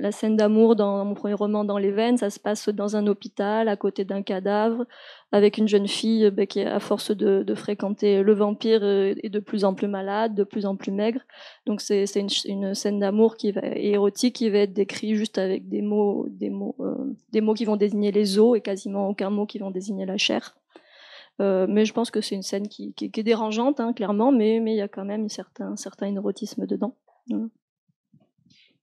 la 0.00 0.12
scène 0.12 0.36
d'amour 0.36 0.76
dans 0.76 1.04
mon 1.04 1.14
premier 1.14 1.34
roman, 1.34 1.64
Dans 1.64 1.78
les 1.78 1.90
veines, 1.90 2.16
ça 2.16 2.30
se 2.30 2.40
passe 2.40 2.68
dans 2.68 2.96
un 2.96 3.06
hôpital, 3.06 3.68
à 3.68 3.76
côté 3.76 4.04
d'un 4.04 4.22
cadavre, 4.22 4.84
avec 5.30 5.58
une 5.58 5.68
jeune 5.68 5.88
fille 5.88 6.30
bah, 6.30 6.46
qui, 6.46 6.60
à 6.60 6.80
force 6.80 7.10
de, 7.10 7.42
de, 7.42 7.54
fréquenter 7.54 8.22
le 8.22 8.34
vampire, 8.34 8.84
est 8.84 9.30
de 9.30 9.40
plus 9.40 9.64
en 9.64 9.74
plus 9.74 9.88
malade, 9.88 10.34
de 10.34 10.44
plus 10.44 10.66
en 10.66 10.76
plus 10.76 10.92
maigre. 10.92 11.20
Donc, 11.66 11.80
c'est 11.80 12.04
une, 12.16 12.28
une, 12.46 12.74
scène 12.74 12.98
d'amour 12.98 13.36
qui 13.36 13.52
va 13.52 13.62
érotique 13.64 14.36
qui 14.36 14.50
va 14.50 14.58
être 14.58 14.72
décrite 14.72 15.14
juste 15.14 15.38
avec 15.38 15.68
des 15.68 15.82
mots, 15.82 16.26
des 16.30 16.50
mots, 16.50 16.76
des 17.32 17.40
mots 17.40 17.54
qui 17.54 17.64
vont 17.64 17.76
désigner 17.76 18.12
les 18.12 18.38
os 18.38 18.56
et 18.56 18.60
quasiment 18.60 19.08
aucun 19.08 19.30
mot 19.30 19.46
qui 19.46 19.58
vont 19.58 19.70
désigner 19.70 20.06
la 20.06 20.16
chair. 20.16 20.54
Euh, 21.42 21.66
mais 21.68 21.84
je 21.84 21.92
pense 21.92 22.10
que 22.10 22.20
c'est 22.20 22.34
une 22.34 22.42
scène 22.42 22.68
qui, 22.68 22.94
est 23.00 23.22
dérangeante, 23.22 23.80
hein, 23.80 23.92
clairement, 23.92 24.30
mais 24.30 24.56
il 24.56 24.76
y 24.76 24.80
a 24.80 24.88
quand 24.88 25.04
même 25.04 25.26
un 25.60 25.76
certain, 25.76 26.06
érotisme 26.06 26.66
dedans. 26.66 26.96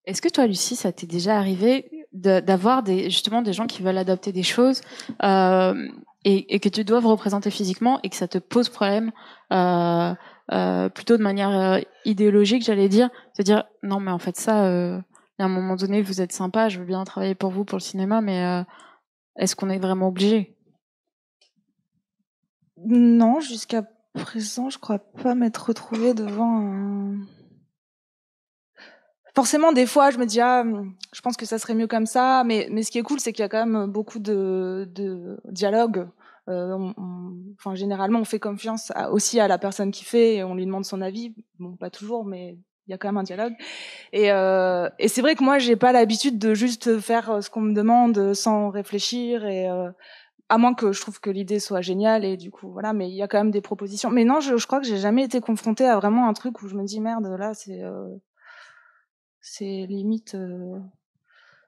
Est-ce 0.05 0.22
que 0.22 0.30
toi, 0.30 0.45
Lucie, 0.45 0.76
ça 0.76 0.91
t'est 0.91 1.07
déjà 1.07 1.38
arrivé 1.38 1.89
d'avoir 2.12 2.84
justement 2.86 3.41
des 3.41 3.53
gens 3.53 3.68
qui 3.68 3.82
veulent 3.82 3.97
adapter 3.97 4.32
des 4.32 4.43
choses 4.43 4.82
euh, 5.24 5.88
et, 6.26 6.60
que 6.60 6.70
tu 6.70 6.84
doives 6.84 7.05
représenter 7.05 7.51
physiquement 7.51 7.99
et 8.03 8.10
que 8.10 8.16
ça 8.16 8.28
te 8.28 8.39
pose 8.39 8.68
problème 8.70 9.12
euh, 9.53 10.14
plutôt 10.89 11.18
de 11.18 11.24
manière 11.24 11.80
idéologique, 12.05 12.64
j'allais 12.64 12.89
dire, 12.89 13.10
de 13.38 13.43
dire 13.43 13.66
non 13.84 13.99
mais 13.99 14.12
en 14.12 14.18
fait 14.18 14.36
ça, 14.36 14.64
à 14.64 15.01
un 15.38 15.47
moment 15.47 15.76
donné 15.76 16.01
vous 16.01 16.20
êtes 16.20 16.32
sympa, 16.32 16.68
je 16.68 16.80
veux 16.80 16.86
bien 16.86 17.03
travailler 17.03 17.36
pour 17.36 17.51
vous 17.51 17.64
pour 17.64 17.78
le 17.78 17.84
cinéma, 17.84 18.22
mais 18.22 18.66
est-ce 19.38 19.55
qu'on 19.55 19.70
est 19.70 19.78
vraiment 19.78 20.07
obligé? 20.07 20.57
Non, 22.86 23.40
jusqu'à 23.40 23.84
présent, 24.14 24.70
je 24.70 24.80
crois 24.80 25.00
pas 25.00 25.36
m'être 25.36 25.68
retrouvée 25.68 26.14
devant 26.14 26.62
un... 26.62 27.20
Forcément, 29.36 29.72
des 29.72 29.86
fois, 29.86 30.10
je 30.10 30.18
me 30.18 30.26
dis, 30.26 30.42
ah, 30.42 30.64
je 31.14 31.22
pense 31.22 31.38
que 31.38 31.46
ça 31.46 31.60
serait 31.60 31.76
mieux 31.76 31.88
comme 31.88 32.06
ça, 32.06 32.44
mais, 32.46 32.68
mais 32.72 32.84
ce 32.84 32.92
qui 32.92 32.98
est 32.98 33.04
cool, 33.04 33.20
c'est 33.20 33.32
qu'il 33.32 33.44
y 33.44 33.46
a 33.46 33.50
quand 33.50 33.66
même 33.66 33.86
beaucoup 33.86 34.20
de, 34.20 34.90
de 34.94 35.40
dialogue. 35.46 36.10
Euh, 36.50 36.92
enfin, 37.58 37.76
généralement, 37.76 38.20
on 38.20 38.26
fait 38.26 38.40
confiance 38.40 38.92
aussi 39.12 39.40
à 39.40 39.48
la 39.48 39.58
personne 39.58 39.92
qui 39.92 40.04
fait 40.04 40.38
et 40.38 40.44
on 40.44 40.56
lui 40.56 40.66
demande 40.66 40.84
son 40.84 41.00
avis. 41.02 41.36
Bon, 41.60 41.76
pas 41.78 41.90
toujours, 41.90 42.26
mais 42.26 42.58
il 42.88 42.92
y 42.92 42.94
a 42.94 42.98
quand 42.98 43.08
même 43.08 43.18
un 43.18 43.24
dialogue. 43.24 43.54
Et, 44.14 44.32
euh, 44.32 44.90
et 44.98 45.08
c'est 45.08 45.22
vrai 45.22 45.36
que 45.36 45.44
moi, 45.44 45.60
j'ai 45.60 45.76
pas 45.76 45.92
l'habitude 45.92 46.40
de 46.40 46.56
juste 46.56 47.00
faire 47.00 47.44
ce 47.44 47.52
qu'on 47.52 47.62
me 47.62 47.74
demande 47.74 48.34
sans 48.34 48.72
réfléchir 48.72 49.46
et 49.46 49.70
euh, 49.70 49.92
à 50.50 50.58
moins 50.58 50.74
que 50.74 50.91
je 50.91 51.00
trouve 51.00 51.20
que 51.20 51.30
l'idée 51.30 51.60
soit 51.60 51.82
géniale 51.82 52.26
et 52.26 52.36
du 52.36 52.52
coup 52.52 52.72
voilà 52.72 52.91
mais 52.91 53.10
il 53.10 53.16
y 53.16 53.22
a 53.22 53.28
quand 53.28 53.38
même 53.38 53.52
des 53.52 53.62
propositions. 53.62 54.10
Mais 54.10 54.26
non 54.26 54.39
je, 54.39 54.58
je 54.58 54.68
crois 54.68 54.80
que 54.80 54.88
j'ai 54.88 54.97
jamais 54.97 55.24
été 55.24 55.39
confrontée 55.41 55.86
à 55.86 55.95
vraiment 55.97 56.28
un 56.28 56.34
truc 56.34 56.62
où 56.62 56.68
je 56.68 56.76
me 56.76 56.84
dis 56.84 57.00
merde 57.00 57.28
là 57.38 57.54
c'est 57.54 57.84
euh, 57.84 58.16
c'est 59.41 59.86
limite 59.88 60.36
euh... 60.36 60.80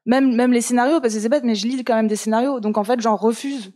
même 0.05 0.36
même 0.36 0.51
les 0.51 0.61
scénarios 0.61 0.99
parce 0.99 1.13
que 1.13 1.19
c'est 1.19 1.29
bête 1.29 1.43
mais 1.43 1.55
je 1.55 1.67
lis 1.67 1.84
quand 1.84 1.95
même 1.95 2.07
des 2.07 2.15
scénarios. 2.15 2.59
Donc 2.59 2.77
en 2.77 2.84
fait 2.84 2.99
j'en 2.99 3.15
refuse 3.15 3.73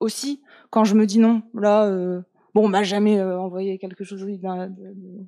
aussi 0.00 0.42
quand 0.70 0.84
je 0.84 0.94
me 0.94 1.06
dis 1.06 1.18
non. 1.18 1.42
Là 1.54 1.86
euh... 1.86 2.20
bon 2.54 2.64
on 2.64 2.68
m'a 2.68 2.82
jamais 2.82 3.22
envoyé 3.22 3.78
quelque 3.78 4.04
chose 4.04 4.20
de, 4.20 4.26
de, 4.26 5.26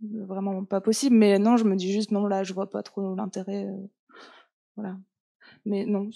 de, 0.00 0.24
vraiment 0.24 0.64
pas 0.64 0.80
possible. 0.80 1.16
Mais 1.16 1.38
non 1.38 1.56
je 1.56 1.64
me 1.64 1.76
dis 1.76 1.92
juste 1.92 2.10
non 2.10 2.26
là 2.26 2.42
je 2.42 2.52
vois 2.52 2.70
pas 2.70 2.82
trop 2.82 3.14
l'intérêt 3.14 3.68
voilà. 4.76 4.96
Mais 5.64 5.86
non, 5.86 6.10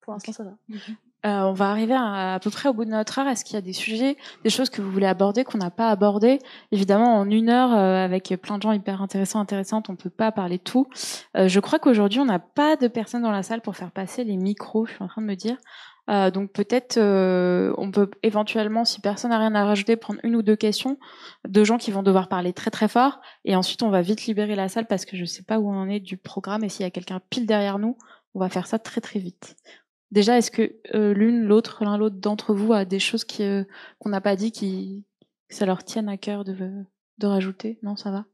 pour 0.00 0.12
l'instant, 0.12 0.32
ça 0.32 0.44
va. 0.44 0.58
Euh, 1.26 1.40
on 1.40 1.52
va 1.52 1.70
arriver 1.70 1.94
à, 1.94 2.38
peu 2.40 2.50
près 2.50 2.68
au 2.68 2.72
bout 2.72 2.84
de 2.84 2.90
notre 2.90 3.18
heure. 3.18 3.26
Est-ce 3.26 3.44
qu'il 3.44 3.54
y 3.54 3.58
a 3.58 3.62
des 3.62 3.72
sujets, 3.72 4.16
des 4.44 4.50
choses 4.50 4.70
que 4.70 4.80
vous 4.80 4.90
voulez 4.90 5.06
aborder 5.06 5.42
qu'on 5.42 5.58
n'a 5.58 5.70
pas 5.70 5.90
abordé? 5.90 6.38
Évidemment, 6.70 7.16
en 7.16 7.28
une 7.28 7.48
heure, 7.48 7.74
euh, 7.74 8.04
avec 8.04 8.32
plein 8.40 8.58
de 8.58 8.62
gens 8.62 8.72
hyper 8.72 9.02
intéressants, 9.02 9.40
intéressantes, 9.40 9.90
on 9.90 9.96
peut 9.96 10.10
pas 10.10 10.30
parler 10.30 10.58
de 10.58 10.62
tout. 10.62 10.86
Euh, 11.36 11.48
je 11.48 11.58
crois 11.58 11.80
qu'aujourd'hui, 11.80 12.20
on 12.20 12.26
n'a 12.26 12.38
pas 12.38 12.76
de 12.76 12.86
personnes 12.86 13.22
dans 13.22 13.32
la 13.32 13.42
salle 13.42 13.60
pour 13.60 13.74
faire 13.76 13.90
passer 13.90 14.22
les 14.22 14.36
micros. 14.36 14.86
Je 14.86 14.92
suis 14.92 15.02
en 15.02 15.08
train 15.08 15.22
de 15.22 15.26
me 15.26 15.34
dire. 15.34 15.56
Donc 16.08 16.52
peut-être 16.52 17.00
on 17.00 17.90
peut 17.90 18.08
éventuellement, 18.22 18.84
si 18.84 19.00
personne 19.00 19.30
n'a 19.30 19.40
rien 19.40 19.56
à 19.56 19.64
rajouter, 19.64 19.96
prendre 19.96 20.20
une 20.22 20.36
ou 20.36 20.42
deux 20.42 20.54
questions 20.54 20.98
de 21.48 21.64
gens 21.64 21.78
qui 21.78 21.90
vont 21.90 22.04
devoir 22.04 22.28
parler 22.28 22.52
très 22.52 22.70
très 22.70 22.86
fort, 22.86 23.18
et 23.44 23.56
ensuite 23.56 23.82
on 23.82 23.90
va 23.90 24.02
vite 24.02 24.24
libérer 24.26 24.54
la 24.54 24.68
salle 24.68 24.86
parce 24.86 25.04
que 25.04 25.16
je 25.16 25.24
sais 25.24 25.42
pas 25.42 25.58
où 25.58 25.68
on 25.68 25.74
en 25.74 25.88
est 25.88 25.98
du 25.98 26.16
programme 26.16 26.62
et 26.62 26.68
s'il 26.68 26.84
y 26.84 26.86
a 26.86 26.92
quelqu'un 26.92 27.20
pile 27.28 27.44
derrière 27.44 27.80
nous, 27.80 27.98
on 28.36 28.38
va 28.38 28.48
faire 28.48 28.68
ça 28.68 28.78
très 28.78 29.00
très 29.00 29.18
vite. 29.18 29.56
Déjà, 30.12 30.38
est-ce 30.38 30.50
que 30.50 30.76
euh, 30.94 31.12
l'une, 31.14 31.42
l'autre, 31.42 31.84
l'un, 31.84 31.98
l'autre 31.98 32.16
d'entre 32.16 32.54
vous 32.54 32.72
a 32.72 32.84
des 32.84 33.00
choses 33.00 33.26
euh, 33.40 33.64
qu'on 33.98 34.08
n'a 34.08 34.20
pas 34.20 34.36
dit 34.36 34.52
qui 34.52 35.04
que 35.48 35.54
ça 35.54 35.66
leur 35.66 35.84
tienne 35.84 36.08
à 36.08 36.16
cœur 36.16 36.44
de, 36.44 36.84
de 37.18 37.26
rajouter? 37.26 37.78
Non, 37.82 37.96
ça 37.96 38.10
va? 38.10 38.24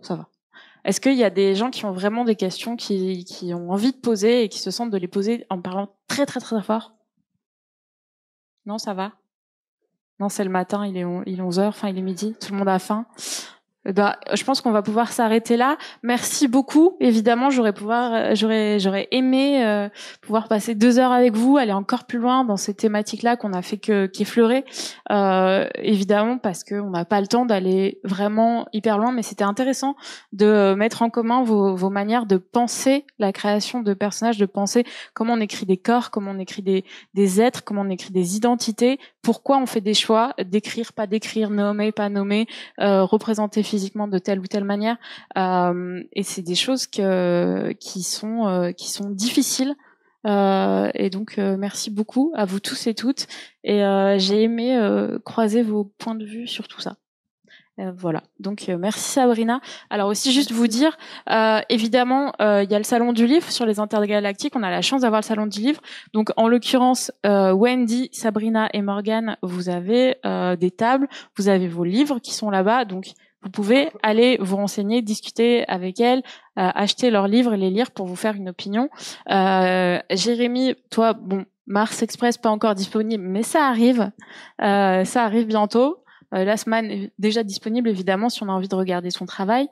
Ça 0.00 0.16
va. 0.16 0.28
Est-ce 0.84 1.00
qu'il 1.00 1.14
y 1.14 1.24
a 1.24 1.30
des 1.30 1.54
gens 1.54 1.70
qui 1.70 1.84
ont 1.86 1.92
vraiment 1.92 2.24
des 2.24 2.36
questions 2.36 2.76
qui, 2.76 3.24
qui 3.24 3.54
ont 3.54 3.70
envie 3.70 3.92
de 3.92 3.96
poser 3.96 4.42
et 4.44 4.48
qui 4.48 4.58
se 4.58 4.70
sentent 4.70 4.90
de 4.90 4.98
les 4.98 5.08
poser 5.08 5.46
en 5.48 5.60
parlant 5.60 5.94
très 6.08 6.26
très 6.26 6.40
très 6.40 6.62
fort? 6.62 6.94
Non, 8.66 8.78
ça 8.78 8.94
va? 8.94 9.12
Non, 10.20 10.28
c'est 10.28 10.44
le 10.44 10.50
matin, 10.50 10.86
il 10.86 10.96
est, 10.96 11.04
il 11.26 11.40
est 11.40 11.42
11h, 11.42 11.66
enfin 11.66 11.88
il 11.88 11.98
est 11.98 12.02
midi, 12.02 12.34
tout 12.40 12.52
le 12.52 12.58
monde 12.58 12.68
a 12.68 12.78
faim. 12.78 13.06
Bah, 13.92 14.18
je 14.32 14.42
pense 14.44 14.60
qu'on 14.62 14.70
va 14.70 14.82
pouvoir 14.82 15.12
s'arrêter 15.12 15.56
là. 15.56 15.76
Merci 16.02 16.48
beaucoup. 16.48 16.96
Évidemment, 17.00 17.50
j'aurais 17.50 17.74
pouvoir, 17.74 18.12
euh, 18.12 18.34
j'aurais, 18.34 18.78
j'aurais 18.78 19.08
aimé 19.10 19.64
euh, 19.64 19.88
pouvoir 20.22 20.48
passer 20.48 20.74
deux 20.74 20.98
heures 20.98 21.12
avec 21.12 21.34
vous, 21.34 21.58
aller 21.58 21.72
encore 21.72 22.04
plus 22.04 22.18
loin 22.18 22.44
dans 22.44 22.56
ces 22.56 22.72
thématiques-là 22.72 23.36
qu'on 23.36 23.52
a 23.52 23.60
fait 23.60 23.76
que 23.76 24.06
qu'effleurer. 24.06 24.64
Euh, 25.10 25.68
évidemment, 25.76 26.38
parce 26.38 26.64
qu'on 26.64 26.90
n'a 26.90 27.04
pas 27.04 27.20
le 27.20 27.26
temps 27.26 27.44
d'aller 27.44 28.00
vraiment 28.04 28.66
hyper 28.72 28.96
loin, 28.98 29.12
mais 29.12 29.22
c'était 29.22 29.44
intéressant 29.44 29.96
de 30.32 30.74
mettre 30.74 31.02
en 31.02 31.10
commun 31.10 31.42
vos, 31.42 31.76
vos 31.76 31.90
manières 31.90 32.24
de 32.24 32.38
penser 32.38 33.04
la 33.18 33.32
création 33.32 33.82
de 33.82 33.92
personnages, 33.92 34.38
de 34.38 34.46
penser 34.46 34.84
comment 35.12 35.34
on 35.34 35.40
écrit 35.40 35.66
des 35.66 35.76
corps, 35.76 36.10
comment 36.10 36.30
on 36.30 36.38
écrit 36.38 36.62
des, 36.62 36.84
des 37.12 37.40
êtres, 37.40 37.64
comment 37.64 37.82
on 37.82 37.90
écrit 37.90 38.12
des 38.12 38.36
identités, 38.36 38.98
pourquoi 39.24 39.58
on 39.58 39.66
fait 39.66 39.80
des 39.80 39.94
choix, 39.94 40.34
d'écrire, 40.44 40.92
pas 40.92 41.06
d'écrire, 41.06 41.50
nommer, 41.50 41.92
pas 41.92 42.08
nommer, 42.08 42.46
euh, 42.80 43.04
représenter 43.04 43.62
physiquement 43.74 44.06
de 44.06 44.18
telle 44.18 44.38
ou 44.38 44.46
telle 44.46 44.62
manière. 44.62 44.96
Euh, 45.36 46.00
et 46.12 46.22
c'est 46.22 46.42
des 46.42 46.54
choses 46.54 46.86
que, 46.86 47.72
qui 47.80 48.04
sont 48.04 48.46
euh, 48.46 48.70
qui 48.70 48.88
sont 48.88 49.10
difficiles. 49.10 49.74
Euh, 50.26 50.88
et 50.94 51.10
donc 51.10 51.36
merci 51.36 51.90
beaucoup 51.90 52.32
à 52.36 52.44
vous 52.44 52.60
tous 52.60 52.86
et 52.86 52.94
toutes. 52.94 53.26
Et 53.64 53.80
j'ai 54.18 54.42
aimé 54.42 54.66
croiser 55.24 55.62
vos 55.62 55.84
points 55.84 56.14
de 56.14 56.24
vue 56.24 56.46
sur 56.46 56.68
tout 56.68 56.80
ça. 56.80 56.96
Voilà. 57.96 58.22
Donc 58.38 58.68
merci 58.68 59.00
Sabrina. 59.00 59.60
Alors 59.90 60.08
aussi 60.08 60.32
juste 60.32 60.52
vous 60.52 60.68
dire, 60.68 60.96
évidemment, 61.68 62.32
il 62.38 62.70
y 62.70 62.74
a 62.74 62.78
le 62.78 62.84
salon 62.84 63.12
du 63.12 63.26
livre 63.26 63.50
sur 63.50 63.66
les 63.66 63.80
intergalactiques. 63.80 64.54
On 64.56 64.62
a 64.62 64.70
la 64.70 64.80
chance 64.82 65.02
d'avoir 65.02 65.20
le 65.20 65.26
salon 65.26 65.46
du 65.46 65.60
livre. 65.60 65.82
Donc 66.14 66.30
en 66.36 66.48
l'occurrence, 66.48 67.12
Wendy, 67.24 68.08
Sabrina 68.12 68.70
et 68.72 68.80
Morgan, 68.80 69.36
vous 69.42 69.68
avez 69.68 70.16
des 70.58 70.70
tables, 70.70 71.08
vous 71.36 71.48
avez 71.48 71.68
vos 71.68 71.84
livres 71.84 72.18
qui 72.20 72.32
sont 72.32 72.48
là-bas. 72.48 72.86
Donc 72.86 73.12
vous 73.44 73.50
pouvez 73.50 73.90
aller 74.02 74.38
vous 74.40 74.56
renseigner, 74.56 75.02
discuter 75.02 75.68
avec 75.68 76.00
elles, 76.00 76.22
acheter 76.56 77.10
leurs 77.10 77.28
livres 77.28 77.54
les 77.54 77.70
lire 77.70 77.90
pour 77.90 78.06
vous 78.06 78.16
faire 78.16 78.34
une 78.34 78.48
opinion. 78.48 78.88
Jérémy, 79.28 80.74
toi, 80.90 81.12
bon, 81.12 81.44
Mars 81.66 82.02
Express 82.02 82.38
pas 82.38 82.50
encore 82.50 82.74
disponible, 82.74 83.22
mais 83.22 83.42
ça 83.42 83.66
arrive, 83.66 84.10
ça 84.58 85.24
arrive 85.24 85.46
bientôt. 85.46 86.04
Euh, 86.34 86.44
la 86.44 86.54
est 86.54 87.12
déjà 87.18 87.42
disponible 87.42 87.88
évidemment 87.88 88.28
si 88.28 88.42
on 88.42 88.48
a 88.48 88.52
envie 88.52 88.68
de 88.68 88.74
regarder 88.74 89.10
son 89.10 89.26
travail. 89.26 89.68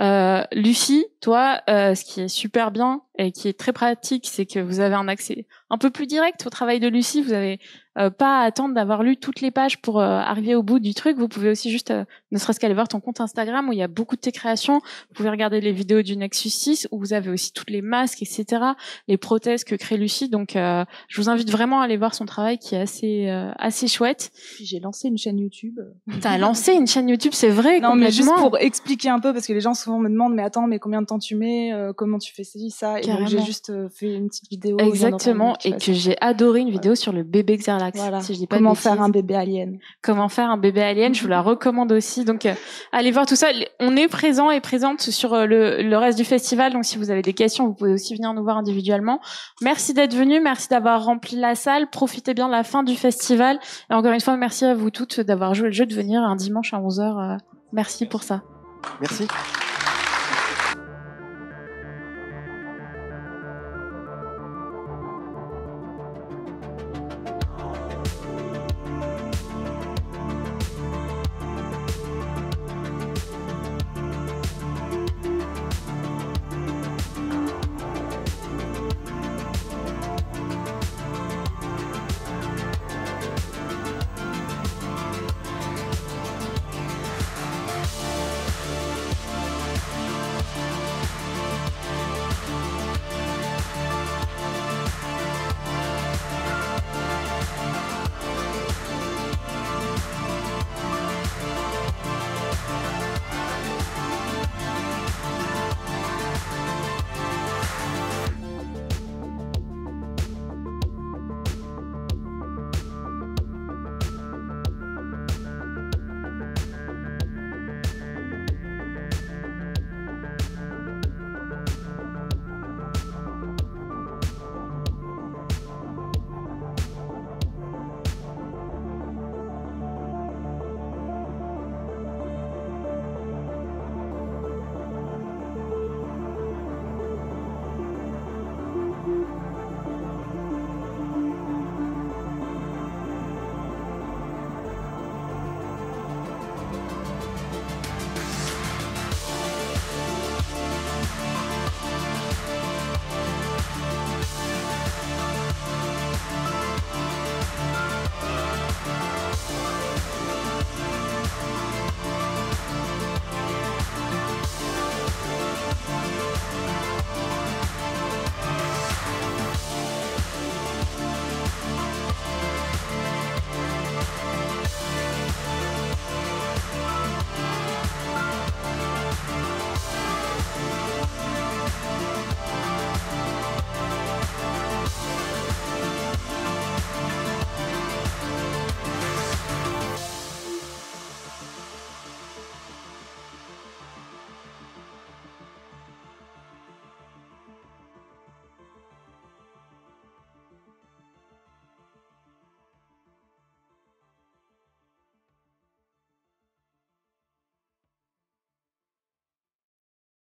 Euh, 0.00 0.42
Lucie, 0.52 1.06
toi, 1.20 1.60
euh, 1.68 1.94
ce 1.94 2.04
qui 2.04 2.22
est 2.22 2.28
super 2.28 2.70
bien 2.70 3.02
et 3.18 3.32
qui 3.32 3.48
est 3.48 3.58
très 3.58 3.72
pratique, 3.72 4.26
c'est 4.30 4.46
que 4.46 4.60
vous 4.60 4.80
avez 4.80 4.94
un 4.94 5.08
accès 5.08 5.46
un 5.70 5.78
peu 5.78 5.90
plus 5.90 6.06
direct 6.06 6.46
au 6.46 6.50
travail 6.50 6.80
de 6.80 6.88
Lucie. 6.88 7.22
Vous 7.22 7.32
avez 7.32 7.58
euh, 7.98 8.10
pas 8.10 8.40
à 8.40 8.44
attendre 8.44 8.74
d'avoir 8.74 9.02
lu 9.02 9.16
toutes 9.16 9.40
les 9.40 9.50
pages 9.50 9.80
pour 9.80 10.00
euh, 10.00 10.04
arriver 10.04 10.54
au 10.54 10.62
bout 10.62 10.78
du 10.78 10.94
truc. 10.94 11.16
Vous 11.16 11.28
pouvez 11.28 11.50
aussi 11.50 11.70
juste, 11.70 11.90
euh, 11.90 12.04
ne 12.30 12.38
serait-ce 12.38 12.60
qu'aller 12.60 12.74
voir 12.74 12.88
ton 12.88 13.00
compte 13.00 13.20
Instagram 13.20 13.68
où 13.68 13.72
il 13.72 13.78
y 13.78 13.82
a 13.82 13.88
beaucoup 13.88 14.16
de 14.16 14.20
tes 14.20 14.32
créations. 14.32 14.78
Vous 14.78 15.14
pouvez 15.14 15.30
regarder 15.30 15.60
les 15.60 15.72
vidéos 15.72 16.02
du 16.02 16.16
Nexus 16.16 16.50
6 16.50 16.88
où 16.92 16.98
vous 16.98 17.14
avez 17.14 17.30
aussi 17.30 17.52
toutes 17.52 17.70
les 17.70 17.82
masques, 17.82 18.22
etc., 18.22 18.62
les 19.08 19.16
prothèses 19.16 19.64
que 19.64 19.74
crée 19.74 19.96
Lucie. 19.96 20.28
Donc, 20.28 20.52
je 20.54 21.20
vous 21.20 21.28
invite 21.28 21.50
vraiment 21.50 21.80
à 21.80 21.84
aller 21.84 21.96
voir 21.96 22.14
son 22.14 22.26
travail 22.26 22.58
qui 22.58 22.74
est 22.74 22.80
assez 22.80 23.28
assez 23.58 23.88
chouette. 23.88 24.30
J'ai 24.60 24.80
lancé 24.80 25.08
une 25.08 25.18
chaîne 25.18 25.38
YouTube. 25.38 25.78
T'as 26.20 26.38
lancé 26.38 26.72
une 26.74 26.86
chaîne 26.86 27.08
YouTube, 27.08 27.32
c'est 27.34 27.48
vrai. 27.48 27.80
Non, 27.80 27.94
mais 27.94 28.10
juste 28.10 28.34
pour 28.36 28.58
expliquer 28.58 29.08
un 29.08 29.20
peu 29.20 29.32
parce 29.32 29.46
que 29.46 29.52
les 29.52 29.60
gens 29.60 29.74
souvent 29.74 29.98
me 29.98 30.08
demandent, 30.08 30.34
mais 30.34 30.42
attends, 30.42 30.66
mais 30.66 30.78
combien 30.78 31.00
de 31.00 31.06
temps 31.06 31.18
tu 31.18 31.34
mets, 31.34 31.72
comment 31.96 32.18
tu 32.18 32.32
fais 32.34 32.44
ça. 32.44 33.00
J'ai 33.26 33.40
juste 33.40 33.72
fait 33.90 34.14
une 34.14 34.28
petite 34.28 34.48
vidéo. 34.50 34.76
Exactement, 34.78 35.56
et 35.64 35.72
que 35.72 35.92
j'ai 35.92 36.16
adoré 36.20 36.60
une 36.60 36.70
vidéo 36.70 36.94
sur 36.94 37.12
le 37.12 37.22
bébé 37.22 37.56
Xerlax. 37.56 37.98
Voilà. 37.98 38.20
Si 38.20 38.34
je 38.34 38.38
dis 38.38 38.46
pas 38.46 38.56
Comment 38.56 38.74
faire 38.74 39.00
un 39.00 39.08
bébé 39.08 39.34
alien. 39.34 39.78
Comment 40.02 40.28
faire 40.28 40.50
un 40.50 40.56
bébé 40.56 40.82
alien, 40.82 41.14
je 41.14 41.22
vous 41.22 41.28
la 41.28 41.40
recommande 41.46 41.92
aussi. 41.92 42.24
Donc, 42.24 42.46
euh, 42.46 42.54
allez 42.92 43.10
voir 43.10 43.26
tout 43.26 43.36
ça. 43.36 43.48
On 43.80 43.96
est 43.96 44.08
présent 44.08 44.50
et 44.50 44.60
présente 44.60 45.00
sur 45.00 45.34
euh, 45.34 45.46
le, 45.46 45.82
le, 45.82 45.96
reste 45.96 46.18
du 46.18 46.24
festival. 46.24 46.72
Donc, 46.72 46.84
si 46.84 46.98
vous 46.98 47.10
avez 47.10 47.22
des 47.22 47.34
questions, 47.34 47.66
vous 47.66 47.74
pouvez 47.74 47.92
aussi 47.92 48.14
venir 48.14 48.32
nous 48.34 48.42
voir 48.42 48.56
individuellement. 48.58 49.20
Merci 49.62 49.94
d'être 49.94 50.14
venu. 50.14 50.40
Merci 50.40 50.68
d'avoir 50.68 51.04
rempli 51.04 51.36
la 51.36 51.54
salle. 51.54 51.88
Profitez 51.90 52.34
bien 52.34 52.46
de 52.46 52.52
la 52.52 52.64
fin 52.64 52.82
du 52.82 52.96
festival. 52.96 53.58
Et 53.90 53.94
encore 53.94 54.12
une 54.12 54.20
fois, 54.20 54.36
merci 54.36 54.64
à 54.64 54.74
vous 54.74 54.90
toutes 54.90 55.20
d'avoir 55.20 55.54
joué 55.54 55.66
le 55.66 55.72
jeu 55.72 55.86
de 55.86 55.94
venir 55.94 56.22
un 56.22 56.36
dimanche 56.36 56.72
à 56.74 56.80
11h. 56.80 57.34
Euh, 57.34 57.36
merci 57.72 58.06
pour 58.06 58.22
ça. 58.22 58.42
Merci. 59.00 59.26